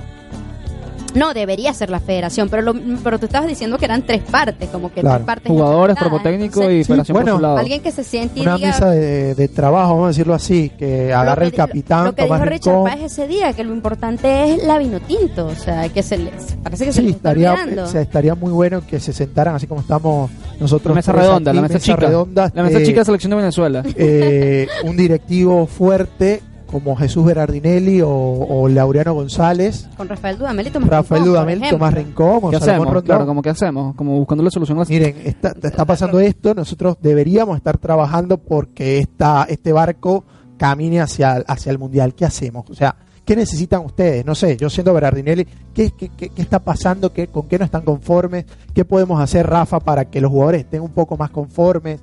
No, 1.16 1.34
debería 1.34 1.74
ser 1.74 1.90
la 1.90 2.00
federación, 2.00 2.48
pero 2.50 2.62
lo, 2.62 2.74
pero 3.04 3.20
tú 3.20 3.26
estabas 3.26 3.48
diciendo 3.48 3.78
que 3.78 3.86
eran 3.86 4.04
tres 4.06 4.22
partes, 4.24 4.70
como 4.70 4.92
que 4.94 5.02
Claro. 5.02 5.18
tres 5.18 5.26
partes. 5.26 5.48
Jugadores, 5.52 5.98
cuerpo 5.98 6.22
técnico 6.22 6.70
y 6.72 6.84
federación 6.84 7.14
bueno, 7.16 7.32
por 7.34 7.40
su 7.40 7.42
lado. 7.42 7.58
Alguien 7.58 7.82
que 7.82 7.92
se 7.92 8.04
siente 8.04 8.40
y 8.40 8.44
Una 8.44 8.56
diga... 8.56 8.68
mesa 8.70 8.90
de, 8.92 9.36
de 9.36 9.48
trabajo, 9.48 9.90
vamos 9.94 10.06
a 10.06 10.08
decirlo 10.10 10.34
así, 10.34 10.70
que 10.78 11.10
lo 11.10 11.18
agarre 11.18 11.46
el 11.46 11.54
capitán, 11.54 12.06
Lo 12.06 12.16
que 12.16 12.24
Tomás 12.24 12.40
dijo 12.42 12.50
Richard 12.52 12.74
Rincón. 12.76 12.90
Páez 12.92 13.04
ese 13.12 13.28
día, 13.28 13.54
que 13.54 13.64
lo 13.64 13.74
importante 13.74 14.54
es 14.54 14.64
la 14.64 14.78
vino 14.78 15.00
tinto, 15.02 15.48
o 15.48 15.56
sea, 15.56 15.90
que 15.90 16.02
se 16.04 16.18
les, 16.18 16.54
parece 16.64 16.86
que 16.86 16.92
se 16.94 17.02
Sí, 17.02 17.08
les 17.08 17.16
está 17.16 17.32
estaría, 17.32 17.84
o 17.84 17.88
sea, 17.88 18.02
estaría 18.02 18.36
muy 18.36 18.52
bueno 18.52 18.82
que 18.86 19.00
se 19.00 19.12
sentaran 19.14 19.56
así 19.56 19.68
como 19.68 19.82
estamos 19.82 20.32
nosotros. 20.60 20.92
La 20.92 20.96
mesa 20.96 21.12
redonda, 21.12 21.52
aquí, 21.52 21.56
la 21.56 21.68
mesa, 21.68 21.80
chica. 21.80 21.96
redonda, 21.98 22.52
la 22.54 22.64
mesa 22.64 22.80
eh, 22.80 22.84
chica 22.86 23.00
de 23.02 23.06
selección 23.06 23.30
de 23.32 23.36
Venezuela. 23.38 23.84
eh, 23.96 24.68
un 24.84 24.96
directivo 24.98 25.66
fuerte 25.68 26.42
como 26.72 26.96
Jesús 26.96 27.26
Berardinelli 27.26 28.02
o, 28.02 28.10
o 28.10 28.68
Laureano 28.70 29.14
González, 29.14 29.88
Con 29.98 30.08
Rafael 30.08 30.38
Dudamel 30.38 30.68
y 30.68 30.72
Tomás 30.72 30.90
Rafael 30.90 31.22
Rincón, 31.24 31.34
Dudamel. 31.34 31.70
Tomás 31.70 31.94
Rincón, 31.94 32.50
¿Qué 32.50 32.56
hacemos? 32.56 32.86
Rondón. 32.86 33.04
Claro, 33.04 33.26
como 33.26 33.42
que 33.42 33.50
hacemos, 33.50 33.96
como 33.96 34.18
buscando 34.18 34.44
la 34.44 34.50
solución 34.52 34.84
Miren, 34.88 35.16
está, 35.26 35.54
está 35.62 35.86
pasando 35.86 36.20
esto, 36.20 36.54
nosotros 36.54 36.98
deberíamos 37.02 37.58
estar 37.58 37.78
trabajando 37.78 38.38
porque 38.38 39.00
esta, 39.00 39.46
este 39.50 39.72
barco 39.74 40.24
camine 40.58 41.02
hacia, 41.02 41.34
hacia 41.48 41.72
el 41.72 41.78
Mundial. 41.80 42.14
¿Qué 42.16 42.24
hacemos? 42.26 42.70
O 42.70 42.74
sea, 42.76 42.96
¿qué 43.26 43.36
necesitan 43.36 43.84
ustedes? 43.86 44.26
No 44.26 44.36
sé, 44.36 44.58
yo 44.58 44.70
siendo 44.70 44.94
Berardinelli, 44.94 45.46
¿qué, 45.74 45.92
qué, 45.92 46.10
qué- 46.16 46.30
qué 46.30 46.42
está 46.42 46.60
pasando? 46.60 47.12
¿Qué, 47.12 47.28
¿Con 47.28 47.48
qué 47.48 47.58
no 47.60 47.66
están 47.66 47.82
conformes? 47.82 48.46
¿Qué 48.74 48.86
podemos 48.86 49.20
hacer, 49.22 49.48
Rafa, 49.48 49.80
para 49.80 50.06
que 50.06 50.22
los 50.22 50.32
jugadores 50.32 50.62
estén 50.62 50.82
un 50.82 50.92
poco 50.92 51.18
más 51.18 51.32
conformes? 51.32 52.00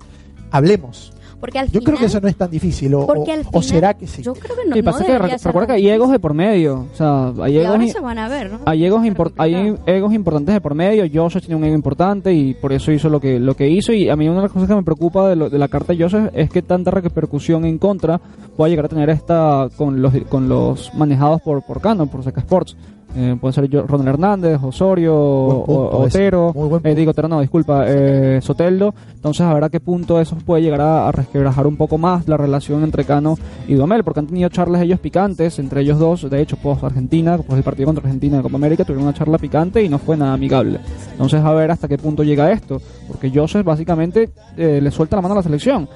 Hablemos. 0.50 1.12
Porque 1.40 1.59
al 1.61 1.66
Yo 1.66 1.72
final, 1.81 1.85
creo 1.85 1.98
que 2.01 2.05
eso 2.07 2.20
no 2.20 2.27
es 2.29 2.35
tan 2.37 2.51
difícil, 2.51 2.92
o, 2.94 3.07
porque 3.07 3.40
o- 3.53 3.62
será 3.62 3.94
que 3.94 4.09
sí. 4.09 4.22
Yo 4.22 4.35
creo 4.35 4.57
que 4.57 4.68
no, 4.68 4.74
Sí, 4.74 4.83
no 4.83 4.85
pasa 4.90 5.05
que 5.05 5.18
re- 5.18 5.38
ser 5.38 5.46
recuerda 5.46 5.66
que 5.68 5.72
hay 5.74 5.88
egos 5.88 6.11
de 6.11 6.18
por 6.18 6.35
medio. 6.35 6.87
O 6.92 6.96
sea, 6.96 7.33
hay 7.42 7.55
Y 7.55 7.59
egos, 7.59 7.92
se 7.92 8.01
van 8.01 8.18
a 8.18 8.29
ver, 8.29 8.51
¿no? 8.51 8.59
hay 8.66 8.85
egos, 8.85 8.98
Va 8.98 9.03
a 9.03 9.05
ser 9.05 9.14
impor- 9.16 9.33
hay 9.38 9.74
egos 9.87 10.12
importantes 10.14 10.53
de 10.55 10.61
por 10.61 10.74
medio. 10.74 11.05
Joseph 11.12 11.42
tiene 11.44 11.55
un 11.57 11.62
ego 11.64 11.74
importante 11.77 12.35
y 12.35 12.55
por 12.55 12.72
eso 12.72 12.90
hizo 12.90 13.09
lo 13.09 13.20
que 13.20 13.38
lo 13.38 13.55
que 13.55 13.68
hizo. 13.68 13.92
Y 13.92 14.09
a 14.09 14.16
mí 14.16 14.27
una 14.29 14.38
de 14.38 14.42
las 14.42 14.53
cosas 14.53 14.68
que 14.68 14.74
me 14.74 14.83
preocupa 14.83 15.29
de, 15.29 15.37
lo- 15.37 15.48
de 15.48 15.59
la 15.59 15.68
carta 15.68 15.92
de 15.92 16.03
Joseph 16.03 16.31
es 16.35 16.51
que 16.51 16.61
tanta 16.62 16.90
repercusión 16.90 17.64
en 17.64 17.79
contra 17.79 18.20
pueda 18.57 18.68
llegar 18.70 18.87
a 18.87 18.88
tener 18.88 19.09
esta 19.09 19.68
con 19.77 20.03
los 20.03 20.12
con 20.29 20.48
los 20.48 20.92
manejados 20.94 21.40
por 21.42 21.62
por 21.64 21.81
Cano, 21.81 22.07
por 22.09 22.24
Seca 22.24 22.40
Sports. 22.40 22.77
Eh, 23.16 23.37
pueden 23.40 23.53
ser 23.55 23.68
yo, 23.68 23.87
Ronald 23.87 24.11
Hernández, 24.11 24.61
Osorio, 24.62 25.64
punto. 25.64 25.99
Otero, 25.99 26.81
eh, 26.85 26.94
digo 26.94 27.11
Otero 27.11 27.27
no, 27.27 27.40
disculpa, 27.40 27.85
eh, 27.87 28.38
Soteldo. 28.42 28.94
Entonces 29.14 29.42
a 29.42 29.55
ver 29.55 29.64
a 29.64 29.71
qué 29.71 29.81
punto 29.81 30.21
eso 30.21 30.37
puede 30.44 30.62
llegar 30.62 30.83
a, 30.83 31.09
a 31.09 31.12
resquebrajar 31.12 31.66
un 31.66 31.77
poco 31.77 31.97
más 31.99 32.29
la 32.29 32.37
relación 32.37 32.85
entre 32.85 33.05
Cano 33.05 33.37
y 33.66 33.75
Duhamel, 33.75 34.05
porque 34.05 34.21
han 34.21 34.27
tenido 34.27 34.49
charlas 34.51 34.83
ellos 34.83 35.01
picantes, 35.01 35.59
entre 35.59 35.81
ellos 35.81 35.99
dos, 35.99 36.29
de 36.29 36.40
hecho, 36.40 36.57
post 36.57 36.85
Argentina, 36.85 37.37
después 37.37 37.57
del 37.57 37.64
partido 37.64 37.87
contra 37.87 38.05
Argentina 38.05 38.37
de 38.37 38.42
Copa 38.42 38.57
América, 38.57 38.85
tuvieron 38.85 39.05
una 39.05 39.14
charla 39.14 39.38
picante 39.38 39.83
y 39.83 39.88
no 39.88 39.99
fue 39.99 40.16
nada 40.16 40.35
amigable. 40.35 40.79
Entonces 41.12 41.42
a 41.42 41.53
ver 41.55 41.71
hasta 41.71 41.88
qué 41.88 41.99
punto 41.99 42.23
llega 42.23 42.53
esto, 42.53 42.81
porque 43.09 43.31
Joseph 43.35 43.64
básicamente 43.64 44.31
eh, 44.57 44.81
le 44.83 44.90
suelta 44.90 45.16
la 45.16 45.23
mano 45.23 45.33
a 45.33 45.37
la 45.37 45.42
selección. 45.42 45.88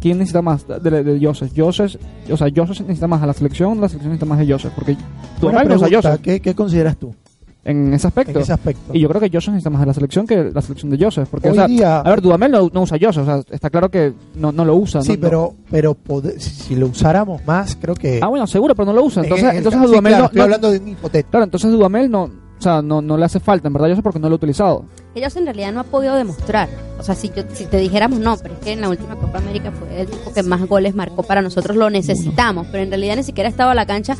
¿Quién 0.00 0.18
necesita 0.18 0.42
más 0.42 0.66
de, 0.66 0.78
de, 0.90 1.02
de 1.04 1.24
Joseph? 1.26 1.52
Joseph? 1.56 1.96
O 2.30 2.36
sea, 2.36 2.48
Joseph 2.54 2.80
necesita 2.80 3.06
más 3.06 3.22
a 3.22 3.26
la 3.26 3.32
selección, 3.34 3.80
la 3.80 3.88
selección 3.88 4.12
necesita 4.12 4.26
más 4.26 4.38
de 4.38 4.50
Joseph, 4.52 4.72
porque 4.74 4.96
Buena 5.40 5.62
no 5.64 5.74
usa 5.74 5.86
a 5.86 5.88
pregunta, 5.88 6.08
Joseph. 6.10 6.20
¿qué, 6.22 6.40
qué 6.40 6.54
consideras 6.54 6.96
tú? 6.96 7.14
en 7.62 7.92
ese 7.92 8.06
aspecto. 8.06 8.32
en 8.32 8.38
ese 8.38 8.54
aspecto. 8.54 8.94
Y 8.94 9.00
yo 9.00 9.08
creo 9.10 9.20
que 9.20 9.28
Joseph 9.30 9.52
necesita 9.52 9.68
más 9.68 9.80
de 9.82 9.86
la 9.86 9.92
selección 9.92 10.26
que 10.26 10.50
la 10.52 10.62
selección 10.62 10.90
de 10.90 11.04
Joseph. 11.04 11.28
Porque, 11.30 11.48
Hoy 11.48 11.52
o 11.52 11.54
sea, 11.56 11.66
día- 11.68 12.00
a 12.00 12.08
ver, 12.10 12.22
Dudamel 12.22 12.50
no, 12.50 12.70
no 12.72 12.82
usa 12.82 12.96
Joseph. 12.98 13.22
O 13.22 13.26
sea, 13.26 13.42
está 13.50 13.68
claro 13.68 13.90
que 13.90 14.14
no, 14.34 14.50
no 14.50 14.64
lo 14.64 14.74
usa. 14.76 15.02
sí, 15.02 15.12
no- 15.12 15.20
pero, 15.20 15.54
pero 15.70 15.96
si, 16.38 16.74
lo 16.74 16.86
usáramos 16.86 17.44
más, 17.46 17.76
creo 17.78 17.94
que. 17.94 18.18
Ah, 18.22 18.28
bueno, 18.28 18.46
seguro, 18.46 18.74
pero 18.74 18.86
no 18.86 18.92
lo 18.94 19.04
usa. 19.04 19.22
Entonces, 19.22 19.44
en 19.44 19.50
el- 19.50 19.56
entonces 19.58 19.78
sí, 19.82 19.86
Dudamel 19.88 20.10
claro, 20.10 20.22
no, 20.22 20.26
estoy 20.26 20.38
no- 20.38 20.44
hablando 20.44 20.70
de 20.70 20.78
un 20.78 20.88
hipotético. 20.88 21.30
Claro, 21.30 21.44
entonces 21.44 21.70
Dudamel 21.70 22.10
no, 22.10 22.30
o 22.60 22.62
sea, 22.62 22.82
no, 22.82 23.00
no 23.00 23.16
le 23.16 23.24
hace 23.24 23.40
falta, 23.40 23.68
en 23.68 23.72
verdad, 23.72 23.88
Joseph, 23.88 24.02
porque 24.02 24.18
no 24.18 24.28
lo 24.28 24.34
ha 24.34 24.36
utilizado. 24.36 24.84
Ellos 25.14 25.34
en 25.36 25.46
realidad 25.46 25.72
no 25.72 25.80
ha 25.80 25.84
podido 25.84 26.14
demostrar. 26.14 26.68
O 26.98 27.02
sea, 27.02 27.14
si, 27.14 27.30
yo, 27.30 27.42
si 27.54 27.64
te 27.64 27.78
dijéramos 27.78 28.20
no, 28.20 28.36
pero 28.36 28.52
es 28.52 28.60
que 28.60 28.72
en 28.72 28.82
la 28.82 28.90
última 28.90 29.16
Copa 29.16 29.38
América 29.38 29.72
fue 29.72 30.02
el 30.02 30.06
tipo 30.06 30.30
que 30.30 30.42
más 30.42 30.68
goles 30.68 30.94
marcó 30.94 31.22
para 31.22 31.40
nosotros, 31.40 31.74
lo 31.74 31.88
necesitamos, 31.88 32.66
pero 32.70 32.82
en 32.82 32.90
realidad 32.90 33.16
ni 33.16 33.22
siquiera 33.22 33.48
estaba 33.48 33.72
a 33.72 33.74
la 33.74 33.86
cancha 33.86 34.14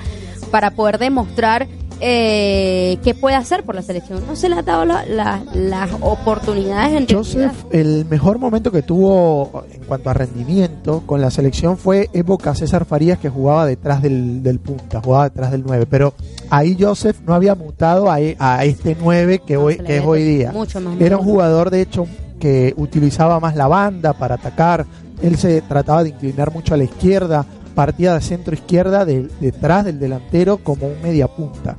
para 0.50 0.70
poder 0.70 0.96
demostrar 0.96 1.68
eh, 2.00 2.98
qué 3.04 3.14
puede 3.14 3.36
hacer 3.36 3.62
por 3.64 3.74
la 3.74 3.82
selección. 3.82 4.22
No 4.26 4.34
se 4.36 4.48
le 4.48 4.56
ha 4.56 4.62
dado 4.62 4.84
la- 4.84 5.04
la- 5.06 5.42
las 5.54 5.90
oportunidades 6.00 6.92
en. 6.96 7.06
Joseph, 7.16 7.52
el 7.70 8.06
mejor 8.06 8.38
momento 8.38 8.70
que 8.72 8.82
tuvo 8.82 9.64
en 9.72 9.82
cuanto 9.84 10.10
a 10.10 10.14
rendimiento 10.14 11.02
con 11.06 11.20
la 11.20 11.30
selección 11.30 11.76
fue 11.76 12.08
época 12.12 12.54
César 12.54 12.84
Farías 12.84 13.18
que 13.18 13.28
jugaba 13.28 13.66
detrás 13.66 14.02
del, 14.02 14.42
del 14.42 14.58
punta, 14.60 15.00
jugaba 15.02 15.24
detrás 15.28 15.50
del 15.50 15.62
9. 15.66 15.86
Pero 15.88 16.14
ahí 16.50 16.76
Joseph 16.78 17.18
no 17.26 17.34
había 17.34 17.54
mutado 17.54 18.10
a, 18.10 18.20
e- 18.20 18.36
a 18.38 18.64
este 18.64 18.96
9 19.00 19.40
que, 19.46 19.54
No, 19.54 19.64
hoy, 19.64 19.76
que 19.76 19.98
es 19.98 20.04
hoy 20.04 20.22
día. 20.24 20.52
Mucho 20.52 20.80
más 20.80 21.00
Era 21.00 21.16
un 21.18 21.24
jugador, 21.24 21.70
de 21.70 21.82
hecho, 21.82 22.06
que 22.38 22.72
utilizaba 22.76 23.38
más 23.40 23.56
la 23.56 23.66
banda 23.68 24.12
para 24.14 24.36
atacar. 24.36 24.86
Él 25.22 25.36
se 25.36 25.60
trataba 25.60 26.02
de 26.02 26.08
inclinar 26.10 26.50
mucho 26.50 26.72
a 26.72 26.78
la 26.78 26.84
izquierda, 26.84 27.44
partía 27.80 28.12
de 28.12 28.20
centro 28.20 28.52
izquierda 28.52 29.06
de- 29.06 29.28
detrás 29.40 29.86
del 29.86 29.98
delantero 29.98 30.58
como 30.58 30.86
un 30.86 31.00
media 31.02 31.28
punta. 31.28 31.76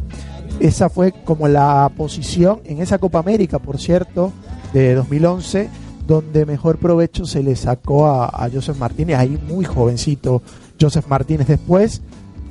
Esa 0.60 0.90
fue 0.90 1.12
como 1.12 1.48
la 1.48 1.92
posición 1.96 2.60
en 2.66 2.82
esa 2.82 2.98
Copa 2.98 3.20
América, 3.20 3.60
por 3.60 3.78
cierto, 3.80 4.32
de 4.74 4.96
2011, 4.96 5.70
donde 6.08 6.48
mejor 6.48 6.80
provecho 6.80 7.26
se 7.26 7.44
le 7.44 7.56
sacó 7.56 8.08
a, 8.08 8.26
a 8.30 8.50
Joseph 8.52 8.78
Martínez, 8.80 9.20
ahí 9.20 9.38
muy 9.48 9.64
jovencito 9.64 10.42
Joseph 10.80 11.06
Martínez. 11.08 11.46
Después, 11.48 12.02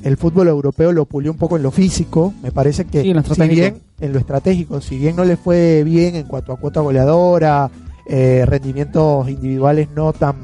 el 0.05 0.17
fútbol 0.17 0.47
europeo 0.47 0.93
lo 0.93 1.05
pulió 1.07 1.33
un 1.33 1.37
poco 1.37 1.57
en 1.57 1.65
lo 1.65 1.73
físico, 1.73 2.33
me 2.45 2.53
parece 2.53 2.85
que 2.85 3.03
Sí, 3.03 3.11
en 3.11 3.25
si 3.35 3.41
bien 3.57 3.83
en 4.01 4.13
lo 4.13 4.21
estratégico, 4.21 4.81
si 4.81 4.97
bien 4.97 5.17
no 5.17 5.25
le 5.25 5.37
fue 5.37 5.83
bien 5.83 6.15
en 6.15 6.27
cuanto 6.29 6.53
a 6.53 6.57
cuota 6.57 6.81
goleadora, 6.83 7.69
eh, 8.07 8.45
rendimientos 8.47 9.29
individuales 9.29 9.89
no 9.97 10.13
tan 10.13 10.37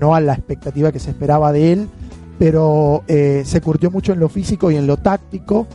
no 0.00 0.16
a 0.16 0.20
la 0.20 0.32
expectativa 0.34 0.90
que 0.90 0.98
se 0.98 1.10
esperaba 1.10 1.52
de 1.52 1.72
él, 1.74 1.88
pero 2.40 3.04
eh, 3.06 3.42
se 3.44 3.60
curtió 3.60 3.90
mucho 3.90 4.14
en 4.14 4.18
lo 4.18 4.30
físico 4.30 4.70
y 4.70 4.76
en 4.76 4.86
lo 4.86 4.96
táctico 4.96 5.66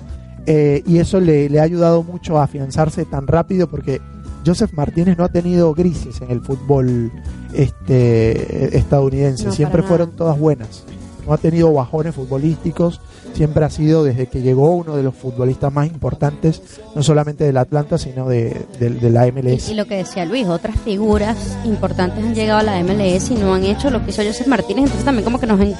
eh, 0.48 0.82
y 0.88 0.98
eso 0.98 1.20
le, 1.20 1.48
le 1.48 1.60
ha 1.60 1.64
ayudado 1.64 2.02
mucho 2.02 2.40
a 2.40 2.44
afianzarse 2.46 3.06
tan 3.06 3.28
rápido 3.28 3.68
porque 3.68 4.02
Joseph 4.44 4.74
Martínez 4.74 5.16
no 5.18 5.24
ha 5.26 5.30
tenido 5.30 5.76
grises 5.76 6.22
en 6.22 6.32
el 6.32 6.42
fútbol 6.42 7.12
este 7.54 8.78
estadounidense, 8.78 9.46
No, 9.46 9.52
siempre 9.52 9.84
fueron 9.84 10.16
todas 10.16 10.40
buenas. 10.40 10.84
No 11.28 11.34
ha 11.34 11.38
tenido 11.38 11.74
bajones 11.74 12.14
futbolísticos, 12.14 13.02
siempre 13.34 13.66
ha 13.66 13.70
sido 13.72 14.04
desde 14.04 14.28
que 14.28 14.42
llegó 14.44 14.76
uno 14.76 14.96
de 14.96 15.02
los 15.02 15.16
futbolistas 15.16 15.74
más 15.74 15.88
importantes, 15.88 16.62
no 16.96 17.02
solamente 17.02 17.44
del 17.44 17.58
Atlanta, 17.58 17.98
sino 17.98 18.30
de, 18.30 18.56
de- 18.80 18.92
de 18.92 19.10
la 19.10 19.28
Y, 19.28 19.32
MLS. 19.32 19.70
y 19.70 19.74
lo 19.74 19.86
que 19.86 19.98
decía 19.98 20.26
Luis, 20.26 20.46
otras 20.48 20.76
figuras 20.82 21.58
importantes 21.66 22.24
han 22.24 22.36
llegado 22.36 22.60
a 22.60 22.64
la 22.64 22.80
MLS 22.84 23.32
y 23.32 23.36
no 23.36 23.56
han 23.56 23.64
hecho 23.64 23.90
lo 23.90 24.04
que 24.06 24.12
hizo 24.12 24.22
Joseph 24.24 24.46
Martínez, 24.48 24.84
entonces 24.84 25.04
también 25.06 25.24
como 25.26 25.40
que 25.40 25.48
nos 25.48 25.60
en- 25.60 25.74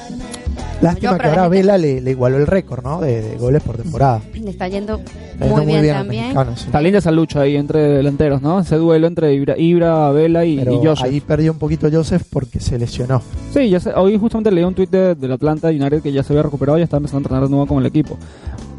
Lástima 0.82 1.18
que 1.18 1.26
ahora 1.26 1.36
la 1.36 1.42
gente- 1.44 1.56
Vela 1.56 1.78
le, 1.78 2.00
le 2.00 2.10
igualó 2.10 2.36
el 2.36 2.46
récord 2.46 2.84
¿no? 2.84 3.00
de, 3.00 3.22
de 3.22 3.36
goles 3.36 3.62
por 3.62 3.76
temporada. 3.76 4.20
le 4.34 4.50
está 4.50 4.68
yendo 4.68 5.00
Está 5.32 5.46
yendo 5.46 5.62
muy, 5.64 5.80
bien, 5.80 5.94
también. 5.94 6.34
sí. 6.56 6.64
Está 6.66 6.80
linda 6.80 6.98
esa 6.98 7.10
lucha 7.10 7.40
ahí 7.40 7.56
entre 7.56 7.80
delanteros, 7.80 8.42
¿no? 8.42 8.60
Ese 8.60 8.76
duelo 8.76 9.06
entre 9.06 9.32
Ibra, 9.34 9.56
Ibra 9.58 10.10
Vela 10.12 10.44
y, 10.44 10.58
Pero 10.58 10.72
y 10.74 10.86
Joseph. 10.86 11.04
ahí 11.06 11.20
perdió 11.20 11.52
un 11.52 11.58
poquito 11.58 11.88
Joseph 11.90 12.22
porque 12.30 12.60
se 12.60 12.78
lesionó. 12.78 13.22
Sí, 13.52 13.68
ya 13.70 13.80
sé, 13.80 13.92
hoy 13.94 14.18
justamente 14.18 14.50
leí 14.50 14.64
un 14.64 14.74
tuit 14.74 14.90
de, 14.90 15.14
del 15.14 15.32
Atlanta 15.32 15.68
United 15.68 16.02
que 16.02 16.12
ya 16.12 16.22
se 16.22 16.32
había 16.32 16.42
recuperado 16.42 16.78
y 16.78 16.80
ya 16.80 16.84
está 16.84 16.96
empezando 16.98 17.18
a 17.18 17.22
entrenar 17.28 17.44
de 17.44 17.50
nuevo 17.50 17.66
con 17.66 17.78
el 17.78 17.86
equipo. 17.86 18.18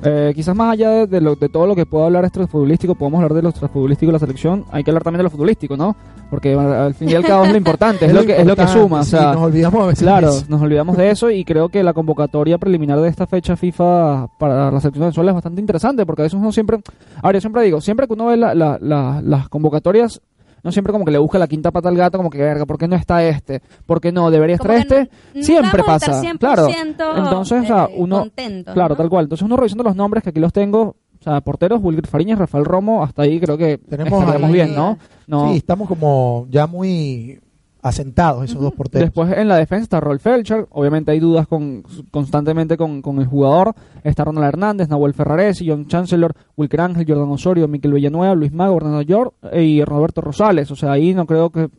Eh, 0.03 0.31
quizás 0.35 0.55
más 0.55 0.73
allá 0.73 0.91
de, 0.91 1.07
de 1.07 1.21
lo- 1.21 1.35
de 1.35 1.49
todo 1.49 1.65
lo 1.65 1.75
que 1.75 1.85
pueda 1.87 2.05
hablar 2.05 2.23
extrafutbolístico, 2.23 2.93
podemos 2.95 3.17
hablar 3.17 3.33
de 3.33 3.41
lo 3.41 3.49
extrafutbolístico 3.49 4.09
de 4.09 4.13
la 4.13 4.19
selección, 4.19 4.63
hay 4.71 4.83
que 4.83 4.91
hablar 4.91 5.03
también 5.03 5.17
de 5.19 5.23
lo 5.23 5.29
futbolístico, 5.31 5.75
¿no? 5.75 5.95
Porque 6.29 6.53
al 6.53 6.93
fin 6.93 7.09
y 7.09 7.15
al 7.15 7.23
cabo 7.25 7.45
es 7.45 7.51
lo 7.51 7.57
importante, 7.57 8.05
es, 8.07 8.13
lo, 8.13 8.23
que, 8.23 8.39
es 8.39 8.45
lo 8.45 8.55
que 8.55 8.67
suma. 8.67 8.99
O 8.99 9.03
sí, 9.03 9.11
sea, 9.11 9.33
nos 9.33 9.41
olvidamos 9.43 9.83
a 9.83 9.87
veces 9.87 10.03
Claro, 10.03 10.31
de 10.31 10.37
eso. 10.37 10.45
nos 10.49 10.61
olvidamos 10.61 10.97
de 10.97 11.09
eso 11.09 11.31
y 11.31 11.43
creo 11.43 11.69
que 11.69 11.81
la 11.83 11.93
convocatoria 11.93 12.57
preliminar 12.59 12.99
de 13.01 13.09
esta 13.09 13.25
fecha 13.25 13.55
FIFA 13.55 14.27
para 14.37 14.69
la 14.69 14.79
selección 14.79 15.01
de 15.01 15.05
Venezuela 15.07 15.31
es 15.31 15.35
bastante 15.35 15.61
interesante 15.61 16.05
porque 16.05 16.21
a 16.21 16.25
veces 16.25 16.39
uno 16.39 16.51
siempre, 16.51 16.79
ahora 17.23 17.37
yo 17.37 17.41
siempre 17.41 17.63
digo, 17.63 17.81
siempre 17.81 18.05
que 18.07 18.13
uno 18.13 18.27
ve 18.27 18.37
la- 18.37 18.53
la- 18.53 18.77
la- 18.79 19.21
las 19.23 19.49
convocatorias, 19.49 20.21
no 20.67 20.71
siempre 20.73 20.91
como 20.91 21.05
que 21.05 21.11
le 21.11 21.17
busca 21.17 21.39
la 21.39 21.47
quinta 21.47 21.71
pata 21.71 21.87
al 21.89 21.95
gato, 21.95 22.17
como 22.17 22.29
que 22.29 22.37
verga, 22.39 22.65
¿por 22.65 22.77
qué 22.77 22.87
no 22.87 22.95
está 22.97 23.23
este? 23.23 23.61
¿Por 23.85 24.01
qué 24.01 24.11
no? 24.11 24.29
¿Debería 24.29 24.55
estar 24.57 24.71
este? 24.71 25.09
no- 25.33 25.41
siempre 25.43 25.81
vamos 25.81 25.89
a 25.93 25.95
estar 25.95 26.09
pasa, 26.11 26.21
100% 26.21 26.37
claro. 26.37 26.67
Entonces, 27.17 27.63
o 27.63 27.65
sea, 27.65 27.85
eh, 27.85 27.95
uno, 27.97 28.19
contentos, 28.19 28.73
claro, 28.73 28.89
¿no? 28.89 28.97
tal 28.97 29.09
cual. 29.09 29.23
Entonces 29.25 29.45
uno 29.45 29.55
revisando 29.55 29.83
los 29.85 29.95
nombres 29.95 30.23
que 30.23 30.31
aquí 30.31 30.39
los 30.41 30.51
tengo, 30.51 30.81
o 31.19 31.23
sea, 31.23 31.39
porteros, 31.41 31.79
Wilker 31.81 32.05
Fariñas, 32.07 32.37
Rafael 32.37 32.65
Romo, 32.65 33.03
hasta 33.03 33.21
ahí 33.23 33.39
creo 33.39 33.57
que 33.57 33.77
Tenemos 33.77 34.23
ahí- 34.27 34.51
bien, 34.51 34.75
¿no? 34.75 34.97
no 35.25 35.49
Sí, 35.51 35.57
estamos 35.57 35.87
como 35.87 36.45
ya 36.49 36.67
muy 36.67 37.39
asentados 37.81 38.43
esos 38.45 38.61
dos 38.61 38.73
porteros. 38.73 39.07
Después 39.07 39.31
en 39.37 39.47
la 39.47 39.57
defensa 39.57 39.83
está 39.83 39.99
Rolf 39.99 40.21
Felcher, 40.21 40.67
obviamente 40.71 41.11
hay 41.11 41.19
dudas 41.19 41.47
con, 41.47 41.83
constantemente 42.11 42.75
con, 42.77 43.01
con 43.01 43.19
el 43.19 43.27
jugador, 43.27 43.73
está 44.03 44.23
Ronald 44.25 44.47
Hernández, 44.47 44.89
Nahuel 44.89 45.13
Ferraresi, 45.13 45.67
John 45.69 45.87
Chancellor, 45.87 46.33
Wilker 46.55 46.81
Ángel, 46.81 47.05
Jordan 47.07 47.29
Osorio, 47.29 47.67
Miquel 47.67 47.93
Villanueva, 47.93 48.35
Luis 48.35 48.51
Mago, 48.51 48.75
Bernardo 48.75 49.01
York 49.03 49.33
y 49.53 49.83
Roberto 49.83 50.21
Rosales, 50.21 50.69
o 50.71 50.75
sea, 50.75 50.91
ahí 50.93 51.13
no 51.13 51.25
creo 51.25 51.49
que, 51.51 51.65
o 51.65 51.69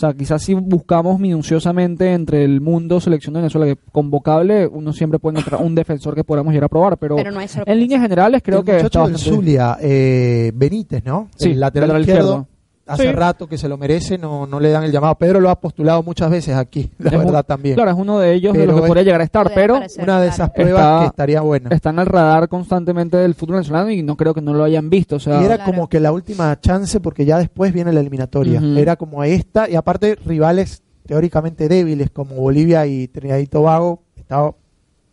sea, 0.00 0.14
quizás 0.14 0.42
si 0.42 0.54
buscamos 0.54 1.18
minuciosamente 1.18 2.12
entre 2.12 2.44
el 2.44 2.60
mundo 2.60 3.00
selección 3.00 3.34
de 3.34 3.40
Venezuela 3.40 3.66
que 3.66 3.76
convocable, 3.92 4.66
uno 4.66 4.92
siempre 4.92 5.18
puede 5.18 5.38
encontrar 5.38 5.60
un 5.62 5.74
defensor 5.74 6.14
que 6.14 6.22
podamos 6.24 6.52
llegar 6.52 6.66
a 6.66 6.68
probar, 6.68 6.96
pero, 6.98 7.16
Pero 7.16 7.32
no 7.32 7.40
en 7.40 7.80
líneas 7.80 8.00
generales 8.00 8.42
creo 8.44 8.60
el 8.60 8.64
que 8.64 8.72
muchacho 8.74 8.86
está 8.86 9.02
del 9.04 9.12
bastante- 9.14 9.36
Zulia, 9.36 9.76
eh, 9.80 10.52
Benítez, 10.54 11.04
¿no? 11.04 11.28
Sí, 11.36 11.50
el 11.50 11.60
lateral, 11.60 11.88
lateral 11.88 12.00
izquierdo. 12.02 12.28
izquierdo. 12.28 12.57
Hace 12.88 13.02
Sí. 13.04 13.12
rato 13.12 13.46
que 13.46 13.58
se 13.58 13.68
lo 13.68 13.76
merece, 13.76 14.18
no, 14.18 14.46
no 14.46 14.58
le 14.58 14.70
dan 14.70 14.82
el 14.82 14.90
llamado. 14.90 15.14
Pedro 15.16 15.40
lo 15.40 15.50
ha 15.50 15.60
postulado 15.60 16.02
muchas 16.02 16.30
veces 16.30 16.56
aquí, 16.56 16.90
la 16.98 17.10
Es 17.10 17.16
un- 17.16 17.24
verdad 17.26 17.44
también. 17.44 17.74
Claro, 17.74 17.90
es 17.90 17.96
uno 17.96 18.18
de 18.18 18.32
ellos 18.34 18.52
de 18.54 18.60
Pero 18.60 18.72
los 18.72 18.80
que 18.80 18.84
es- 18.84 18.88
podría 18.88 19.02
llegar 19.04 19.20
a 19.20 19.24
estar, 19.24 19.50
pero 19.54 19.74
aparecer, 19.76 20.04
Una 20.04 20.20
de 20.20 20.28
esas 20.28 20.50
pruebas 20.50 20.82
Está- 20.82 21.00
que 21.00 21.06
estaría 21.06 21.40
buena. 21.42 21.68
está 21.70 21.90
en 21.90 21.98
el 21.98 22.06
radar 22.06 22.48
constantemente 22.48 23.16
del 23.18 23.34
fútbol 23.34 23.56
venezolano 23.56 23.90
y 23.90 24.02
no 24.02 24.16
creo 24.16 24.32
que 24.34 24.40
no 24.40 24.54
lo 24.54 24.64
hayan 24.64 24.88
visto, 24.90 25.16
o 25.16 25.20
sea, 25.20 25.40
y 25.40 25.44
era 25.44 25.56
Claro. 25.56 25.72
como 25.72 25.88
que 25.88 26.00
la 26.00 26.12
última 26.12 26.58
chance 26.60 26.98
porque 27.00 27.24
ya 27.24 27.38
después 27.38 27.72
viene 27.72 27.92
la 27.92 28.00
eliminatoria. 28.00 28.60
Era 28.76 28.96
como 28.96 29.22
esta 29.22 29.68
y 29.68 29.74
aparte 29.76 30.16
rivales 30.24 30.82
teóricamente 31.06 31.68
débiles 31.68 32.10
como 32.10 32.34
Bolivia 32.36 32.86
y 32.86 33.08
Trinidad 33.08 33.38
y 33.38 33.46
Tobago. 33.46 34.02
Estaba 34.16 34.54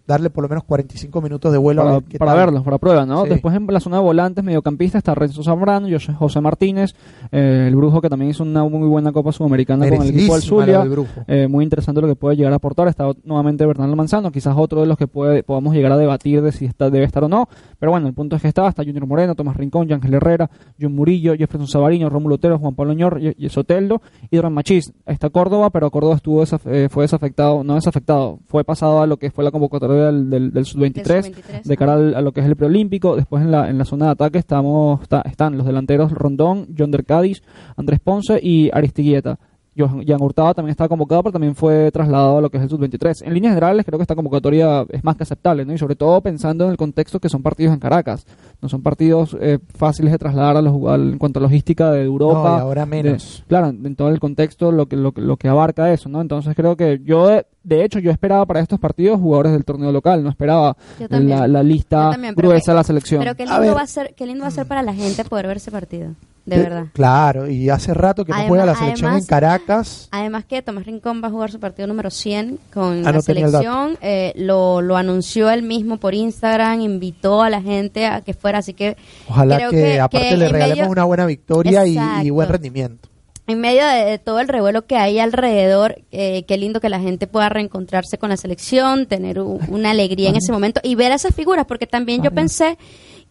darle 0.08 0.30
por 0.30 0.44
lo 0.44 0.50
menos 0.50 0.64
45 0.66 1.22
minutos 1.22 1.52
de 1.52 1.58
vuelo 1.58 1.82
a 1.82 1.86
para, 1.86 1.96
ver 2.00 2.04
qué 2.10 2.18
para 2.20 2.34
verlos, 2.34 2.64
para 2.64 2.78
prueba, 2.78 3.06
¿no? 3.06 3.24
Sí. 3.24 3.30
Después 3.30 3.56
en 3.56 3.66
la 3.68 3.80
zona 3.80 3.98
de 3.98 4.04
volantes, 4.04 4.44
mediocampista, 4.44 4.98
está 4.98 5.16
Renzo 5.16 5.44
Zambrano, 5.44 5.88
José, 6.18 6.42
Martínez, 6.42 6.94
eh, 7.32 7.66
el 7.68 7.76
Brujo 7.76 8.02
que 8.02 8.10
también 8.10 8.32
hizo 8.32 8.44
una 8.44 8.64
muy 8.64 8.88
buena 8.88 9.12
Copa 9.12 9.32
Sudamericana 9.32 9.86
con 9.90 10.02
el 10.04 10.10
equipo 10.10 10.34
del 10.34 10.42
Zulia. 10.44 10.84
Eh, 11.28 11.48
muy 11.48 11.64
interesante 11.64 12.02
lo 12.02 12.08
que 12.08 12.16
puede 12.16 12.36
llegar 12.36 12.54
a 12.54 12.58
aportar. 12.58 12.88
Está 12.88 13.06
nuevamente 13.24 13.66
Bernardo 13.66 13.96
Manzano, 13.96 14.32
quizás 14.32 14.56
otro 14.58 14.82
de 14.82 14.88
los 14.88 14.98
que 14.98 15.08
puede, 15.08 15.44
podamos 15.44 15.74
llegar 15.74 15.92
a 15.92 15.98
debatir 15.98 16.42
de 16.42 16.52
si 16.52 16.66
está, 16.66 16.90
debe 16.90 17.06
estar 17.06 17.24
o 17.24 17.30
no. 17.30 17.48
Pero 17.80 17.92
bueno, 17.92 18.08
el 18.08 18.14
punto 18.14 18.36
es 18.36 18.42
que 18.42 18.48
está. 18.48 18.68
Está 18.68 18.84
Junior 18.84 19.08
Moreno, 19.08 19.36
Tomás 19.36 19.58
Rincón, 19.58 19.92
Ángel 19.92 20.14
Herrera, 20.14 20.50
John 20.80 20.94
Murillo, 20.94 21.36
Jefferson 21.36 21.68
Sabariño, 21.68 22.10
Rómulo 22.10 22.36
Otero, 22.36 22.60
Juan 22.60 22.76
Pablo 22.76 22.94
Ñor, 22.94 23.20
y, 23.22 23.50
Soteldo 23.50 24.02
y 24.30 24.38
Dran 24.38 24.54
Machís. 24.54 24.94
Está 25.06 25.30
Córdoba, 25.30 25.70
pero 25.70 25.90
Córdoba 25.92 26.16
estuvo 26.16 26.42
desaf- 26.44 26.66
eh, 26.66 26.90
fue 26.90 27.04
desafectado, 27.04 27.64
no 27.64 27.76
desafectado, 27.76 28.40
fue 28.48 28.64
pasado 28.64 29.02
a 29.02 29.08
lo 29.08 29.18
que 29.18 29.32
fue 29.32 29.44
la 29.44 29.52
convocatoria 29.52 29.95
del, 29.98 30.30
del, 30.30 30.52
del 30.52 30.66
sub-23 30.66 31.04
Del 31.04 31.24
sub-23, 31.24 31.64
de 31.64 31.78
cara 31.78 31.94
al- 31.94 32.16
a 32.16 32.22
lo 32.22 32.32
que 32.32 32.42
es 32.42 32.46
el 32.46 32.56
preolímpico. 32.56 33.16
Después 33.16 33.44
en 33.44 33.52
la, 33.52 33.70
en 33.70 33.78
la 33.78 33.86
zona 33.86 34.06
de 34.06 34.12
ataque 34.12 34.38
estamos 34.38 35.02
está- 35.02 35.22
están 35.26 35.58
los 35.58 35.66
delanteros 35.66 36.12
Rondón, 36.12 36.68
John 36.78 36.92
Der 36.92 37.06
Cádiz, 37.06 37.42
Andrés 37.78 38.00
Ponce 38.00 38.40
y 38.42 38.70
Aristiguieta. 38.74 39.40
Johan 39.78 40.06
Jan 40.08 40.22
Hurtado 40.22 40.54
también 40.54 40.72
está 40.72 40.88
convocado, 40.88 41.22
pero 41.22 41.34
también 41.34 41.54
fue 41.54 41.92
trasladado 41.92 42.38
a 42.38 42.42
lo 42.42 42.50
que 42.50 42.56
es 42.56 42.64
el 42.64 42.70
sub-23. 42.70 43.24
En 43.26 43.34
líneas 43.34 43.52
generales, 43.56 43.86
creo 43.86 44.00
que 44.00 44.04
esta 44.04 44.16
convocatoria 44.16 44.86
es 44.88 45.04
más 45.04 45.18
que 45.18 45.24
aceptable, 45.24 45.66
¿no? 45.66 45.74
Y 45.74 45.78
sobre 45.78 45.98
todo 45.98 46.22
pensando 46.22 46.64
en 46.64 46.72
el 46.72 46.78
contexto 46.78 47.20
que 47.20 47.28
son 47.28 47.44
partidos 47.44 47.74
en 47.74 47.82
Caracas. 47.82 48.26
No 48.62 48.70
son 48.70 48.82
partidos 48.82 49.36
eh, 49.42 49.60
fáciles 49.76 50.14
de 50.14 50.18
trasladar 50.18 50.56
a 50.56 50.62
los, 50.62 50.82
al- 50.90 51.12
en 51.12 51.18
cuanto 51.18 51.40
a 51.40 51.44
logística 51.44 51.92
de 51.92 52.04
Europa. 52.06 52.52
No, 52.52 52.58
y 52.58 52.62
ahora 52.62 52.86
de- 52.86 52.90
menos. 52.90 53.44
claro, 53.50 53.68
en 53.68 53.96
todo 53.98 54.08
el 54.08 54.20
contexto, 54.22 54.72
lo 54.72 54.86
que, 54.86 54.96
lo, 54.96 55.12
que- 55.12 55.20
lo 55.20 55.36
que 55.36 55.50
abarca 55.50 55.92
eso, 55.92 56.08
¿no? 56.08 56.22
Entonces 56.22 56.56
creo 56.56 56.78
que 56.78 57.02
yo, 57.04 57.30
eh, 57.34 57.46
de 57.66 57.84
hecho, 57.84 58.00
yo 58.00 58.12
esperaba 58.12 58.46
para 58.46 58.60
estos 58.62 58.80
partidos 58.80 59.20
jugadores 59.20 59.52
del 59.52 59.66
torneo 59.66 59.92
local, 59.92 60.24
no 60.24 60.30
esperaba 60.30 60.78
la, 61.10 61.48
la 61.48 61.64
lista 61.64 62.12
también, 62.12 62.36
gruesa 62.36 62.72
de 62.72 62.76
la 62.78 62.84
selección. 62.84 63.20
Pero 63.20 63.36
qué 63.36 63.44
A 63.44 63.46
lindo, 63.48 63.62
ver. 63.62 63.76
va 63.76 63.82
a 63.82 63.88
ser, 63.88 64.14
qué 64.16 64.26
lindo 64.26 64.44
va 64.44 64.48
a 64.48 64.52
ser 64.52 64.66
para 64.68 64.82
la 64.84 64.94
gente 64.94 65.26
poder 65.26 65.48
ver 65.48 65.58
ese 65.58 65.72
partido. 65.72 66.12
De 66.46 66.58
Eh, 66.58 66.60
verdad. 66.60 66.86
Claro, 66.94 67.50
y 67.50 67.70
hace 67.72 67.92
rato 67.96 68.24
que 68.24 68.30
no 68.32 68.36
Además- 68.36 68.50
juega 68.50 68.66
la 68.68 68.76
selección 68.76 69.08
además- 69.10 69.24
en 69.24 69.28
Caracas. 69.28 70.10
Además 70.12 70.46
que 70.46 70.62
Tomás 70.62 70.86
Rincón 70.86 71.20
va 71.24 71.30
a 71.30 71.32
jugar 71.32 71.50
su 71.50 71.60
partido 71.60 71.88
número 71.88 72.12
100 72.12 72.60
con 72.72 73.00
Ah, 73.00 73.04
la 73.06 73.12
no 73.14 73.22
selección. 73.24 73.98
eh, 74.00 74.32
lo, 74.36 74.80
lo 74.84 74.96
anunció 74.96 75.50
él 75.50 75.64
mismo 75.64 75.98
por 75.98 76.14
Instagram, 76.14 76.82
invitó 76.82 77.42
a 77.42 77.50
la 77.50 77.64
gente 77.64 78.06
a 78.06 78.22
que 78.22 78.36
fuera, 78.36 78.60
así 78.60 78.76
que 78.76 78.96
Ojalá 79.28 79.58
creo 79.58 79.72
que, 79.72 79.78
que- 79.78 80.00
aparte 80.00 80.30
que 80.30 80.38
le 80.38 80.48
regalemos 80.50 80.78
medio- 80.82 80.92
una 80.92 81.04
buena 81.06 81.26
victoria 81.26 81.84
y, 81.88 82.30
buen 82.30 82.48
rendimiento. 82.48 83.10
En 83.48 83.60
medio 83.62 83.86
de, 83.86 84.06
de 84.06 84.18
todo 84.20 84.40
el 84.40 84.48
revuelo 84.48 84.86
que 84.86 84.96
hay 84.98 85.20
alrededor, 85.20 86.02
eh, 86.12 86.44
qué 86.48 86.58
lindo 86.58 86.80
que 86.82 86.90
la 86.90 87.00
gente 87.00 87.28
pueda 87.28 87.50
reencontrarse 87.50 88.18
con 88.18 88.30
la 88.30 88.38
selección, 88.38 89.06
tener 89.06 89.40
u- 89.40 89.60
una 89.70 89.92
alegría 89.92 90.30
en 90.30 90.36
ese 90.38 90.52
momento 90.52 90.82
y 90.84 90.96
ver 90.96 91.12
a 91.12 91.16
esas 91.16 91.36
figuras, 91.36 91.66
porque 91.68 91.86
también 91.88 92.24
yo 92.24 92.32
pensé 92.32 92.78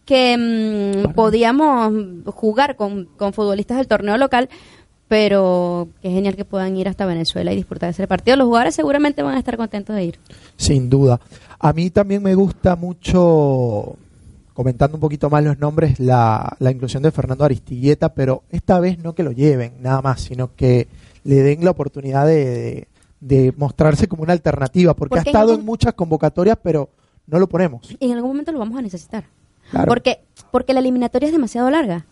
que 0.05 0.37
mm, 1.07 1.13
podíamos 1.13 1.91
jugar 2.33 2.75
con, 2.75 3.05
con 3.17 3.33
futbolistas 3.33 3.77
del 3.77 3.87
torneo 3.87 4.17
local, 4.17 4.49
pero 5.07 5.87
qué 6.01 6.09
genial 6.09 6.35
que 6.35 6.45
puedan 6.45 6.75
ir 6.77 6.87
hasta 6.87 7.05
Venezuela 7.05 7.53
y 7.53 7.55
disfrutar 7.57 7.87
de 7.89 7.91
ese 7.91 8.07
partido. 8.07 8.37
Los 8.37 8.45
jugadores 8.47 8.75
seguramente 8.75 9.21
van 9.21 9.35
a 9.35 9.39
estar 9.39 9.57
contentos 9.57 9.95
de 9.95 10.03
ir. 10.05 10.19
Sin 10.57 10.89
duda. 10.89 11.19
A 11.59 11.73
mí 11.73 11.89
también 11.89 12.23
me 12.23 12.35
gusta 12.35 12.75
mucho, 12.75 13.97
comentando 14.55 14.95
un 14.95 15.01
poquito 15.01 15.29
más 15.29 15.43
los 15.43 15.59
nombres, 15.59 15.99
la, 15.99 16.55
la 16.59 16.71
inclusión 16.71 17.03
de 17.03 17.11
Fernando 17.11 17.43
Aristigueta, 17.45 18.13
pero 18.15 18.41
esta 18.49 18.79
vez 18.79 18.97
no 18.97 19.13
que 19.13 19.21
lo 19.21 19.31
lleven, 19.31 19.73
nada 19.81 20.01
más, 20.01 20.21
sino 20.21 20.55
que 20.55 20.87
le 21.25 21.35
den 21.43 21.63
la 21.63 21.69
oportunidad 21.71 22.25
de, 22.25 22.45
de- 22.45 22.87
de 23.19 23.53
mostrarse 23.57 24.07
como 24.07 24.23
una 24.23 24.33
alternativa, 24.33 24.93
porque, 24.93 25.09
Porque 25.09 25.19
ha 25.19 25.23
en 25.23 25.27
estado 25.35 25.49
algún- 25.51 25.59
en 25.61 25.65
muchas 25.65 25.93
convocatorias, 25.93 26.57
pero 26.63 26.89
no 27.27 27.37
lo 27.39 27.47
ponemos. 27.47 27.95
Y 27.99 28.05
en 28.05 28.13
algún 28.13 28.31
momento 28.31 28.51
lo 28.51 28.59
vamos 28.59 28.77
a 28.79 28.81
necesitar. 28.81 29.25
Claro. 29.71 29.87
Porque, 29.87 30.19
porque 30.51 30.73
la 30.73 30.79
eliminatoria 30.79 31.27
es 31.27 31.33
demasiado 31.33 31.69
larga. 31.69 32.05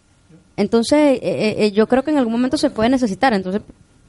Entonces, 0.57 0.97
eh, 0.99 1.19
eh, 1.23 1.55
eh, 1.65 1.71
yo 1.71 1.87
creo 1.87 2.03
que 2.03 2.11
en 2.11 2.17
algún 2.17 2.33
momento 2.33 2.57
se 2.57 2.69
puede 2.71 2.89
necesitar. 2.89 3.33
Entonces, 3.33 3.61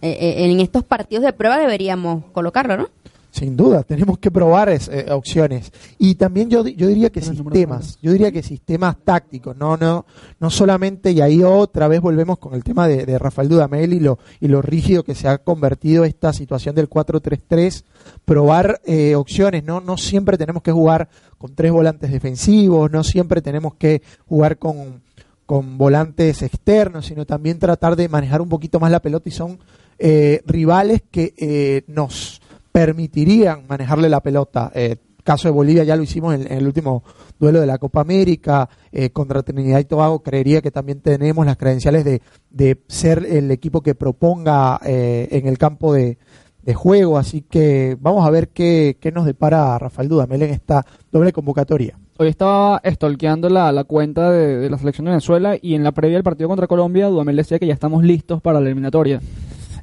eh, 0.02 0.34
en 0.50 0.60
estos 0.60 0.82
partidos 0.84 1.24
de 1.24 1.32
prueba 1.32 1.58
deberíamos 1.58 2.24
colocarlo, 2.32 2.76
¿no? 2.76 2.88
Sin 3.36 3.56
duda, 3.56 3.82
tenemos 3.82 4.18
que 4.18 4.30
probar 4.30 4.68
es- 4.68 4.86
eh, 4.86 5.06
opciones. 5.10 5.72
Y 5.98 6.14
también 6.14 6.48
yo, 6.50 6.64
yo 6.68 6.86
diría 6.86 7.10
que 7.10 7.20
sistemas, 7.20 7.98
yo 8.00 8.12
diría 8.12 8.30
que 8.30 8.44
sistemas 8.44 8.96
tácticos, 9.02 9.56
no, 9.56 9.76
no, 9.76 10.06
no 10.38 10.50
solamente, 10.50 11.10
y 11.10 11.20
ahí 11.20 11.42
otra 11.42 11.88
vez 11.88 12.00
volvemos 12.00 12.38
con 12.38 12.54
el 12.54 12.62
tema 12.62 12.86
de, 12.86 13.04
de 13.04 13.18
Rafael 13.18 13.48
Dudamel 13.48 13.92
y 13.92 13.98
lo, 13.98 14.20
y 14.40 14.46
lo 14.46 14.62
rígido 14.62 15.02
que 15.02 15.16
se 15.16 15.26
ha 15.26 15.38
convertido 15.38 16.04
esta 16.04 16.32
situación 16.32 16.76
del 16.76 16.88
4-3-3, 16.88 17.82
probar 18.24 18.80
eh, 18.84 19.16
opciones, 19.16 19.64
no, 19.64 19.80
no 19.80 19.96
siempre 19.96 20.38
tenemos 20.38 20.62
que 20.62 20.70
jugar 20.70 21.08
con 21.36 21.56
tres 21.56 21.72
volantes 21.72 22.12
defensivos, 22.12 22.88
no 22.92 23.02
siempre 23.02 23.42
tenemos 23.42 23.74
que 23.74 24.02
jugar 24.28 24.58
con, 24.58 25.02
con 25.44 25.76
volantes 25.76 26.40
externos, 26.42 27.06
sino 27.06 27.26
también 27.26 27.58
tratar 27.58 27.96
de 27.96 28.08
manejar 28.08 28.40
un 28.40 28.48
poquito 28.48 28.78
más 28.78 28.92
la 28.92 29.02
pelota 29.02 29.28
y 29.28 29.32
son 29.32 29.58
eh, 29.98 30.40
rivales 30.46 31.02
que 31.10 31.34
eh, 31.36 31.82
nos 31.88 32.40
permitirían 32.74 33.68
manejarle 33.68 34.08
la 34.08 34.20
pelota. 34.20 34.72
Eh, 34.74 34.96
caso 35.22 35.46
de 35.46 35.52
Bolivia 35.52 35.84
ya 35.84 35.94
lo 35.94 36.02
hicimos 36.02 36.34
en, 36.34 36.52
el 36.52 36.66
último 36.66 37.04
duelo 37.38 37.60
de 37.60 37.68
la 37.68 37.78
Copa 37.78 38.00
América, 38.00 38.68
eh, 38.90 39.10
contra 39.10 39.44
Trinidad 39.44 39.78
y 39.78 39.84
Tobago 39.84 40.24
creería 40.24 40.60
que 40.60 40.72
también 40.72 41.00
tenemos 41.00 41.46
las 41.46 41.56
credenciales 41.56 42.04
de, 42.04 42.20
de 42.50 42.82
ser 42.88 43.24
el 43.30 43.52
equipo 43.52 43.80
que 43.80 43.94
proponga 43.94 44.80
eh, 44.84 45.28
en 45.30 45.46
el 45.46 45.56
campo 45.56 45.94
de, 45.94 46.18
de 46.64 46.74
juego, 46.74 47.16
así 47.16 47.42
que 47.42 47.96
vamos 48.00 48.26
a 48.26 48.30
ver 48.30 48.48
qué, 48.48 48.96
qué 49.00 49.12
nos 49.12 49.24
depara 49.24 49.78
Rafael 49.78 50.08
Dudamel 50.08 50.42
en 50.42 50.50
esta 50.50 50.84
doble 51.12 51.32
convocatoria. 51.32 51.96
Hoy 52.18 52.26
estaba 52.26 52.82
stalkeando 52.84 53.48
la, 53.48 53.70
la 53.70 53.84
cuenta 53.84 54.32
de, 54.32 54.56
de 54.56 54.68
la 54.68 54.78
selección 54.78 55.04
de 55.04 55.12
Venezuela 55.12 55.56
y 55.62 55.76
en 55.76 55.84
la 55.84 55.92
previa 55.92 56.16
del 56.16 56.24
partido 56.24 56.48
contra 56.48 56.66
Colombia, 56.66 57.06
Dudamel 57.06 57.36
decía 57.36 57.60
que 57.60 57.68
ya 57.68 57.74
estamos 57.74 58.02
listos 58.02 58.42
para 58.42 58.60
la 58.60 58.66
eliminatoria. 58.66 59.20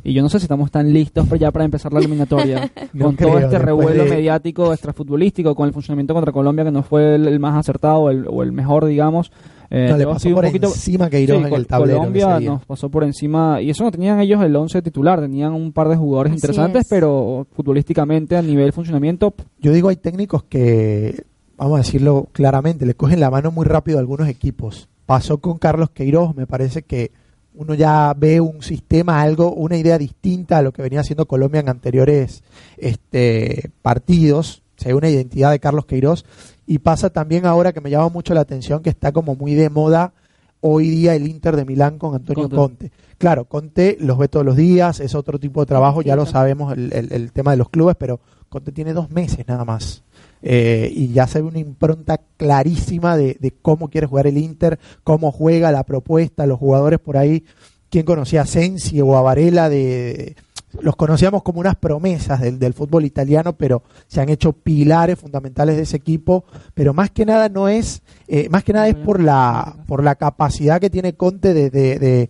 Y 0.03 0.13
yo 0.13 0.21
no 0.23 0.29
sé 0.29 0.39
si 0.39 0.45
estamos 0.45 0.71
tan 0.71 0.91
listos 0.93 1.27
ya 1.39 1.51
para 1.51 1.65
empezar 1.65 1.93
la 1.93 1.99
eliminatoria. 2.01 2.71
No 2.93 3.05
con 3.05 3.15
creo, 3.15 3.29
todo 3.29 3.39
este 3.39 3.59
revuelo 3.59 4.03
de- 4.05 4.09
mediático, 4.09 4.73
extrafutbolístico, 4.73 5.53
con 5.55 5.67
el 5.67 5.73
funcionamiento 5.73 6.13
contra 6.13 6.31
Colombia 6.31 6.65
que 6.65 6.71
no 6.71 6.83
fue 6.83 7.15
el, 7.15 7.27
el 7.27 7.39
más 7.39 7.55
acertado 7.57 7.99
o 7.99 8.09
el, 8.09 8.25
o 8.27 8.41
el 8.43 8.51
mejor, 8.51 8.85
digamos. 8.85 9.31
Eh, 9.73 9.87
No, 9.89 9.97
le 9.97 10.05
pasó 10.05 10.29
por 10.31 10.45
poquito- 10.45 10.67
encima 10.67 11.09
Queiroz 11.09 11.37
Sí, 11.41 11.47
en 11.47 11.53
el 11.53 11.67
tablero. 11.67 11.99
Colombia 11.99 12.39
nos 12.41 12.65
pasó 12.65 12.89
por 12.89 13.03
encima 13.05 13.61
y 13.61 13.69
eso 13.69 13.83
no 13.85 13.91
tenían 13.91 14.19
ellos 14.19 14.43
el 14.43 14.53
11 14.55 14.81
titular, 14.81 15.21
tenían 15.21 15.53
un 15.53 15.71
par 15.71 15.87
de 15.87 15.95
jugadores 15.95 16.31
Así 16.33 16.39
interesantes, 16.39 16.81
es. 16.81 16.87
pero 16.89 17.47
futbolísticamente 17.53 18.35
a 18.35 18.41
nivel 18.41 18.73
funcionamiento 18.73 19.33
Yo 19.61 19.71
digo, 19.71 19.87
hay 19.87 19.95
técnicos 19.95 20.43
que, 20.43 21.23
vamos 21.57 21.75
a 21.75 21.83
decirlo 21.83 22.27
claramente, 22.33 22.85
le 22.85 22.95
cogen 22.95 23.21
la 23.21 23.29
mano 23.31 23.51
muy 23.51 23.65
rápido 23.65 23.97
a 23.97 24.01
algunos 24.01 24.27
equipos. 24.27 24.89
Pasó 25.05 25.37
con 25.37 25.57
Carlos 25.57 25.89
Queiroz, 25.91 26.35
me 26.35 26.47
parece 26.47 26.81
que 26.81 27.11
uno 27.53 27.73
ya 27.73 28.13
ve 28.17 28.39
un 28.41 28.61
sistema, 28.61 29.21
algo, 29.21 29.53
una 29.53 29.77
idea 29.77 29.97
distinta 29.97 30.57
a 30.57 30.61
lo 30.61 30.71
que 30.71 30.81
venía 30.81 31.01
haciendo 31.01 31.25
Colombia 31.27 31.59
en 31.61 31.69
anteriores 31.69 32.43
este, 32.77 33.71
partidos. 33.81 34.61
Se 34.77 34.89
ve 34.89 34.95
una 34.95 35.09
identidad 35.09 35.51
de 35.51 35.59
Carlos 35.59 35.85
Queiroz. 35.85 36.25
Y 36.65 36.79
pasa 36.79 37.09
también 37.09 37.45
ahora 37.45 37.73
que 37.73 37.81
me 37.81 37.89
llama 37.89 38.09
mucho 38.09 38.33
la 38.33 38.41
atención 38.41 38.81
que 38.81 38.89
está 38.89 39.11
como 39.11 39.35
muy 39.35 39.53
de 39.55 39.69
moda 39.69 40.13
hoy 40.61 40.89
día 40.89 41.15
el 41.15 41.27
Inter 41.27 41.55
de 41.55 41.65
Milán 41.65 41.97
con 41.97 42.15
Antonio 42.15 42.43
Conte. 42.43 42.55
Conte. 42.55 42.91
Claro, 43.17 43.45
Conte 43.45 43.97
los 43.99 44.17
ve 44.17 44.27
todos 44.27 44.45
los 44.45 44.55
días, 44.55 44.99
es 44.99 45.13
otro 45.15 45.39
tipo 45.39 45.59
de 45.59 45.65
trabajo, 45.65 46.01
ya 46.01 46.15
lo 46.15 46.25
sabemos 46.25 46.73
el, 46.73 46.93
el- 46.93 47.11
el 47.11 47.31
tema 47.31 47.51
de 47.51 47.57
los 47.57 47.69
clubes, 47.69 47.95
pero 47.99 48.19
Conte 48.49 48.71
tiene 48.71 48.93
dos 48.93 49.09
meses 49.11 49.45
nada 49.47 49.65
más. 49.65 50.03
Eh, 50.43 50.91
y 50.93 51.13
ya 51.13 51.27
se 51.27 51.41
ve 51.41 51.47
una 51.47 51.59
impronta 51.59 52.19
clarísima 52.37 53.15
de, 53.15 53.37
de 53.39 53.51
cómo 53.51 53.89
quiere 53.89 54.07
jugar 54.07 54.27
el 54.27 54.37
Inter, 54.37 54.79
cómo 55.03 55.31
juega 55.31 55.71
la 55.71 55.83
propuesta, 55.83 56.45
los 56.45 56.59
jugadores 56.59 56.99
por 56.99 57.17
ahí, 57.17 57.45
quién 57.89 58.05
conocía 58.05 58.41
a 58.41 58.47
Sensi 58.47 59.01
o 59.01 59.17
a 59.17 59.21
Varela 59.21 59.69
de 59.69 60.35
los 60.79 60.95
conocíamos 60.95 61.43
como 61.43 61.59
unas 61.59 61.75
promesas 61.75 62.39
del, 62.39 62.73
fútbol 62.73 63.05
italiano, 63.05 63.53
pero 63.53 63.83
se 64.07 64.21
han 64.21 64.29
hecho 64.29 64.53
pilares 64.53 65.19
fundamentales 65.19 65.75
de 65.75 65.83
ese 65.83 65.97
equipo. 65.97 66.45
Pero 66.73 66.93
más 66.93 67.11
que 67.11 67.25
nada 67.25 67.49
no 67.49 67.67
es, 67.67 68.01
eh, 68.27 68.47
más 68.49 68.63
que 68.63 68.73
nada 68.73 68.87
es 68.87 68.95
por 68.95 69.19
la, 69.19 69.75
por 69.87 70.03
la 70.03 70.15
capacidad 70.15 70.79
que 70.79 70.89
tiene 70.89 71.13
Conte 71.13 71.53
de, 71.53 71.69
de, 71.69 71.99
de, 71.99 72.29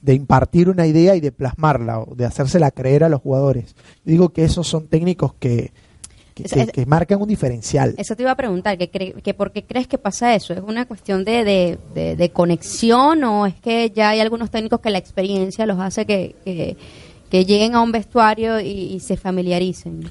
de 0.00 0.14
impartir 0.14 0.68
una 0.68 0.86
idea 0.86 1.14
y 1.14 1.20
de 1.20 1.32
plasmarla, 1.32 2.00
o 2.00 2.14
de 2.14 2.24
hacérsela 2.24 2.72
creer 2.72 3.04
a 3.04 3.08
los 3.08 3.20
jugadores. 3.20 3.76
Digo 4.04 4.30
que 4.30 4.44
esos 4.44 4.66
son 4.66 4.88
técnicos 4.88 5.34
que, 5.34 5.72
que, 6.34 6.44
Es- 6.44 6.52
que- 6.52 6.60
es- 6.62 6.72
que 6.72 6.86
marcan 6.86 7.20
un 7.20 7.28
diferencial. 7.28 7.94
Eso 7.98 8.16
te 8.16 8.22
iba 8.22 8.30
a 8.32 8.36
preguntar, 8.36 8.76
que, 8.78 8.88
que 8.88 9.34
¿por 9.34 9.52
qué 9.52 9.64
crees 9.64 9.86
que 9.86 9.98
pasa 9.98 10.34
eso? 10.34 10.52
¿Es 10.52 10.60
una 10.60 10.86
cuestión 10.86 11.24
de, 11.24 11.44
de, 11.44 11.78
de- 11.94 12.16
de 12.16 12.30
conexión 12.30 13.22
o 13.24 13.46
es 13.46 13.54
que 13.54 13.90
ya 13.90 14.10
hay 14.10 14.20
algunos 14.20 14.50
técnicos 14.50 14.80
que 14.80 14.90
la 14.90 14.98
experiencia 14.98 15.66
los 15.66 15.78
hace 15.78 16.04
que, 16.06 16.34
que, 16.44 17.44
lleguen 17.44 17.74
a 17.74 17.80
un 17.82 17.92
vestuario 17.92 18.60
y, 18.60 18.68
y 18.70 19.00
se 19.00 19.16
familiaricen? 19.16 20.04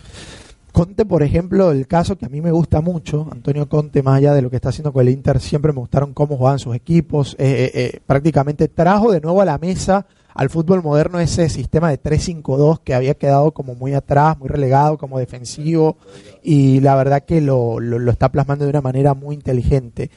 Conte, 0.72 1.04
por 1.04 1.24
ejemplo, 1.24 1.72
el 1.72 1.88
caso 1.88 2.16
que 2.18 2.26
a 2.26 2.30
mí 2.30 2.42
me 2.42 2.52
gusta 2.52 2.80
mucho, 2.80 3.28
Antonio 3.32 3.68
Conte, 3.68 4.04
más 4.04 4.18
allá 4.18 4.34
de 4.34 4.42
lo 4.44 4.50
que 4.50 4.56
está 4.58 4.70
haciendo 4.70 4.94
con 4.94 5.02
el 5.06 5.12
Inter, 5.12 5.40
siempre 5.40 5.74
me 5.74 5.80
gustaron 5.80 6.14
cómo 6.14 6.38
jugaban 6.38 6.60
sus 6.60 6.76
equipos. 6.76 7.36
eh, 7.40 7.72
eh, 7.74 7.92
eh, 7.96 8.00
prácticamente 8.06 8.68
trajo 8.68 9.12
de 9.12 9.20
nuevo 9.20 9.42
a 9.42 9.46
la 9.46 9.58
mesa 9.58 10.06
al 10.34 10.50
fútbol 10.50 10.82
moderno 10.84 11.20
ese 11.20 11.50
sistema 11.50 11.90
de 11.90 12.02
3-5-2 12.02 12.80
que 12.84 12.94
había 12.94 13.14
quedado 13.16 13.52
como 13.52 13.76
muy 13.76 13.94
atrás, 13.94 14.38
muy 14.38 14.48
relegado, 14.48 14.98
como 14.98 15.20
defensivo, 15.20 15.98
y 16.44 16.80
la 16.82 16.96
verdad 16.96 17.24
que 17.26 17.42
lo, 17.42 17.80
lo, 17.80 18.00
lo 18.00 18.12
está 18.12 18.30
plasmando 18.32 18.66
de 18.66 18.70
una 18.70 18.82
manera 18.82 19.14
muy 19.14 19.36
inteligente. 19.36 20.10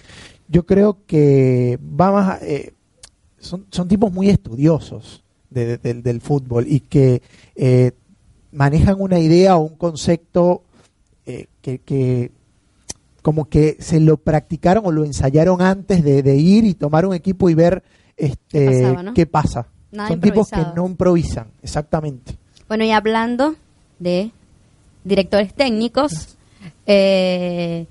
Yo 0.49 0.65
creo 0.67 0.99
que 1.07 1.79
va 1.83 2.13
más, 2.13 2.43
eh, 2.43 2.75
son, 3.39 3.67
son 3.71 3.89
tipos 3.89 4.13
muy 4.13 4.29
estudiosos 4.29 5.25
de- 5.51 5.67
de- 5.67 5.79
del- 5.79 6.03
del 6.03 6.21
fútbol 6.21 6.67
y 6.69 6.81
que 6.81 7.23
eh, 7.57 7.93
manejan 8.53 9.01
una 9.01 9.19
idea 9.19 9.57
o 9.57 9.63
un 9.63 9.77
concepto 9.77 10.63
eh, 11.27 11.47
que, 11.63 11.79
que 11.79 12.31
como 13.23 13.47
que 13.49 13.77
se 13.81 13.99
lo 14.01 14.17
practicaron 14.19 14.85
o 14.87 14.91
lo 14.93 15.05
ensayaron 15.05 15.63
antes 15.63 16.03
de, 16.05 16.23
de 16.23 16.37
ir 16.37 16.65
y 16.65 16.75
tomar 16.75 17.07
un 17.07 17.15
equipo 17.15 17.49
y 17.49 17.55
ver 17.55 17.83
este 18.17 18.67
¿Qué 18.67 18.81
pasaba, 18.83 19.03
no? 19.03 19.15
qué 19.15 19.27
pasa. 19.27 19.67
Nada 19.93 20.09
Son 20.09 20.21
tipos 20.21 20.51
que 20.51 20.65
no 20.75 20.87
improvisan, 20.87 21.49
exactamente. 21.63 22.37
Bueno, 22.67 22.85
y 22.85 22.91
hablando 22.91 23.55
de 23.99 24.31
directores 25.05 25.53
técnicos, 25.53 26.39
eh, 26.87 27.87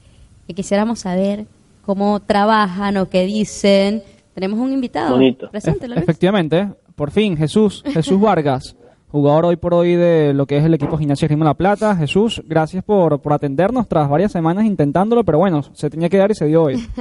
que 0.47 0.53
quisiéramos 0.53 0.99
saber 0.99 1.45
cómo 1.85 2.19
trabajan 2.21 2.97
o 2.97 3.07
qué 3.07 3.25
dicen. 3.25 4.01
Tenemos 4.33 4.59
un 4.59 4.71
invitado. 4.71 5.11
Bonito. 5.11 5.49
Preséntelo, 5.51 5.95
efectivamente, 5.95 6.69
por 6.95 7.11
fin, 7.11 7.37
Jesús, 7.37 7.83
Jesús 7.85 8.19
Vargas, 8.19 8.75
jugador 9.09 9.45
hoy 9.45 9.57
por 9.57 9.73
hoy 9.75 9.95
de 9.95 10.33
lo 10.33 10.45
que 10.47 10.57
es 10.57 10.63
el 10.63 10.73
equipo 10.73 10.97
Gimnasia 10.97 11.27
Grima 11.27 11.45
La 11.45 11.53
Plata. 11.53 11.95
Jesús, 11.95 12.41
gracias 12.47 12.83
por, 12.83 13.21
por 13.21 13.33
atendernos 13.33 13.87
tras 13.87 14.09
varias 14.09 14.31
semanas 14.31 14.65
intentándolo, 14.65 15.23
pero 15.23 15.37
bueno, 15.37 15.61
se 15.73 15.89
tenía 15.89 16.09
que 16.09 16.17
dar 16.17 16.31
y 16.31 16.35
se 16.35 16.45
dio 16.45 16.63
hoy. 16.63 16.83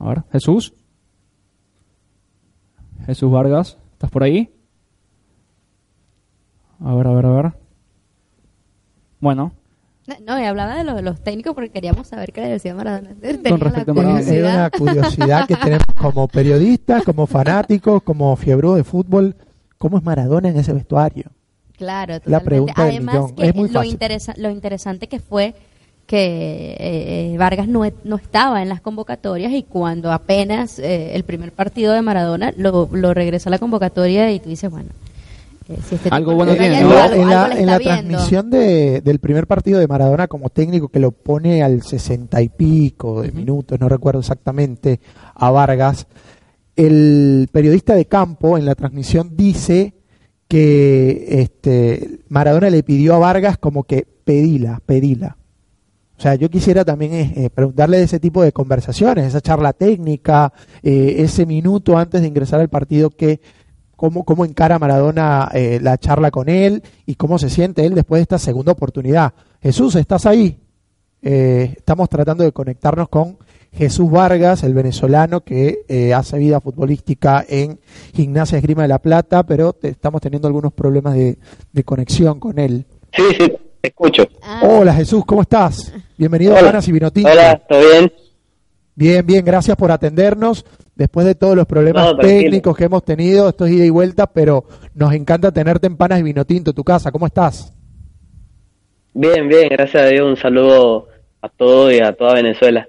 A 0.00 0.08
ver, 0.10 0.22
Jesús. 0.30 0.72
Jesús 3.08 3.30
Vargas, 3.32 3.78
¿estás 3.94 4.10
por 4.10 4.22
ahí? 4.22 4.50
A 6.84 6.94
ver, 6.94 7.06
a 7.06 7.12
ver, 7.12 7.24
a 7.26 7.30
ver. 7.30 7.52
Bueno, 9.18 9.52
No, 10.06 10.14
No, 10.38 10.46
hablaba 10.46 10.76
de 10.76 10.84
los, 10.84 11.02
los 11.02 11.20
técnicos 11.24 11.54
porque 11.54 11.70
queríamos 11.70 12.06
saber 12.06 12.32
qué 12.32 12.42
le 12.42 12.48
decía 12.48 12.74
Maradona. 12.74 13.14
Tenía 13.20 13.50
Con 13.50 13.58
la 13.60 13.64
respecto 13.64 13.90
a 13.92 13.94
Maradona. 13.94 14.20
Es 14.20 14.26
curiosidad. 14.26 14.54
una 14.54 14.70
curiosidad 14.70 15.46
que 15.48 15.56
tenemos 15.56 15.84
como 15.96 16.28
periodistas, 16.28 17.02
como 17.04 17.26
fanáticos, 17.26 18.02
como 18.02 18.36
fiebre 18.36 18.68
de 18.74 18.84
fútbol. 18.84 19.34
¿Cómo 19.78 19.96
es 19.98 20.04
Maradona 20.04 20.50
en 20.50 20.58
ese 20.58 20.72
vestuario? 20.74 21.30
Claro, 21.78 22.12
La 22.14 22.20
totalmente. 22.20 22.44
pregunta 22.44 22.82
del 22.84 22.90
Además, 22.96 23.14
millón. 23.14 23.34
que 23.36 23.46
Es 23.48 23.54
muy 23.54 23.68
lo, 23.70 23.84
interesa- 23.84 24.34
lo 24.36 24.50
interesante 24.50 25.08
que 25.08 25.18
fue 25.18 25.54
que 26.08 26.70
eh, 26.80 27.32
eh, 27.34 27.36
Vargas 27.38 27.68
no, 27.68 27.82
no 28.04 28.16
estaba 28.16 28.62
en 28.62 28.70
las 28.70 28.80
convocatorias 28.80 29.52
y 29.52 29.62
cuando 29.62 30.10
apenas 30.10 30.78
eh, 30.78 31.14
el 31.14 31.22
primer 31.22 31.52
partido 31.52 31.92
de 31.92 32.00
Maradona 32.00 32.50
lo, 32.56 32.88
lo 32.90 33.12
regresa 33.12 33.50
a 33.50 33.52
la 33.52 33.58
convocatoria 33.58 34.32
y 34.32 34.40
tú 34.40 34.48
dices, 34.48 34.70
bueno, 34.70 34.88
eh, 35.68 35.76
si 35.86 35.96
este 35.96 36.08
Algo 36.10 36.34
bueno 36.34 36.52
tiene, 36.54 36.76
yendo, 36.76 36.88
¿no? 36.88 36.94
En 36.94 37.28
la, 37.28 37.44
algo- 37.44 37.56
en 37.58 37.66
la- 37.66 37.74
algo 37.74 37.82
en 37.82 37.82
transmisión 37.82 38.48
de- 38.50 39.02
del 39.02 39.18
primer 39.18 39.46
partido 39.46 39.78
de 39.80 39.86
Maradona 39.86 40.28
como 40.28 40.48
técnico 40.48 40.88
que 40.88 40.98
lo 40.98 41.10
pone 41.10 41.62
al 41.62 41.82
sesenta 41.82 42.40
y 42.40 42.48
pico 42.48 43.20
de 43.20 43.30
minutos, 43.30 43.78
no 43.78 43.86
recuerdo 43.90 44.20
exactamente, 44.20 45.00
a 45.34 45.50
Vargas, 45.50 46.06
el 46.74 47.48
periodista 47.52 47.94
de 47.94 48.06
campo 48.06 48.56
en 48.56 48.64
la 48.64 48.74
transmisión 48.74 49.36
dice 49.36 49.92
que 50.48 51.26
este, 51.42 52.20
Maradona 52.28 52.70
le 52.70 52.82
pidió 52.82 53.14
a 53.14 53.18
Vargas 53.18 53.58
como 53.58 53.84
que 53.84 54.06
pedila, 54.24 54.80
pedila. 54.86 55.36
O 56.18 56.20
sea, 56.20 56.34
yo 56.34 56.50
quisiera 56.50 56.84
también 56.84 57.12
eh, 57.12 57.32
eh, 57.36 57.50
preguntarle 57.50 57.98
de 57.98 58.02
ese 58.02 58.18
tipo 58.18 58.42
de 58.42 58.50
conversaciones, 58.50 59.24
esa 59.26 59.40
charla 59.40 59.72
técnica, 59.72 60.52
eh, 60.82 61.16
ese 61.18 61.46
minuto 61.46 61.96
antes 61.96 62.20
de 62.20 62.26
ingresar 62.26 62.58
al 62.60 62.68
partido, 62.68 63.10
que 63.10 63.40
cómo, 63.94 64.24
cómo 64.24 64.44
encara 64.44 64.80
Maradona 64.80 65.48
eh, 65.54 65.78
la 65.80 65.96
charla 65.96 66.32
con 66.32 66.48
él 66.48 66.82
y 67.06 67.14
cómo 67.14 67.38
se 67.38 67.48
siente 67.50 67.86
él 67.86 67.94
después 67.94 68.18
de 68.18 68.22
esta 68.22 68.38
segunda 68.38 68.72
oportunidad. 68.72 69.32
Jesús, 69.62 69.94
¿estás 69.94 70.26
ahí? 70.26 70.58
Eh, 71.22 71.74
estamos 71.76 72.08
tratando 72.08 72.42
de 72.42 72.50
conectarnos 72.52 73.08
con 73.08 73.38
Jesús 73.72 74.10
Vargas, 74.10 74.64
el 74.64 74.74
venezolano 74.74 75.42
que 75.42 75.80
eh, 75.88 76.14
hace 76.14 76.38
vida 76.38 76.60
futbolística 76.60 77.44
en 77.48 77.78
Gimnasia 78.14 78.58
Esgrima 78.58 78.82
de 78.82 78.88
la 78.88 78.98
Plata, 78.98 79.44
pero 79.44 79.72
te- 79.72 79.90
estamos 79.90 80.20
teniendo 80.20 80.48
algunos 80.48 80.72
problemas 80.72 81.14
de, 81.14 81.38
de 81.72 81.84
conexión 81.84 82.40
con 82.40 82.58
él. 82.58 82.86
Sí, 83.12 83.22
sí, 83.38 83.52
te 83.80 83.88
escucho. 83.88 84.26
Ah, 84.42 84.62
Hola 84.64 84.94
Jesús, 84.94 85.24
¿cómo 85.24 85.42
estás? 85.42 85.92
Bienvenido 86.16 86.56
a. 86.56 86.60
Panas 86.60 86.86
y 86.88 86.92
Vinotinto. 86.92 87.30
Hola, 87.30 87.60
¿todo 87.68 87.80
bien? 87.80 88.12
Bien, 88.94 89.24
bien, 89.24 89.44
gracias 89.44 89.76
por 89.76 89.90
atendernos. 89.92 90.64
Después 90.96 91.24
de 91.26 91.36
todos 91.36 91.54
los 91.54 91.66
problemas 91.66 92.04
No, 92.04 92.16
técnicos 92.16 92.76
que 92.76 92.84
hemos 92.84 93.04
tenido, 93.04 93.50
esto 93.50 93.66
es 93.66 93.72
ida 93.72 93.84
y 93.84 93.90
vuelta, 93.90 94.26
pero 94.26 94.64
nos 94.94 95.12
encanta 95.12 95.52
tenerte 95.52 95.86
en 95.86 95.96
Panas 95.96 96.18
y 96.18 96.24
Vinotinto, 96.24 96.72
tu 96.72 96.82
casa. 96.82 97.12
¿Cómo 97.12 97.26
estás? 97.26 97.72
Bien, 99.14 99.48
bien, 99.48 99.68
gracias 99.68 100.02
a 100.02 100.06
Dios. 100.06 100.26
Un 100.28 100.36
saludo 100.36 101.06
a 101.40 101.48
todos 101.48 101.92
y 101.92 102.00
a 102.00 102.12
toda 102.12 102.34
Venezuela. 102.34 102.88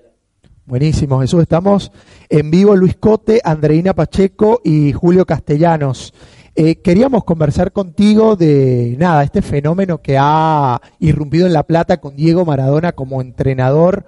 Buenísimo, 0.66 1.22
Jesús. 1.22 1.44
Estamos 1.44 1.92
en 2.30 2.50
vivo 2.50 2.76
Luis 2.76 2.96
Cote, 2.96 3.42
Andreina 3.44 3.94
Pacheco 3.94 4.62
y 4.64 4.92
Julio 4.92 5.26
Castellanos. 5.26 6.14
Eh, 6.62 6.82
queríamos 6.82 7.24
conversar 7.24 7.72
contigo 7.72 8.36
de 8.36 8.97
nada, 8.99 9.24
este 9.24 9.41
fenómeno 9.41 10.01
que 10.01 10.18
ha 10.20 10.82
irrumpido 10.99 11.47
en 11.47 11.53
La 11.53 11.64
Plata 11.64 12.01
con 12.01 12.18
Diego 12.18 12.43
Maradona 12.43 12.91
como 12.91 13.22
entrenador. 13.22 14.03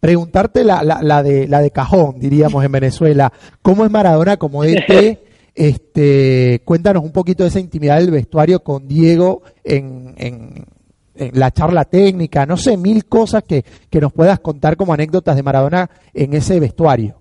Preguntarte 0.00 0.64
la, 0.64 0.82
la, 0.82 1.00
la 1.00 1.22
de, 1.22 1.48
la 1.48 1.62
de 1.62 1.70
cajón, 1.70 2.16
diríamos 2.18 2.62
en 2.62 2.72
Venezuela. 2.72 3.32
¿Cómo 3.62 3.86
es 3.86 3.90
Maradona 3.90 4.36
como 4.36 4.64
DT? 4.64 5.18
Este, 5.54 6.60
cuéntanos 6.64 7.04
un 7.04 7.12
poquito 7.12 7.44
de 7.44 7.48
esa 7.48 7.60
intimidad 7.60 8.00
del 8.00 8.10
vestuario 8.10 8.60
con 8.64 8.88
Diego 8.88 9.42
en, 9.62 10.12
en, 10.18 10.66
en 11.14 11.38
la 11.38 11.52
charla 11.52 11.84
técnica, 11.84 12.44
no 12.44 12.56
sé, 12.56 12.76
mil 12.76 13.06
cosas 13.06 13.44
que, 13.44 13.64
que 13.88 14.00
nos 14.00 14.12
puedas 14.12 14.40
contar 14.40 14.76
como 14.76 14.92
anécdotas 14.92 15.36
de 15.36 15.44
Maradona 15.44 15.88
en 16.12 16.34
ese 16.34 16.58
vestuario. 16.58 17.14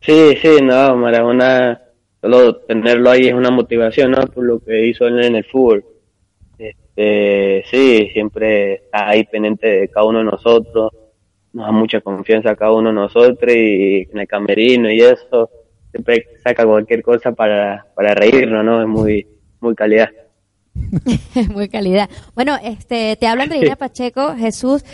Sí, 0.00 0.38
sí, 0.40 0.58
no, 0.62 0.96
Maradona, 0.96 1.87
solo 2.20 2.56
tenerlo 2.56 3.10
ahí 3.10 3.28
es 3.28 3.34
una 3.34 3.50
motivación, 3.50 4.12
¿no? 4.12 4.26
Por 4.26 4.44
lo 4.44 4.60
que 4.60 4.86
hizo 4.86 5.06
él 5.06 5.24
en 5.24 5.36
el 5.36 5.44
fútbol. 5.44 5.84
Este, 6.58 7.64
sí, 7.70 8.10
siempre 8.12 8.74
está 8.74 9.08
ahí 9.08 9.24
pendiente 9.24 9.66
de 9.68 9.88
cada 9.88 10.06
uno 10.06 10.18
de 10.18 10.24
nosotros, 10.24 10.92
nos 11.52 11.66
da 11.66 11.72
mucha 11.72 12.00
confianza 12.00 12.50
a 12.50 12.56
cada 12.56 12.72
uno 12.72 12.88
de 12.88 12.94
nosotros 12.94 13.54
y 13.54 14.08
en 14.10 14.18
el 14.18 14.26
camerino 14.26 14.90
y 14.90 15.00
eso, 15.00 15.50
siempre 15.90 16.26
saca 16.42 16.66
cualquier 16.66 17.02
cosa 17.02 17.32
para, 17.32 17.86
para 17.94 18.14
reírnos, 18.14 18.64
¿no? 18.64 18.82
Es 18.82 18.88
muy, 18.88 19.26
muy 19.60 19.74
calidad. 19.74 20.10
Muy 21.52 21.68
calidad. 21.68 22.08
Bueno, 22.34 22.56
este, 22.62 23.16
te 23.16 23.26
habla 23.26 23.44
Andreina 23.44 23.74
Pacheco, 23.74 24.34
Jesús. 24.36 24.84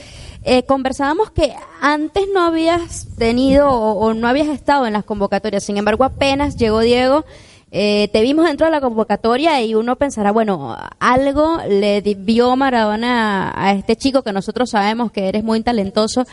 Eh, 0.47 0.65
conversábamos 0.65 1.31
que 1.31 1.55
antes 1.81 2.25
no 2.35 2.43
habías 2.45 3.07
tenido 3.17 3.71
o, 3.71 4.13
no 4.13 4.29
habías 4.29 4.49
estado 4.49 4.87
en 4.87 4.93
las 4.93 5.05
convocatorias, 5.05 5.65
sin 5.65 5.79
embargo 5.79 6.05
apenas 6.05 6.57
llegó 6.57 6.81
Diego, 6.81 7.25
eh, 7.71 8.09
te 8.13 8.21
vimos 8.21 8.45
dentro 8.47 8.67
de 8.67 8.71
la 8.71 8.83
convocatoria 8.83 9.63
y 9.63 9.75
uno 9.75 9.97
pensará, 9.97 10.33
bueno, 10.33 10.77
algo 11.01 11.59
le 11.67 12.03
vio 12.03 12.55
Maradona 12.57 13.53
a, 13.57 13.73
este 13.73 13.97
chico 13.97 14.23
que 14.23 14.35
nosotros 14.35 14.69
sabemos 14.69 15.11
que 15.13 15.29
eres 15.29 15.43
muy 15.43 15.63
talentoso, 15.63 16.27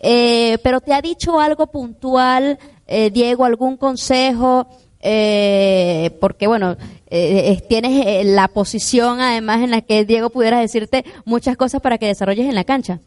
eh, 0.00 0.58
pero 0.64 0.80
te 0.80 0.92
ha 0.92 1.00
dicho 1.00 1.38
algo 1.38 1.68
puntual, 1.68 2.58
eh, 2.88 3.10
Diego, 3.10 3.44
algún 3.44 3.76
consejo, 3.76 4.66
eh, 5.00 6.10
porque 6.20 6.48
bueno, 6.48 6.76
eh, 7.08 7.52
es- 7.52 7.68
tienes 7.68 8.04
eh, 8.06 8.22
la 8.24 8.48
posición 8.48 9.20
además 9.20 9.62
en 9.62 9.70
la 9.70 9.82
que 9.82 10.04
Diego 10.04 10.30
pudiera 10.30 10.58
decirte 10.58 11.04
muchas 11.24 11.56
cosas 11.56 11.80
para 11.80 11.96
que 11.98 12.06
desarrolles 12.06 12.48
en 12.48 12.56
la 12.56 12.64
cancha. 12.64 12.98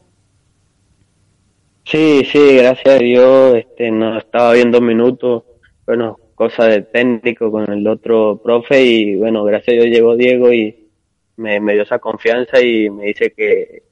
Sí, 1.85 2.23
sí, 2.25 2.57
gracias 2.57 2.95
a 2.95 2.97
Dios, 2.97 3.55
este, 3.57 3.91
no 3.91 4.17
estaba 4.17 4.53
viendo 4.53 4.81
minutos, 4.81 5.43
bueno, 5.85 6.17
cosa 6.33 6.65
de 6.65 6.81
técnico 6.81 7.51
con 7.51 7.71
el 7.71 7.87
otro 7.87 8.41
profe 8.43 8.83
y 8.83 9.15
bueno, 9.15 9.43
gracias 9.43 9.77
a 9.77 9.81
Dios 9.81 9.95
llegó 9.95 10.15
Diego 10.15 10.51
y 10.51 10.89
me, 11.37 11.59
me 11.59 11.73
dio 11.73 11.83
esa 11.83 11.99
confianza 11.99 12.59
y 12.59 12.89
me 12.89 13.05
dice 13.05 13.31
que 13.37 13.83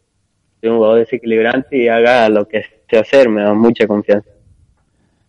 soy 0.59 0.69
un 0.71 0.77
jugador 0.77 0.99
desequilibrante 0.99 1.77
y 1.77 1.87
haga 1.87 2.27
lo 2.29 2.47
que 2.47 2.63
sé 2.89 2.97
hacer, 2.97 3.29
me 3.29 3.43
da 3.43 3.53
mucha 3.53 3.85
confianza. 3.85 4.32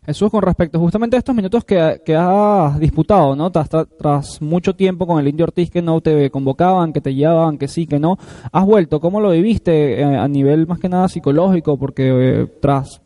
Jesús, 0.07 0.31
con 0.31 0.43
respecto 0.43 0.79
justamente 0.79 1.17
a 1.17 1.19
estos 1.19 1.35
minutos 1.35 1.65
que, 1.65 2.03
que 2.05 2.15
has 2.15 2.79
disputado, 2.79 3.35
¿no? 3.35 3.51
Tras, 3.51 4.43
mucho 4.43 4.75
tiempo 4.75 5.07
con 5.07 5.19
el 5.19 5.29
Indio 5.29 5.45
Ortiz 5.45 5.71
que 5.71 5.81
no 5.81 6.01
te 6.03 6.31
convocaban, 6.31 6.93
que 6.93 7.01
te 7.01 7.15
llevaban, 7.15 7.57
que 7.57 7.69
sí, 7.69 7.87
que 7.87 7.99
no, 7.99 8.19
has 8.53 8.65
vuelto. 8.67 9.01
¿Cómo 9.01 9.21
lo 9.21 9.31
viviste 9.31 10.01
eh, 10.01 10.05
a 10.05 10.29
nivel 10.29 10.67
más 10.67 10.79
que 10.79 10.91
nada 10.91 11.09
psicológico? 11.09 11.79
Porque 11.79 12.43
eh, 12.43 12.47
tras, 12.61 13.01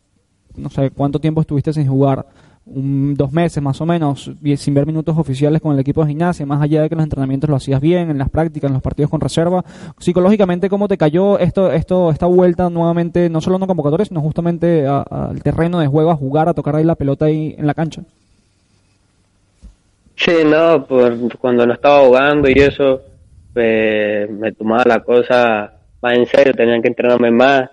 no 0.57 0.69
sé, 0.69 0.91
cuánto 0.91 1.19
tiempo 1.19 1.39
estuviste 1.39 1.71
sin 1.71 1.87
jugar, 1.87 2.25
un- 2.73 3.15
dos 3.15 3.31
meses 3.31 3.61
más 3.63 3.79
o 3.81 3.85
menos, 3.85 4.31
sin 4.57 4.73
ver 4.73 4.85
minutos 4.85 5.17
oficiales 5.17 5.61
con 5.61 5.73
el 5.73 5.79
equipo 5.79 6.01
de 6.03 6.09
gimnasia, 6.09 6.45
más 6.45 6.61
allá 6.61 6.81
de 6.81 6.89
que 6.89 6.95
los 6.95 7.03
entrenamientos 7.03 7.49
lo 7.49 7.55
hacías 7.55 7.81
bien, 7.81 8.09
en 8.09 8.17
las 8.17 8.29
prácticas, 8.29 8.69
en 8.69 8.73
los 8.73 8.83
partidos 8.83 9.09
con 9.11 9.21
reserva, 9.21 9.63
psicológicamente, 9.99 10.69
¿cómo 10.69 10.87
te 10.87 10.97
cayó 10.97 11.39
esto, 11.39 11.71
esto, 11.71 12.11
esta 12.11 12.25
vuelta 12.25 12.69
nuevamente, 12.69 13.29
no 13.29 13.41
solo 13.41 13.57
una 13.57 13.67
convocatoria, 13.67 14.05
sino 14.05 14.21
justamente 14.21 14.85
al 14.87 15.41
terreno 15.43 15.79
de 15.79 15.87
juego, 15.87 16.11
a 16.11 16.15
jugar, 16.15 16.49
a 16.49 16.53
tocar 16.53 16.75
ahí 16.75 16.83
la 16.83 16.95
pelota 16.95 17.25
ahí 17.25 17.55
en 17.57 17.67
la 17.67 17.73
cancha? 17.73 18.03
Sí, 20.15 20.33
no, 20.45 20.85
por, 20.85 21.37
cuando 21.37 21.65
no 21.65 21.73
estaba 21.73 22.05
jugando 22.05 22.49
y 22.49 22.53
eso, 22.53 23.01
pues, 23.53 24.29
me 24.29 24.51
tomaba 24.51 24.83
la 24.85 24.99
cosa 25.01 25.73
más 26.01 26.17
en 26.17 26.25
serio, 26.25 26.53
tenían 26.53 26.81
que 26.81 26.89
entrenarme 26.89 27.31
más, 27.31 27.69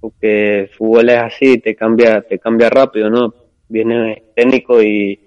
porque 0.00 0.70
fútbol 0.76 1.10
es 1.10 1.18
así, 1.18 1.58
te 1.58 1.74
cambia, 1.76 2.22
te 2.22 2.38
cambia 2.38 2.70
rápido, 2.70 3.10
¿no? 3.10 3.34
Viene 3.72 4.22
técnico 4.36 4.82
y 4.82 5.18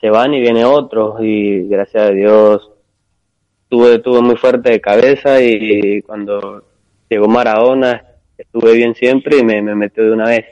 se 0.00 0.08
van 0.08 0.32
y 0.32 0.40
viene 0.40 0.64
otro, 0.64 1.22
y 1.22 1.68
gracias 1.68 2.04
a 2.08 2.10
Dios 2.12 2.70
tuve, 3.68 3.98
tuve 3.98 4.22
muy 4.22 4.36
fuerte 4.36 4.70
de 4.70 4.80
cabeza 4.80 5.40
y 5.42 6.00
cuando 6.02 6.64
llegó 7.10 7.28
Maradona 7.28 8.02
estuve 8.38 8.72
bien 8.72 8.94
siempre 8.94 9.36
y 9.38 9.44
me, 9.44 9.60
me 9.60 9.74
metió 9.74 10.02
de 10.02 10.12
una 10.12 10.28
vez. 10.28 10.44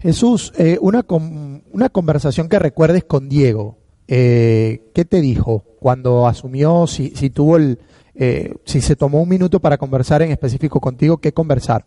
Jesús, 0.00 0.52
eh, 0.58 0.78
una, 0.80 1.04
con- 1.04 1.62
una 1.72 1.88
conversación 1.90 2.48
que 2.48 2.58
recuerdes 2.58 3.04
con 3.04 3.28
Diego. 3.28 3.76
Eh, 4.08 4.90
¿Qué 4.92 5.04
te 5.04 5.20
dijo 5.20 5.62
cuando 5.78 6.26
asumió, 6.26 6.88
si, 6.88 7.10
si 7.10 7.30
tuvo 7.30 7.56
el, 7.56 7.78
eh, 8.16 8.52
si 8.64 8.80
se 8.80 8.96
tomó 8.96 9.22
un 9.22 9.28
minuto 9.28 9.60
para 9.60 9.78
conversar 9.78 10.22
en 10.22 10.32
específico 10.32 10.80
contigo, 10.80 11.18
qué 11.18 11.32
conversar? 11.32 11.84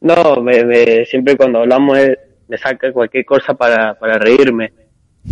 No, 0.00 0.36
me, 0.42 0.64
me- 0.64 1.04
siempre 1.06 1.36
cuando 1.36 1.60
hablamos 1.60 1.98
me 2.48 2.58
saca 2.58 2.92
cualquier 2.92 3.24
cosa 3.24 3.54
para, 3.54 3.94
para 3.98 4.18
reírme. 4.18 4.72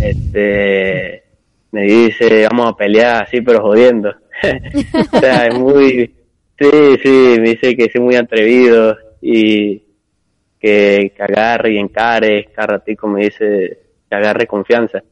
Este, 0.00 1.22
me 1.70 1.82
dice, 1.82 2.46
vamos 2.50 2.72
a 2.72 2.76
pelear 2.76 3.22
así, 3.24 3.40
pero 3.40 3.60
jodiendo. 3.62 4.10
o 5.12 5.18
sea, 5.20 5.46
es 5.46 5.54
muy, 5.58 6.14
sí, 6.58 6.68
sí, 7.02 7.36
me 7.40 7.50
dice 7.50 7.76
que 7.76 7.90
soy 7.90 8.00
muy 8.00 8.16
atrevido 8.16 8.96
y 9.20 9.82
que, 10.58 11.12
que 11.16 11.22
agarre 11.22 11.72
y 11.74 11.78
encare, 11.78 12.46
cada 12.54 12.66
ratico 12.78 13.06
me 13.06 13.24
dice 13.24 13.78
que 14.08 14.14
agarre 14.16 14.46
confianza. 14.46 15.02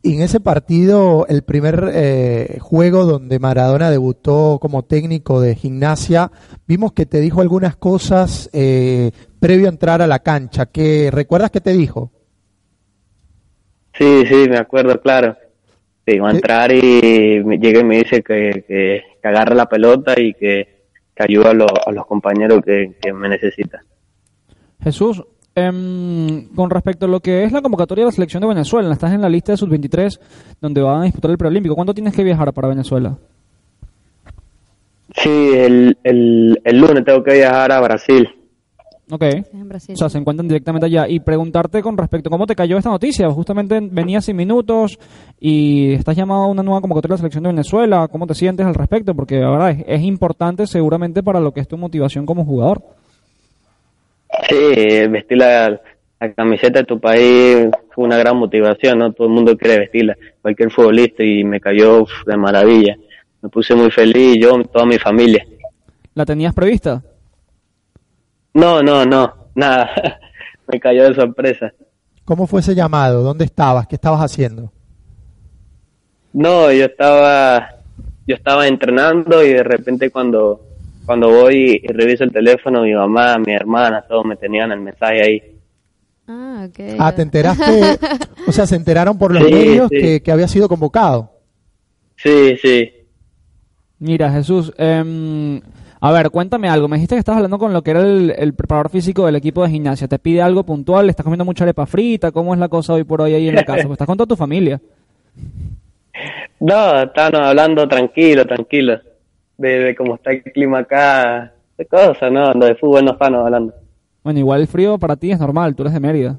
Y 0.00 0.14
en 0.14 0.22
ese 0.22 0.38
partido, 0.38 1.26
el 1.28 1.42
primer 1.42 1.90
eh, 1.92 2.58
juego 2.60 3.04
donde 3.04 3.38
Maradona 3.40 3.90
debutó 3.90 4.58
como 4.60 4.84
técnico 4.84 5.40
de 5.40 5.56
gimnasia, 5.56 6.30
vimos 6.68 6.92
que 6.92 7.04
te 7.04 7.20
dijo 7.20 7.40
algunas 7.40 7.76
cosas 7.76 8.48
eh, 8.52 9.10
previo 9.40 9.66
a 9.66 9.70
entrar 9.70 10.00
a 10.00 10.06
la 10.06 10.20
cancha. 10.20 10.66
¿Qué, 10.66 11.10
¿Recuerdas 11.12 11.50
qué 11.50 11.60
te 11.60 11.72
dijo? 11.72 12.12
Sí, 13.94 14.24
sí, 14.26 14.48
me 14.48 14.58
acuerdo, 14.58 15.00
claro. 15.00 15.36
Sí, 16.06 16.14
iba 16.14 16.28
a 16.28 16.32
entrar 16.32 16.72
y 16.72 17.42
llega 17.58 17.80
y 17.80 17.84
me 17.84 17.98
dice 17.98 18.22
que, 18.22 18.64
que, 18.66 19.02
que 19.20 19.28
agarre 19.28 19.54
la 19.56 19.66
pelota 19.66 20.18
y 20.18 20.32
que, 20.34 20.84
que 21.14 21.22
ayude 21.24 21.48
a, 21.48 21.52
los- 21.52 21.72
a 21.86 21.90
los 21.90 22.06
compañeros 22.06 22.62
que, 22.64 22.94
que 23.00 23.12
me 23.12 23.28
necesitan. 23.28 23.80
Jesús, 24.80 25.24
em, 25.66 26.48
con 26.54 26.70
respecto 26.70 27.06
a 27.06 27.08
lo 27.08 27.20
que 27.20 27.44
es 27.44 27.52
la 27.52 27.62
convocatoria 27.62 28.04
de 28.04 28.08
la 28.08 28.12
selección 28.12 28.40
de 28.40 28.48
Venezuela, 28.48 28.92
estás 28.92 29.12
en 29.12 29.20
la 29.20 29.28
lista 29.28 29.52
de 29.52 29.58
sub-23 29.58 30.18
donde 30.60 30.80
van 30.80 31.02
a 31.02 31.04
disputar 31.04 31.30
el 31.30 31.38
preolímpico. 31.38 31.74
¿Cuándo 31.74 31.94
tienes 31.94 32.14
que 32.14 32.24
viajar 32.24 32.52
para 32.52 32.68
Venezuela? 32.68 33.16
Sí, 35.16 35.50
el, 35.54 35.98
el, 36.04 36.60
el 36.64 36.78
lunes 36.78 37.04
tengo 37.04 37.22
que 37.22 37.34
viajar 37.34 37.72
a 37.72 37.80
Brasil. 37.80 38.28
Ok. 39.10 39.22
En 39.22 39.68
Brasil. 39.68 39.94
O 39.94 39.98
sea, 39.98 40.08
se 40.08 40.18
encuentran 40.18 40.48
directamente 40.48 40.86
allá. 40.86 41.08
Y 41.08 41.20
preguntarte 41.20 41.82
con 41.82 41.96
respecto 41.96 42.28
a 42.28 42.30
cómo 42.30 42.46
te 42.46 42.54
cayó 42.54 42.76
esta 42.76 42.90
noticia. 42.90 43.30
Justamente 43.30 43.80
venías 43.80 44.24
sin 44.24 44.36
minutos 44.36 44.98
y 45.40 45.92
estás 45.94 46.16
llamado 46.16 46.42
a 46.42 46.46
una 46.48 46.62
nueva 46.62 46.80
convocatoria 46.80 47.14
de 47.14 47.18
la 47.18 47.22
selección 47.22 47.44
de 47.44 47.50
Venezuela. 47.50 48.08
¿Cómo 48.08 48.26
te 48.26 48.34
sientes 48.34 48.66
al 48.66 48.74
respecto? 48.74 49.14
Porque 49.14 49.42
ahora 49.42 49.70
es, 49.70 49.84
es 49.86 50.02
importante 50.02 50.66
seguramente 50.66 51.22
para 51.22 51.40
lo 51.40 51.52
que 51.52 51.60
es 51.60 51.68
tu 51.68 51.78
motivación 51.78 52.26
como 52.26 52.44
jugador. 52.44 52.82
Sí, 54.48 55.06
vestir 55.08 55.38
la, 55.38 55.80
la 56.20 56.32
camiseta 56.32 56.80
de 56.80 56.84
tu 56.84 57.00
país 57.00 57.68
fue 57.94 58.04
una 58.04 58.18
gran 58.18 58.36
motivación, 58.36 58.98
¿no? 58.98 59.12
Todo 59.12 59.28
el 59.28 59.32
mundo 59.32 59.56
quiere 59.56 59.78
vestirla, 59.78 60.16
cualquier 60.42 60.70
futbolista, 60.70 61.22
y 61.22 61.44
me 61.44 61.60
cayó 61.60 62.02
uf, 62.02 62.10
de 62.26 62.36
maravilla. 62.36 62.96
Me 63.40 63.48
puse 63.48 63.74
muy 63.74 63.90
feliz, 63.90 64.36
yo, 64.40 64.62
toda 64.64 64.84
mi 64.84 64.98
familia. 64.98 65.46
¿La 66.14 66.26
tenías 66.26 66.54
prevista? 66.54 67.02
No, 68.54 68.82
no, 68.82 69.04
no, 69.04 69.50
nada. 69.54 69.90
me 70.66 70.80
cayó 70.80 71.04
de 71.04 71.14
sorpresa. 71.14 71.72
¿Cómo 72.24 72.46
fue 72.46 72.60
ese 72.60 72.74
llamado? 72.74 73.22
¿Dónde 73.22 73.44
estabas? 73.44 73.86
¿Qué 73.86 73.94
estabas 73.94 74.20
haciendo? 74.20 74.72
No, 76.32 76.70
yo 76.72 76.84
estaba, 76.84 77.76
yo 78.26 78.34
estaba 78.34 78.66
entrenando 78.66 79.42
y 79.42 79.52
de 79.52 79.62
repente 79.62 80.10
cuando, 80.10 80.60
cuando 81.08 81.30
voy 81.30 81.80
y 81.82 81.88
reviso 81.88 82.22
el 82.22 82.30
teléfono, 82.32 82.82
mi 82.82 82.92
mamá, 82.92 83.38
mi 83.38 83.54
hermana, 83.54 84.04
todos 84.06 84.26
me 84.26 84.36
tenían 84.36 84.70
el 84.72 84.80
mensaje 84.80 85.22
ahí. 85.22 85.42
Ah, 86.28 86.66
ok. 86.68 86.80
Ah, 86.98 87.14
te 87.14 87.22
enteraste, 87.22 87.98
o 88.46 88.52
sea, 88.52 88.66
se 88.66 88.76
enteraron 88.76 89.16
por 89.16 89.32
los 89.32 89.42
Sí, 89.44 89.50
medios 89.54 89.88
sí. 89.90 89.98
Que, 89.98 90.20
que 90.22 90.30
había 90.30 90.46
sido 90.48 90.68
convocado. 90.68 91.30
Sí, 92.16 92.58
sí. 92.60 92.92
Mira, 94.00 94.30
Jesús, 94.30 94.70
em, 94.76 95.62
a 95.98 96.12
ver, 96.12 96.28
cuéntame 96.28 96.68
algo. 96.68 96.88
Me 96.88 96.96
dijiste 96.98 97.14
que 97.14 97.20
estabas 97.20 97.38
hablando 97.38 97.58
con 97.58 97.72
lo 97.72 97.80
que 97.80 97.92
era 97.92 98.00
el, 98.02 98.34
el 98.36 98.52
preparador 98.52 98.90
físico 98.90 99.24
del 99.24 99.36
equipo 99.36 99.62
de 99.64 99.70
gimnasia. 99.70 100.08
¿Te 100.08 100.18
pide 100.18 100.42
algo 100.42 100.62
puntual? 100.62 101.08
¿Estás 101.08 101.24
comiendo 101.24 101.46
mucha 101.46 101.64
arepa 101.64 101.86
frita? 101.86 102.32
¿Cómo 102.32 102.52
es 102.52 102.60
la 102.60 102.68
cosa 102.68 102.92
hoy 102.92 103.04
por 103.04 103.22
hoy 103.22 103.32
ahí 103.32 103.48
en 103.48 103.54
la 103.54 103.64
casa? 103.64 103.82
Pues 103.86 103.92
estás 103.92 104.06
con 104.06 104.18
toda 104.18 104.28
tu 104.28 104.36
familia. 104.36 104.78
No, 106.60 107.02
estaban 107.02 107.36
hablando 107.36 107.88
tranquilo, 107.88 108.44
tranquilo. 108.44 109.00
De, 109.58 109.68
de 109.80 109.94
cómo 109.96 110.14
está 110.14 110.30
el 110.30 110.42
clima 110.42 110.78
acá, 110.78 111.52
de 111.76 111.84
cosas, 111.86 112.32
¿no? 112.32 112.54
De 112.54 112.74
fútbol 112.76 113.04
no 113.04 113.12
estaban 113.12 113.34
hablando. 113.34 113.74
Bueno, 114.24 114.38
igual 114.38 114.60
el 114.62 114.66
frío 114.68 114.98
para 114.98 115.16
ti 115.16 115.30
es 115.32 115.38
normal, 115.38 115.74
tú 115.74 115.82
eres 115.82 115.92
de 115.94 116.00
Mérida. 116.00 116.38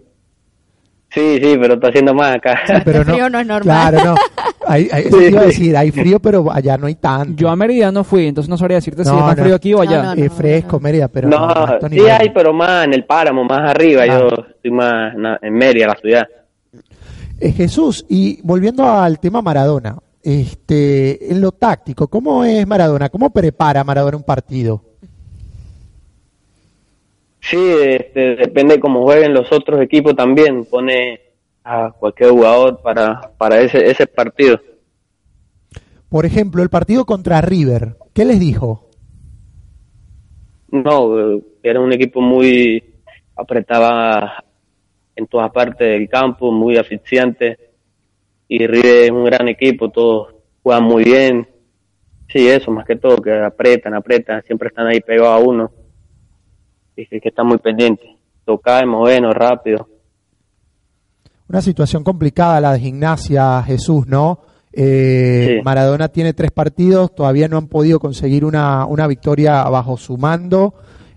Sí, 1.12 1.40
sí, 1.42 1.58
pero 1.60 1.74
está 1.74 1.88
haciendo 1.90 2.14
más 2.14 2.36
acá. 2.36 2.60
Pero 2.86 3.00
Este 3.02 3.12
frío 3.14 3.30
no 3.30 3.40
es 3.40 3.48
normal. 3.48 3.92
Claro, 3.92 4.06
no. 4.12 4.16
Hay, 4.68 4.88
hay- 4.92 5.04
eso 5.06 5.18
te 5.18 5.30
iba 5.32 5.42
a 5.42 5.46
decir, 5.46 5.76
hay 5.76 5.90
frío, 5.92 6.20
pero 6.20 6.52
allá 6.52 6.78
no 6.78 6.86
hay 6.86 6.96
tanto. 6.96 7.34
Yo 7.36 7.50
a 7.50 7.56
Mérida 7.56 7.92
no 7.92 8.04
fui, 8.04 8.28
entonces 8.28 8.48
no 8.50 8.58
sabría 8.58 8.78
decirte 8.78 9.04
si 9.04 9.10
No, 9.10 9.18
es 9.18 9.24
más 9.24 9.38
no. 9.38 9.44
frío 9.44 9.56
aquí 9.56 9.74
o 9.74 9.82
allá. 9.82 10.04
No, 10.04 10.16
no, 10.16 10.24
Es 10.24 10.32
fresco, 10.32 10.80
Mérida, 10.80 11.08
pero 11.08 11.28
no, 11.28 11.48
no, 11.48 11.90
sí 11.90 12.00
hay, 12.08 12.30
pero 12.30 12.54
más 12.54 12.86
en 12.86 12.94
el 12.94 13.06
páramo, 13.06 13.44
más 13.44 13.70
arriba. 13.72 14.04
Ah. 14.04 14.06
Yo 14.20 14.28
estoy 14.50 14.72
más 14.72 15.14
en 15.42 15.54
Mérida, 15.54 15.88
la 15.88 15.96
ciudad. 15.96 16.28
Eh, 17.42 17.52
Jesús, 17.54 18.06
y 18.08 18.40
volviendo 18.44 18.88
al 18.88 19.20
tema 19.20 19.42
Maradona, 19.42 19.98
este, 20.24 21.32
en 21.32 21.42
lo 21.42 21.52
táctico, 21.52 22.08
¿cómo 22.08 22.44
es 22.44 22.66
Maradona? 22.68 23.10
¿Cómo 23.10 23.30
prepara 23.32 23.84
Maradona 23.84 24.18
un 24.18 24.24
partido? 24.24 24.84
Sí, 27.42 27.58
este, 27.58 28.36
depende 28.36 28.80
cómo 28.80 29.04
jueguen 29.04 29.34
los 29.34 29.52
otros 29.52 29.82
equipos 29.82 30.16
también. 30.16 30.66
Pone 30.66 31.20
a 31.64 31.92
cualquier 31.92 32.32
jugador 32.32 32.82
para, 32.82 33.32
para 33.38 33.60
ese, 33.62 33.90
ese 33.90 34.06
partido. 34.08 34.60
Por 36.10 36.26
ejemplo, 36.26 36.64
el 36.64 36.70
partido 36.70 37.06
contra 37.06 37.42
River, 37.42 37.96
¿qué 38.14 38.26
les 38.26 38.40
dijo? 38.40 38.90
No, 40.72 41.42
era 41.64 41.80
un 41.80 41.94
equipo 41.94 42.22
muy 42.22 42.84
apretaba 43.36 44.44
en 45.16 45.28
todas 45.28 45.52
partes 45.52 45.88
del 45.88 46.10
campo, 46.10 46.52
muy 46.52 46.78
asfixiante. 46.78 47.69
Y 48.50 48.66
River 48.68 49.04
es 49.06 49.12
un 49.12 49.24
gran 49.24 49.48
equipo, 49.48 49.90
todos 49.90 50.34
juegan 50.64 50.84
muy 50.84 51.04
bien. 51.06 51.48
Sí, 52.28 52.48
eso, 52.48 52.72
más 52.72 52.86
que 52.86 52.96
todo, 52.96 53.18
que 53.18 53.32
apretan, 53.32 53.94
apretan, 53.94 54.44
siempre 54.44 54.68
están 54.70 54.88
ahí 54.88 55.00
pegados 55.00 55.42
a 55.42 55.46
uno. 55.46 55.72
Y 56.96 57.06
que, 57.06 57.22
que 57.22 57.30
están 57.30 57.48
muy 57.48 57.60
pendientes. 57.60 58.10
Tocar, 58.44 58.86
movernos 58.86 59.34
rápido. 59.36 59.88
Una 61.48 61.62
situación 61.62 62.04
complicada 62.04 62.60
la 62.60 62.74
de 62.74 62.80
gimnasia, 62.80 63.64
Jesús, 63.64 64.08
¿no? 64.08 64.42
Eh, 64.74 65.56
Sí. 65.58 65.62
Maradona 65.64 66.10
tiene 66.10 66.34
tres 66.34 66.52
partidos, 66.52 67.16
todavía 67.16 67.48
no 67.48 67.58
han 67.58 67.68
podido 67.68 68.00
conseguir 68.00 68.46
una, 68.46 68.86
una 68.86 69.08
victoria 69.08 69.64
bajo 69.64 69.98
su 69.98 70.18
mando. 70.18 70.74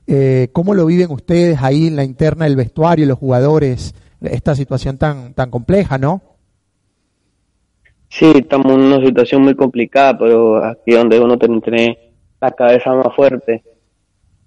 Eh, 0.07 0.49
¿Cómo 0.53 0.75
lo 0.75 0.87
viven 0.87 1.11
ustedes 1.11 1.59
ahí 1.63 1.87
en 1.89 1.97
la 1.97 2.05
interna 2.05 2.45
del 2.45 2.57
vestuario, 2.57 3.07
los 3.07 3.19
jugadores, 3.19 3.95
esta 4.23 4.55
situación 4.55 4.99
tan, 4.99 5.35
tan 5.35 5.51
compleja, 5.51 5.99
¿no? 5.99 6.23
Sí, 8.15 8.31
estamos 8.35 8.73
en 8.75 8.81
una 8.83 9.01
situación 9.01 9.41
muy 9.43 9.55
complicada, 9.55 10.19
pero 10.19 10.63
aquí 10.63 10.93
donde 10.93 11.19
uno 11.19 11.39
tiene 11.39 11.61
tener 11.63 11.99
la 12.41 12.51
cabeza 12.51 12.93
más 12.95 13.15
fuerte. 13.17 13.63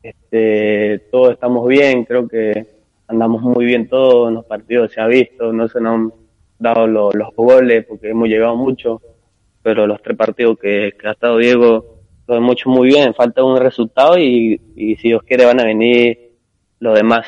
Este, 0.04 1.00
todos 1.12 1.32
estamos 1.34 1.68
bien, 1.68 2.06
creo 2.06 2.28
que 2.28 2.68
andamos 3.08 3.42
muy 3.42 3.66
bien 3.66 3.90
todos, 3.90 4.28
en 4.30 4.36
los 4.36 4.46
partidos 4.46 4.92
se 4.92 5.02
ha 5.02 5.08
visto, 5.08 5.52
no 5.52 5.68
se 5.68 5.82
nos 5.82 5.94
han 5.96 6.14
dado 6.60 6.86
lo- 6.88 7.12
los 7.12 7.30
goles 7.36 7.86
porque 7.88 8.10
hemos 8.10 8.28
llegado 8.30 8.56
mucho, 8.56 9.02
pero 9.64 9.88
los 9.88 10.02
tres 10.04 10.16
partidos 10.16 10.60
que, 10.60 10.94
que 11.00 11.08
ha 11.08 11.14
estado 11.14 11.38
Diego 11.38 11.86
lo 12.28 12.36
hemos 12.36 12.54
hecho 12.54 12.70
muy 12.70 12.90
bien, 12.90 13.16
falta 13.16 13.44
un 13.44 13.58
resultado 13.58 14.18
y, 14.20 14.62
y 14.76 14.96
si 14.98 15.10
Dios 15.10 15.24
quiere 15.24 15.46
van 15.46 15.60
a 15.60 15.66
venir 15.66 16.34
los 16.80 16.96
demás. 16.96 17.26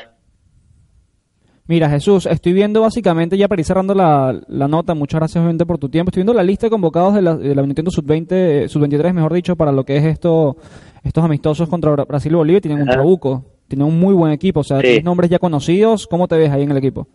Mira, 1.67 1.89
Jesús, 1.89 2.25
estoy 2.27 2.53
viendo 2.53 2.79
básicamente, 2.81 3.37
ya 3.37 3.49
para 3.49 3.59
ir 3.59 3.65
cerrando 3.65 3.93
la, 3.93 4.39
la 4.47 4.67
nota, 4.69 4.95
muchas 4.95 5.19
gracias 5.19 5.41
obviamente 5.41 5.65
por 5.65 5.77
tu 5.77 5.89
tiempo, 5.89 6.09
estoy 6.09 6.21
viendo 6.21 6.33
la 6.33 6.43
lista 6.43 6.67
de 6.67 6.69
convocados 6.71 7.13
de 7.13 7.21
la, 7.21 7.35
de 7.35 7.53
la 7.53 7.61
Nintendo 7.63 7.91
Sub-20, 7.91 8.27
eh, 8.31 8.69
Sub-23, 8.69 9.11
mejor 9.13 9.33
dicho, 9.33 9.57
para 9.57 9.73
lo 9.73 9.83
que 9.83 9.97
es 9.97 10.05
esto, 10.05 10.55
estos 11.03 11.23
amistosos 11.25 11.67
contra 11.67 11.91
Bra- 11.91 12.07
Brasil 12.07 12.31
y 12.31 12.35
Bolivia, 12.35 12.61
tienen 12.61 12.81
un 12.81 12.87
trabuco, 12.87 13.43
tienen 13.67 13.85
un 13.85 13.99
muy 13.99 14.13
buen 14.13 14.31
equipo, 14.31 14.61
o 14.61 14.63
sea, 14.63 14.79
Sí. 14.79 15.01
nombres 15.03 15.29
ya 15.29 15.39
conocidos, 15.39 16.07
¿cómo 16.07 16.29
te 16.29 16.37
ves 16.37 16.51
ahí 16.51 16.63
en 16.63 16.71
el 16.71 16.77
equipo? 16.77 17.07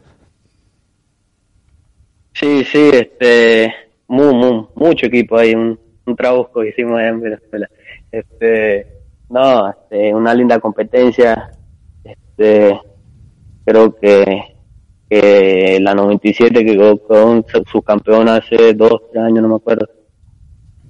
Sí, 2.35 2.65
sí, 2.65 2.91
este, 2.93 3.73
mu, 4.09 4.35
mu- 4.35 4.67
mucho 4.75 5.07
equipo 5.07 5.39
ahí, 5.39 5.55
un, 5.55 5.79
un 6.07 6.17
trabajo 6.17 6.51
que 6.61 6.69
hicimos 6.69 6.99
allá 6.99 7.09
en 7.09 7.21
Venezuela. 7.21 7.69
Este, 8.11 8.87
no, 9.31 9.71
este, 9.71 10.15
una 10.15 10.35
linda 10.35 10.59
competencia, 10.59 11.51
este, 12.05 12.79
creo 13.65 13.95
que, 13.97 14.25
que 15.09 15.79
la 15.81 15.95
97 15.95 16.65
que 16.65 16.77
quedó 16.77 16.99
con 16.99 17.45
su- 17.49 17.63
subcampeón 17.71 18.29
hace 18.29 18.75
dos, 18.75 19.03
tres 19.13 19.23
años, 19.25 19.43
no 19.43 19.49
me 19.49 19.57
acuerdo, 19.57 19.87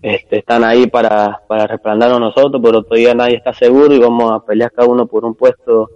este, 0.00 0.38
están 0.38 0.64
ahí 0.64 0.86
para, 0.88 1.42
para 1.48 1.66
respaldarnos 1.66 2.18
nosotros, 2.20 2.60
pero 2.62 2.82
todavía 2.82 3.14
nadie 3.14 3.36
está 3.36 3.52
seguro 3.52 3.94
y 3.94 3.98
vamos 4.00 4.32
a 4.32 4.44
pelear 4.44 4.72
cada 4.72 4.88
uno 4.88 5.06
por 5.06 5.24
un 5.24 5.34
puesto 5.34 5.88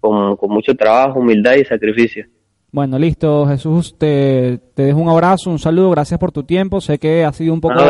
con, 0.00 0.36
con 0.36 0.50
mucho 0.50 0.74
trabajo, 0.74 1.18
humildad 1.18 1.54
y 1.54 1.64
sacrificio. 1.64 2.24
Bueno, 2.70 2.98
listo, 2.98 3.46
Jesús, 3.46 3.96
te, 3.98 4.58
te 4.74 4.82
dejo 4.82 5.00
un 5.00 5.08
abrazo, 5.08 5.48
un 5.50 5.58
saludo, 5.58 5.90
gracias 5.90 6.20
por 6.20 6.30
tu 6.32 6.42
tiempo. 6.44 6.82
Sé 6.82 6.98
que 6.98 7.24
ha 7.24 7.32
sido 7.32 7.54
un 7.54 7.62
poco 7.62 7.74
No, 7.74 7.80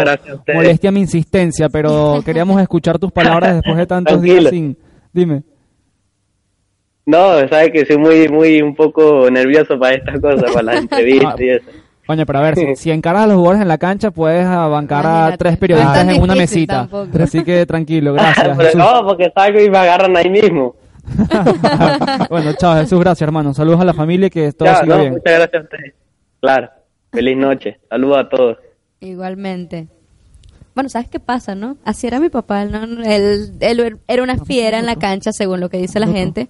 molestia 0.55 0.93
mi 0.93 1.01
insistencia, 1.01 1.69
pero 1.69 2.21
queríamos 2.25 2.61
escuchar 2.63 2.97
tus 2.99 3.11
palabras 3.11 3.55
después 3.57 3.77
de 3.77 3.87
tantos 3.87 4.23
días 4.23 4.45
sin... 4.51 4.79
Dime. 5.13 5.43
No, 7.09 7.39
sabes 7.49 7.71
que 7.73 7.87
soy 7.87 7.97
muy, 7.97 8.29
muy 8.29 8.61
un 8.61 8.75
poco 8.75 9.31
nervioso 9.31 9.79
para 9.79 9.95
estas 9.95 10.21
cosas, 10.21 10.51
para 10.53 10.63
las 10.63 10.77
entrevistas 10.83 11.41
y 11.41 11.49
eso. 11.49 11.65
Coño, 12.07 12.27
pero 12.27 12.39
a 12.39 12.43
ver, 12.43 12.55
si, 12.57 12.77
si 12.77 12.91
encaras 12.91 13.23
a 13.23 13.27
los 13.29 13.37
jugadores 13.37 13.63
en 13.63 13.69
la 13.69 13.79
cancha, 13.79 14.11
puedes 14.11 14.47
bancar 14.47 15.07
a 15.07 15.37
tres 15.39 15.57
periodistas 15.57 16.07
en 16.07 16.21
una 16.21 16.35
mesita. 16.35 16.87
tampoco. 16.87 17.23
Así 17.23 17.43
que 17.45 17.65
tranquilo, 17.65 18.13
gracias. 18.15 18.49
Pero 18.49 18.61
Jesús. 18.61 18.75
no, 18.77 19.07
porque 19.07 19.33
salgo 19.35 19.59
y 19.59 19.71
me 19.71 19.79
agarran 19.79 20.15
ahí 20.19 20.29
mismo. 20.29 20.77
bueno, 22.29 22.53
chao 22.59 22.77
Jesús, 22.77 23.01
gracias 23.01 23.23
hermano. 23.27 23.55
Saludos 23.55 23.81
a 23.81 23.85
la 23.85 23.95
familia 23.95 24.27
y 24.27 24.31
que 24.31 24.53
todo 24.53 24.69
Ya, 24.69 24.81
siga 24.81 24.95
no, 24.97 25.01
bien. 25.01 25.13
muchas 25.15 25.33
gracias 25.35 25.55
a 25.55 25.65
ustedes. 25.65 25.95
Claro. 26.41 26.69
Feliz 27.11 27.37
noche. 27.39 27.79
Saludos 27.89 28.19
a 28.19 28.29
todos. 28.29 28.59
Igualmente. 29.01 29.89
Bueno, 30.75 30.91
¿sabes 30.91 31.09
qué 31.09 31.19
pasa, 31.21 31.55
no? 31.55 31.79
Así 31.85 32.07
era 32.07 32.21
mi 32.21 32.29
papá, 32.29 32.67
¿no? 32.67 33.03
Él, 33.03 33.53
él 33.61 33.99
era 34.07 34.23
una 34.23 34.37
fiera 34.37 34.79
en 34.79 34.87
la 34.87 34.97
cancha, 34.97 35.33
según 35.33 35.61
lo 35.61 35.71
que 35.71 35.79
dice 35.79 35.99
la 35.99 36.07
gente, 36.07 36.49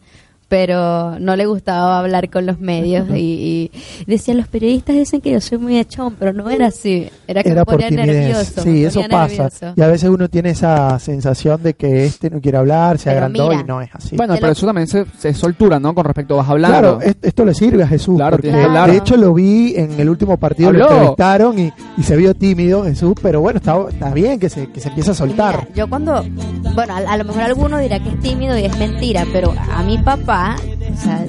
pero 0.49 1.18
no 1.20 1.36
le 1.36 1.46
gustaba 1.46 1.99
hablar 2.01 2.30
con 2.30 2.46
los 2.46 2.59
medios 2.59 3.09
y, 3.11 3.70
y 3.74 4.05
decían 4.07 4.38
los 4.38 4.49
periodistas 4.49 4.96
dicen 4.96 5.20
que 5.20 5.30
yo 5.32 5.40
soy 5.40 5.59
muy 5.59 5.78
echón, 5.78 6.16
pero 6.18 6.32
no 6.32 6.49
era 6.51 6.66
así, 6.68 7.09
era 7.26 7.42
que 7.42 7.51
Era 7.51 7.61
me 7.61 7.64
por 7.66 7.74
ponía 7.74 7.88
timidez. 7.88 8.16
nervioso. 8.28 8.62
Sí, 8.62 8.68
me 8.70 8.84
eso 8.84 9.01
ponía 9.03 9.09
pasa. 9.18 9.42
nervioso. 9.44 9.74
Y 9.76 9.82
a 9.82 9.86
veces 9.88 10.09
uno 10.11 10.28
tiene 10.28 10.51
esa 10.51 10.99
sensación 10.99 11.62
de 11.62 11.74
que 11.74 12.07
este 12.07 12.30
no 12.30 12.40
quiere 12.40 12.59
hablar, 12.59 12.99
se 12.99 13.05
Pero 13.11 13.16
agrandó 13.26 13.49
mira, 13.51 13.61
y 13.61 13.64
no 13.64 13.80
es 13.82 13.90
así. 13.92 14.16
Bueno, 14.16 14.34
pero 14.34 14.46
lo- 14.46 14.53
eso 14.53 14.66
también 14.66 14.86
se, 14.86 15.05
se 15.18 15.34
soltura, 15.34 15.78
¿no? 15.78 15.94
Con 15.94 16.05
respecto 16.05 16.34
a 16.34 16.38
vas 16.38 16.49
hablando. 16.49 16.78
Claro, 16.78 17.01
es- 17.03 17.16
esto 17.22 17.44
le 17.44 17.53
sirve 17.55 17.82
a 17.82 17.88
Jesús. 17.88 18.16
Claro, 18.16 18.36
porque 18.36 18.51
hablar. 18.53 18.90
De 18.90 18.96
hecho, 18.96 19.16
lo 19.16 19.34
vi 19.34 19.74
en 19.76 20.01
el 20.01 20.09
último 20.09 20.36
partido, 20.38 20.72
lo 20.72 20.84
Habló. 20.84 20.96
entrevistaron 20.96 21.59
y, 21.59 21.72
y 21.96 22.03
se 22.03 22.16
vio 22.16 22.34
tímido 22.34 22.84
Jesús, 22.84 23.14
pero 23.20 23.40
bueno, 23.40 23.59
está, 23.59 23.76
está 23.90 24.11
bien 24.14 24.38
que 24.40 24.49
se, 24.49 24.70
que 24.70 24.80
se 24.80 24.88
empiece 24.88 25.11
a 25.11 25.14
soltar. 25.14 25.57
Mira, 25.64 25.74
yo 25.74 25.88
cuando, 25.88 26.24
bueno, 26.74 26.94
a, 26.94 26.99
a 27.12 27.16
lo 27.18 27.24
mejor 27.24 27.42
alguno 27.42 27.78
dirá 27.78 28.01
que 28.03 28.09
es 28.09 28.20
tímido 28.20 28.57
y 28.59 28.64
es 28.64 28.76
mentira, 28.78 29.24
pero 29.32 29.53
a 29.72 29.82
mi 29.82 29.99
papá, 29.99 30.38
kedua 30.39 30.77
o 30.93 30.97
sea, 30.97 31.24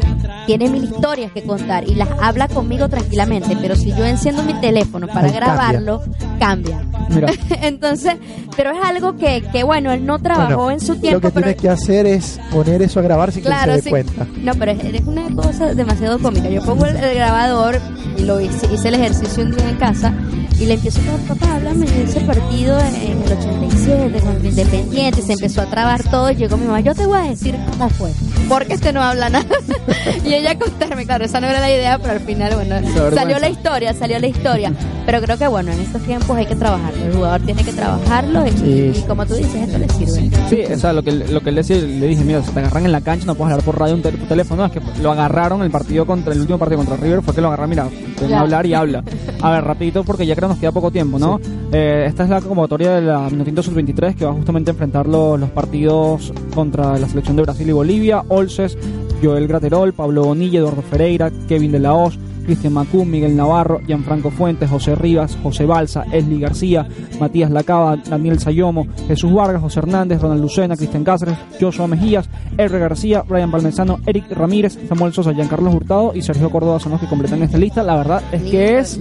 tiene 0.46 0.70
mil 0.70 0.84
historias 0.84 1.32
que 1.32 1.44
contar 1.44 1.88
y 1.88 1.96
las 1.96 2.10
habla 2.22 2.48
conmigo 2.48 2.90
tranquilamente, 2.90 3.58
pero 3.62 3.76
si 3.76 3.90
yo 3.94 4.06
enciendo 4.06 4.44
mi 4.44 4.54
teléfono 4.56 5.08
para 5.08 5.30
grabarlo, 5.30 6.02
cambia. 6.40 6.82
Entonces, 7.62 8.16
pero 8.56 8.72
es 8.72 8.80
algo 8.84 9.18
que, 9.18 9.42
que 9.52 9.64
bueno, 9.64 9.92
él 9.92 10.06
no 10.06 10.20
trabajó 10.20 10.64
Bueno, 10.64 10.72
en 10.72 10.80
su 10.80 10.94
Lo 10.94 11.00
tiempo, 11.00 11.22
que 11.22 11.32
pero 11.32 11.46
tienes 11.46 11.62
que 11.62 11.70
hacer 11.70 12.06
es 12.06 12.40
poner 12.52 12.82
eso 12.82 13.00
a 13.00 13.04
grabar 13.04 13.32
sin 13.32 13.44
Claro, 13.44 13.74
que 13.74 13.80
se 13.80 13.86
dé 13.86 13.90
cuenta. 13.90 14.28
No, 14.42 14.54
pero 14.56 14.72
es, 14.72 14.84
es 14.84 15.02
una 15.08 15.28
cosa 15.36 15.74
demasiado 15.74 16.20
cómica. 16.20 16.50
Yo 16.50 16.64
pongo 16.64 16.86
el, 16.86 16.96
el 16.96 17.16
grabador 17.16 17.80
y 18.18 18.24
lo 18.24 18.40
hice, 18.40 18.72
hice 18.74 18.90
el 18.90 18.96
ejercicio 18.96 19.44
un 19.44 19.56
día 19.56 19.70
en 19.70 19.76
casa 19.78 20.14
y 20.60 20.66
le 20.66 20.74
empiezo 20.74 21.00
a 21.00 21.34
papá, 21.34 21.56
háblame 21.56 21.86
de 21.86 22.04
ese 22.04 22.20
partido 22.22 22.78
en 22.80 22.96
el 22.96 23.18
87 23.32 24.20
contra 24.20 24.50
Independiente 24.50 25.22
se 25.22 25.34
empezó 25.34 25.62
a 25.62 25.66
trabar 25.68 26.04
todo 26.04 26.30
y 26.32 26.36
llegó 26.36 26.58
mi 26.58 26.66
mamá, 26.66 26.82
yo 26.82 26.94
te 26.94 27.06
voy 27.06 27.18
a 27.18 27.30
decir 27.30 27.56
cómo 27.72 27.90
fue, 27.90 28.12
porque 28.50 28.74
este 28.74 28.92
no 28.92 29.02
habla 29.02 29.30
nada. 29.30 29.49
y 30.26 30.34
ella 30.34 30.58
contarme, 30.58 31.06
claro, 31.06 31.26
esa 31.26 31.40
no 31.40 31.48
era 31.48 31.60
la 31.60 31.70
idea, 31.72 31.98
pero 31.98 32.14
al 32.14 32.20
final, 32.20 32.54
bueno, 32.56 32.76
salió 33.16 33.40
la 33.40 33.50
historia, 33.50 33.94
salió 33.94 34.20
la 34.20 34.28
historia. 34.28 34.72
Pero 35.06 35.22
creo 35.22 35.38
que 35.38 35.48
bueno, 35.48 35.72
en 35.72 35.80
estos 35.80 36.02
tiempos 36.04 36.38
hay 36.38 36.46
que 36.46 36.56
trabajarlo, 36.56 37.04
el 37.06 37.14
jugador 37.14 37.42
tiene 37.42 37.64
que 37.64 37.74
trabajarlo 37.74 38.46
y, 38.48 38.52
Sí. 38.52 38.92
y 38.96 39.02
como 39.08 39.26
tú 39.26 39.34
dices, 39.36 39.56
esto 39.68 39.78
le 39.78 39.90
sirve. 39.90 40.32
sí, 40.50 40.74
o 40.74 40.78
sea, 40.78 40.94
lo 40.94 41.02
que, 41.04 41.12
lo 41.12 41.42
que 41.42 41.50
él 41.50 41.56
decía, 41.56 41.78
le 41.78 42.08
dije, 42.08 42.24
mira, 42.24 42.44
si 42.44 42.52
te 42.52 42.60
agarran 42.60 42.86
en 42.86 42.92
la 42.92 43.02
cancha 43.02 43.26
no 43.26 43.36
puedes 43.36 43.52
hablar 43.54 43.66
por 43.66 43.80
radio 43.80 43.96
un 43.96 44.02
tel- 44.02 44.28
teléfono. 44.28 44.66
Es 44.66 44.72
que 44.72 44.82
lo 45.02 45.12
agarraron 45.12 45.62
el 45.64 45.72
partido 45.72 46.06
contra 46.06 46.34
el 46.34 46.42
último 46.42 46.60
partido 46.60 46.78
contra 46.78 46.98
River, 46.98 47.22
fue 47.24 47.34
que 47.34 47.42
lo 47.42 47.48
agarraron, 47.48 47.70
mira, 47.72 47.88
ven 48.22 48.34
a 48.34 48.42
hablar 48.42 48.66
y 48.66 48.74
habla. 48.74 49.04
A 49.42 49.52
ver, 49.52 49.64
rapidito, 49.64 50.04
porque 50.04 50.26
ya 50.26 50.36
creo 50.36 50.50
que 50.50 50.54
nos 50.54 50.60
queda 50.60 50.72
poco 50.72 50.92
tiempo, 50.92 51.18
¿no? 51.18 51.40
Eh, 51.72 52.06
esta 52.08 52.24
es 52.24 52.30
la 52.30 52.42
convocatoria 52.42 52.92
de 52.96 53.02
la 53.02 53.30
Minotinto 53.30 53.64
Sub-23 53.64 54.16
que 54.16 54.26
va 54.26 54.34
justamente 54.34 54.72
a 54.72 54.74
enfrentar 54.74 55.08
los, 55.08 55.40
los 55.40 55.50
partidos 55.50 56.32
contra 56.54 56.98
la 56.98 57.08
selección 57.08 57.36
de 57.36 57.44
Brasil 57.44 57.68
y 57.70 57.72
Bolivia. 57.72 58.24
Olces, 58.28 58.78
Joel 59.22 59.48
Graterol, 59.48 59.94
Pablo 59.94 60.24
Bonilla, 60.24 60.60
Eduardo 60.60 60.82
Ferreira, 60.82 61.32
Kevin 61.48 61.72
de 61.72 61.80
la 61.80 61.94
Hoz, 61.94 62.18
Cristian 62.46 62.74
Macún, 62.74 63.12
Miguel 63.12 63.36
Navarro, 63.36 63.80
Gianfranco 63.86 64.32
Fuentes, 64.32 64.70
José 64.70 64.96
Rivas, 64.96 65.38
José 65.44 65.66
Balsa, 65.66 66.06
Esli 66.12 66.40
García, 66.40 66.88
Matías 67.20 67.52
Lacaba, 67.52 67.98
Daniel 67.98 68.40
Sayomo, 68.40 68.88
Jesús 69.08 69.32
Vargas, 69.32 69.62
José 69.62 69.80
Hernández, 69.80 70.20
Ronald 70.20 70.42
Lucena, 70.42 70.76
Cristian 70.76 71.04
Cáceres, 71.04 71.38
Joshua 71.62 71.88
Mejías, 71.88 72.28
R. 72.58 72.80
García, 72.80 73.24
Brian 73.28 73.52
Palmesano, 73.52 74.00
Eric 74.06 74.32
Ramírez, 74.32 74.80
Samuel 74.90 75.14
Sosa, 75.14 75.34
Giancarlos 75.34 75.76
Hurtado 75.76 76.12
y 76.16 76.24
Sergio 76.24 76.50
Córdoba 76.50 76.80
son 76.80 76.94
los 76.94 77.02
que 77.02 77.08
completan 77.08 77.44
esta 77.44 77.60
lista. 77.60 77.84
La 77.84 77.98
verdad 77.98 78.24
es 78.32 78.42
que 78.42 78.80
es 78.80 79.00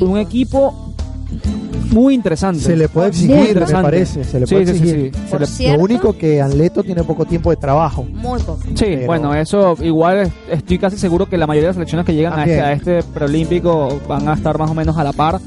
un 0.00 0.18
equipo 0.18 0.94
muy 1.92 2.14
interesante. 2.14 2.60
Se 2.60 2.76
le 2.76 2.88
puede 2.88 3.08
exigir, 3.08 3.34
me 3.36 3.48
interesante. 3.48 3.82
parece. 3.82 4.24
Se 4.24 4.40
le 4.40 4.46
Sí, 4.46 4.54
puede 4.54 4.66
sí, 4.66 4.72
sí, 4.72 4.78
exigir. 4.78 5.10
sí. 5.14 5.20
Se 5.24 5.30
Por 5.30 5.40
le- 5.40 5.46
cierto, 5.46 5.76
Lo 5.78 5.84
único 5.84 6.16
que 6.16 6.40
Anleto 6.42 6.82
tiene 6.82 7.02
poco 7.04 7.24
tiempo 7.24 7.50
de 7.50 7.56
trabajo. 7.56 8.04
muy 8.12 8.40
poco. 8.40 8.60
Sí, 8.74 8.74
Pero- 8.78 9.06
bueno, 9.06 9.34
eso 9.34 9.76
igual 9.82 10.18
es- 10.18 10.30
estoy 10.50 10.78
casi 10.78 10.96
seguro 10.98 11.26
que 11.26 11.36
la 11.36 11.46
mayoría 11.46 11.68
de 11.68 11.68
las 11.70 11.76
selecciones 11.76 12.06
que 12.06 12.14
llegan 12.14 12.38
a 12.38 12.44
este, 12.44 12.60
a 12.60 12.72
este 12.72 13.02
preolímpico 13.02 14.00
van 14.08 14.28
a 14.28 14.34
estar 14.34 14.58
más 14.58 14.70
o 14.70 14.74
menos 14.74 14.96
a 14.96 15.04
la 15.04 15.12
par. 15.12 15.40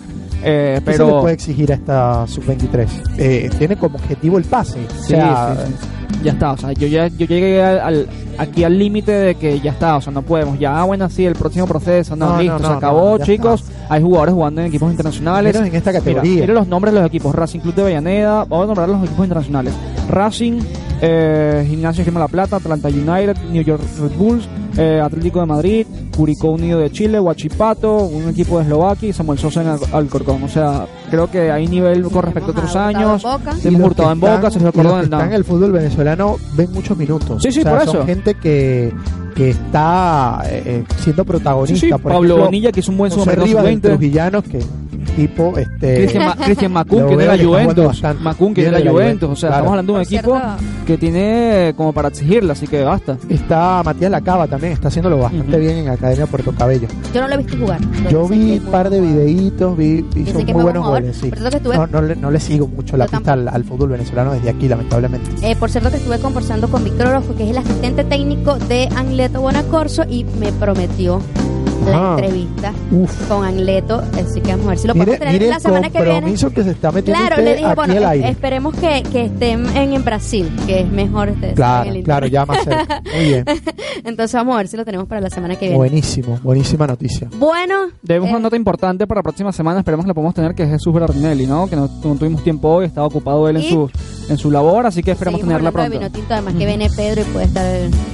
Eh, 0.44 0.82
¿Qué 0.84 0.92
se 0.94 0.98
le 0.98 1.04
pero 1.06 1.22
puede 1.22 1.34
exigir 1.36 1.72
a 1.72 1.76
esta 1.76 2.26
sub-23? 2.28 2.88
Eh, 3.20 3.50
tiene 3.60 3.76
como 3.78 3.98
objetivo 3.98 4.38
el 4.40 4.44
pase. 4.46 4.80
O 4.80 5.04
Sí, 5.04 5.10
sea, 5.10 5.56
sí, 5.56 5.72
sí. 5.72 6.01
Ya 6.24 6.32
está, 6.34 6.52
o 6.52 6.58
sea, 6.58 6.72
yo 6.74 6.88
ya 6.88 7.08
yo 7.08 7.26
llegué 7.26 7.64
al, 7.64 7.80
al- 7.80 8.08
aquí 8.38 8.64
al 8.64 8.78
límite 8.78 9.12
de 9.12 9.36
que 9.36 9.60
ya 9.60 9.72
está, 9.72 9.96
o 9.98 10.02
sea, 10.02 10.12
no 10.14 10.22
podemos, 10.22 10.58
ya, 10.60 10.80
ah, 10.80 10.84
bueno, 10.86 11.10
sí, 11.10 11.26
el 11.26 11.36
próximo 11.36 11.68
proceso, 11.68 12.16
no, 12.16 12.34
No, 12.34 12.42
listo, 12.42 12.60
no, 12.60 12.68
se 12.68 12.74
acabó, 12.74 13.18
no, 13.18 13.26
chicos, 13.26 13.64
hay 13.90 14.02
jugadores 14.02 14.34
jugando 14.34 14.62
en 14.62 14.68
equipos 14.68 14.90
internacionales. 14.92 15.54
menos 15.54 15.68
en 15.70 15.76
esta 15.76 15.92
categoría. 15.92 16.42
mira 16.42 16.54
los 16.54 16.68
nombres 16.68 16.94
de 16.94 17.00
los 17.02 17.08
equipos, 17.08 17.34
Racing 17.36 17.60
Club 17.60 17.76
de 17.76 17.82
Avellaneda, 17.84 18.46
vamos 18.46 18.64
a 18.64 18.68
nombrar 18.68 18.90
los 18.90 19.04
equipos 19.04 19.26
internacionales, 19.26 19.74
Racing, 20.10 20.60
eh, 21.02 21.66
Gimnasio 21.68 22.02
Esgrima 22.02 22.20
La 22.20 22.28
Plata, 22.28 22.58
Atlanta 22.58 22.88
United, 22.90 23.36
New 23.52 23.64
York 23.64 23.82
Red 24.00 24.12
Bulls, 24.18 24.48
eh, 24.78 25.02
Atlético 25.04 25.40
de 25.42 25.46
Madrid, 25.46 25.86
Curicó 26.16 26.52
Unido 26.52 26.80
de 26.80 26.90
Chile, 26.92 27.20
Huachipato, 27.20 27.98
un 28.06 28.30
equipo 28.30 28.58
de 28.58 28.64
Eslovaquia 28.64 29.10
y 29.10 29.14
Samuel 29.14 29.40
Sosa 29.40 29.62
en 29.62 29.68
Al- 29.70 29.80
Alcorcón, 29.94 30.44
o 30.44 30.48
sea, 30.48 30.86
creo 31.10 31.30
que 31.30 31.52
hay 31.52 31.68
nivel 31.68 32.04
con 32.04 32.24
respecto 32.24 32.50
a 32.50 32.52
otros 32.52 32.66
Hurtado 32.72 32.86
años, 32.88 33.24
en 33.24 33.32
Boca. 33.32 33.56
Y 33.64 33.68
hemos 33.68 33.82
hurtado 33.82 34.12
en 34.12 34.20
Boca, 34.20 34.42
los 34.42 34.74
Córdoba 34.74 34.74
que 34.74 34.86
en 34.94 34.98
el 35.00 35.04
están 35.04 35.28
en 35.28 35.34
el 35.34 35.44
fútbol 35.44 35.72
venezolano 35.72 36.38
ven 36.56 36.72
muchos 36.72 36.98
minutos. 36.98 37.42
Sí, 37.44 37.52
sí, 37.52 37.60
O 37.60 37.64
sea, 37.64 37.72
por 37.78 37.86
son 37.86 37.96
eso. 37.98 38.06
gente 38.06 38.34
que, 38.36 38.94
que 39.36 39.50
está 39.50 40.42
eh, 40.46 40.64
eh, 40.66 40.84
siendo 41.00 41.26
protagonista. 41.26 41.80
Sí, 41.80 41.86
sí, 41.88 41.92
Por 41.92 42.02
Pablo 42.02 42.20
ejemplo, 42.28 42.46
Bonilla, 42.46 42.72
que 42.72 42.80
es 42.80 42.88
un 42.88 42.98
buen 42.98 43.12
José 43.12 43.24
sudamericano 43.24 43.46
Rivas 43.48 43.64
del 43.64 43.74
sub-20. 43.76 43.98
Trujillanos, 43.98 44.44
que 44.46 44.60
tipo 45.16 45.58
este 45.58 45.96
Cristian, 45.96 46.26
Ma- 46.26 46.36
Cristian 46.36 46.72
Macún, 46.72 47.02
Lo 47.02 47.08
que 47.18 47.24
era 47.24 47.38
Juventus. 47.38 48.02
que 48.54 48.62
era 48.66 48.92
Juventus. 48.92 49.30
O 49.30 49.36
sea, 49.36 49.50
claro. 49.50 49.64
estamos 49.66 49.70
hablando 49.72 49.94
de 49.94 50.00
un 50.00 50.06
Por 50.06 50.14
equipo 50.14 50.32
cierto- 50.38 50.64
que 50.86 50.98
tiene 50.98 51.74
como 51.78 51.94
para 51.94 52.08
exigirle, 52.10 52.52
así 52.52 52.68
que 52.68 52.84
basta. 52.84 53.18
está 53.30 53.82
Matías 53.84 54.12
Lacaba 54.12 54.48
también, 54.48 54.74
está 54.74 54.88
haciéndolo 54.90 55.18
bastante 55.20 55.58
bien 55.60 55.78
en 55.78 55.90
Academia 55.90 56.26
Puerto 56.28 56.52
Cabello. 56.54 56.88
Yo 57.14 57.22
no 57.22 57.28
lo 57.28 57.34
he 57.36 57.38
visto 57.38 57.58
jugar. 57.58 57.80
Yo 58.10 58.28
vi 58.28 58.58
un 58.58 58.66
par 58.72 58.90
de 58.90 59.00
videitos, 59.02 59.78
vi, 59.78 60.00
hizo 60.00 60.32
Dicen 60.32 60.46
que 60.46 60.54
muy 60.54 60.64
buenos 60.64 60.86
goles, 60.86 61.16
sí. 61.18 61.30
Por 61.30 61.38
cierto 61.40 61.50
que 61.52 61.58
estuve- 61.58 61.76
No, 61.78 61.88
no 61.88 62.02
le, 62.02 62.16
no 62.16 62.32
le 62.32 62.40
sigo 62.40 62.68
mucho 62.68 62.98
la 62.98 63.06
Yo 63.06 63.12
pista 63.18 63.34
al, 63.34 63.48
al 63.48 63.64
fútbol 63.64 63.90
venezolano 63.90 64.34
desde 64.34 64.50
aquí, 64.50 64.68
lamentablemente. 64.68 65.30
Eh, 65.44 65.56
por 65.56 65.70
cierto 65.70 65.90
que 65.92 65.98
estuve 65.98 66.20
conversando 66.20 66.68
con 66.70 66.84
Víctor 66.84 67.08
Orozco, 67.08 67.36
que 67.36 67.44
es 67.46 67.52
el 67.52 67.58
asistente 67.58 68.04
técnico 68.04 68.56
de 68.58 68.90
Angleto 68.96 69.42
Bonacorso, 69.42 70.04
y 70.10 70.26
me 70.40 70.52
prometió 70.54 71.22
la 71.92 72.12
entrevista 72.12 72.74
Uf. 72.92 73.28
con 73.28 73.44
Angleto. 73.46 74.02
Así 74.14 74.42
que 74.42 74.52
vamos 74.52 74.66
a 74.68 74.70
ver 74.70 74.78
si 74.78 74.88
lo 74.88 74.94
Mire, 74.94 75.06
podemos 75.06 75.20
tener 75.20 75.34
mire 75.34 75.48
la 75.50 75.60
semana 75.60 75.90
que 75.90 76.02
viene. 76.04 76.32
que 76.34 76.64
se 76.64 76.72
está 76.72 76.92
metiendo 76.92 77.20
Claro, 77.20 77.36
usted 77.36 77.46
le 77.46 77.56
dije, 77.56 77.66
aquí 77.68 77.76
bueno, 77.76 78.12
esperemos 78.28 78.76
que, 78.76 79.04
que 79.12 79.26
estén 79.26 79.66
en, 79.78 79.94
en 79.94 80.04
Brasil, 80.04 80.52
que 80.66 80.82
es 80.82 80.92
mejor 80.92 81.30
este, 81.30 81.54
Claro, 81.54 81.90
en 81.90 81.96
el 81.98 82.04
claro, 82.04 82.26
internet. 82.26 82.32
ya 82.32 82.46
más 82.46 82.64
cerca. 82.64 83.02
Muy 83.16 83.26
bien. 83.26 83.46
Entonces 84.04 84.34
vamos 84.34 84.56
a 84.56 84.58
ver 84.58 84.68
si 84.68 84.78
lo 84.78 84.86
tenemos 84.86 85.08
para 85.08 85.22
la 85.22 85.30
semana 85.30 85.56
que 85.56 85.66
viene. 85.66 85.78
Buenísimo, 85.78 86.40
buenísima 86.44 86.88
noticia. 86.88 87.30
Bueno, 87.38 87.88
Debemos 88.02 88.30
eh, 88.30 88.32
una 88.34 88.40
nota 88.42 88.56
importante 88.56 89.08
para 89.08 89.20
la 89.20 89.24
próxima 89.24 89.52
semana, 89.52 89.80
esperemos 89.80 90.06
que 90.06 90.10
la 90.10 90.14
podamos 90.14 90.34
tener, 90.34 90.54
que 90.56 90.64
es 90.64 90.70
Jesús 90.70 90.94
Berardinelli, 90.94 91.46
¿no? 91.48 91.68
Que 91.68 91.76
no, 91.76 91.90
no 92.04 92.16
tuvimos 92.16 92.44
tiempo 92.44 92.70
hoy, 92.70 92.86
estaba 92.86 93.08
ocupado 93.08 93.48
él 93.48 93.58
en 93.58 93.64
su, 93.64 93.90
en 94.30 94.38
su 94.38 94.50
labor, 94.52 94.86
así 94.86 95.04
que 95.04 95.12
esperamos 95.12 95.40
seguimos 95.42 95.60
tenerla 95.62 95.70
de 95.70 95.74
pronto. 95.74 96.00
vino 96.00 96.12
tinto, 96.12 96.34
además 96.34 96.54
que 96.56 96.66
viene 96.66 96.90
Pedro 96.96 97.22
y 97.22 97.24
puede 97.26 97.46
estar... 97.46 97.66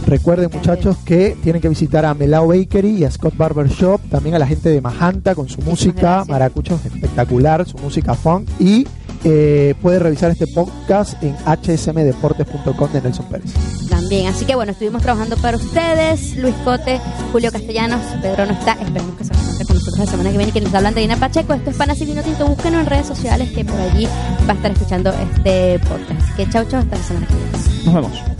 Recuerden 0.06 0.50
muchachos 0.54 0.98
que 1.06 1.36
tienen 1.44 1.62
que 1.62 1.70
visitar 1.70 2.06
a 2.06 2.14
Melao 2.14 2.48
Bakery 2.48 2.98
y 2.98 3.04
a 3.04 3.12
Scott 3.12 3.36
Barber 3.38 3.67
Shop, 3.70 4.00
también 4.10 4.36
a 4.36 4.40
la 4.40 4.48
gente 4.48 4.70
de 4.70 4.82
Majanta 4.82 5.36
con 5.36 5.50
su 5.50 5.62
música, 5.62 6.24
Maracucho 6.28 6.76
es 6.76 6.94
espectacular, 6.94 7.68
su 7.68 7.78
música 7.78 8.14
funk 8.14 8.50
y 8.60 8.86
eh, 9.24 9.76
puede 9.82 10.00
revisar 10.00 10.32
este 10.32 10.48
podcast 10.48 11.22
en 11.24 11.36
hsmdeportes.com 11.36 12.92
de 12.92 13.02
Nelson 13.02 13.26
Pérez. 13.26 13.52
También, 13.90 14.28
así 14.28 14.46
que 14.46 14.56
bueno, 14.56 14.72
estuvimos 14.72 15.02
trabajando 15.02 15.36
para 15.38 15.58
ustedes, 15.58 16.38
Luis 16.38 16.56
Cote, 16.64 17.00
Julio 17.32 17.52
Castellanos, 17.52 18.02
Pedro 18.22 18.46
no 18.46 18.54
está, 18.54 18.74
esperemos 18.74 19.18
que 19.18 19.24
se 19.26 19.34
encuentre 19.34 19.66
con 19.66 19.76
nosotros 19.76 20.00
la 20.00 20.06
semana 20.06 20.32
que 20.32 20.38
viene, 20.38 20.52
que 20.52 20.62
nos 20.62 20.74
hablan 20.74 20.94
de 20.94 21.02
Dina 21.02 21.18
Pacheco, 21.18 21.54
esto 21.54 21.70
es 21.70 21.76
Panas 21.76 22.00
y 22.02 22.06
Vino 22.06 22.22
Tinto, 22.22 22.48
búsquenos 22.48 22.82
en 22.82 22.86
redes 22.86 23.08
sociales 23.08 23.50
que 23.52 23.66
por 23.66 23.80
allí 23.80 24.08
va 24.48 24.54
a 24.54 24.56
estar 24.56 24.72
escuchando 24.72 25.12
este 25.12 25.80
podcast. 25.80 26.36
Que 26.36 26.48
chau 26.50 26.66
chau, 26.66 26.80
hasta 26.80 26.96
la 26.96 27.04
semana 27.04 27.28
que 27.28 27.34
viene. 27.34 27.52
Nos 27.86 27.94
vemos. 27.96 28.38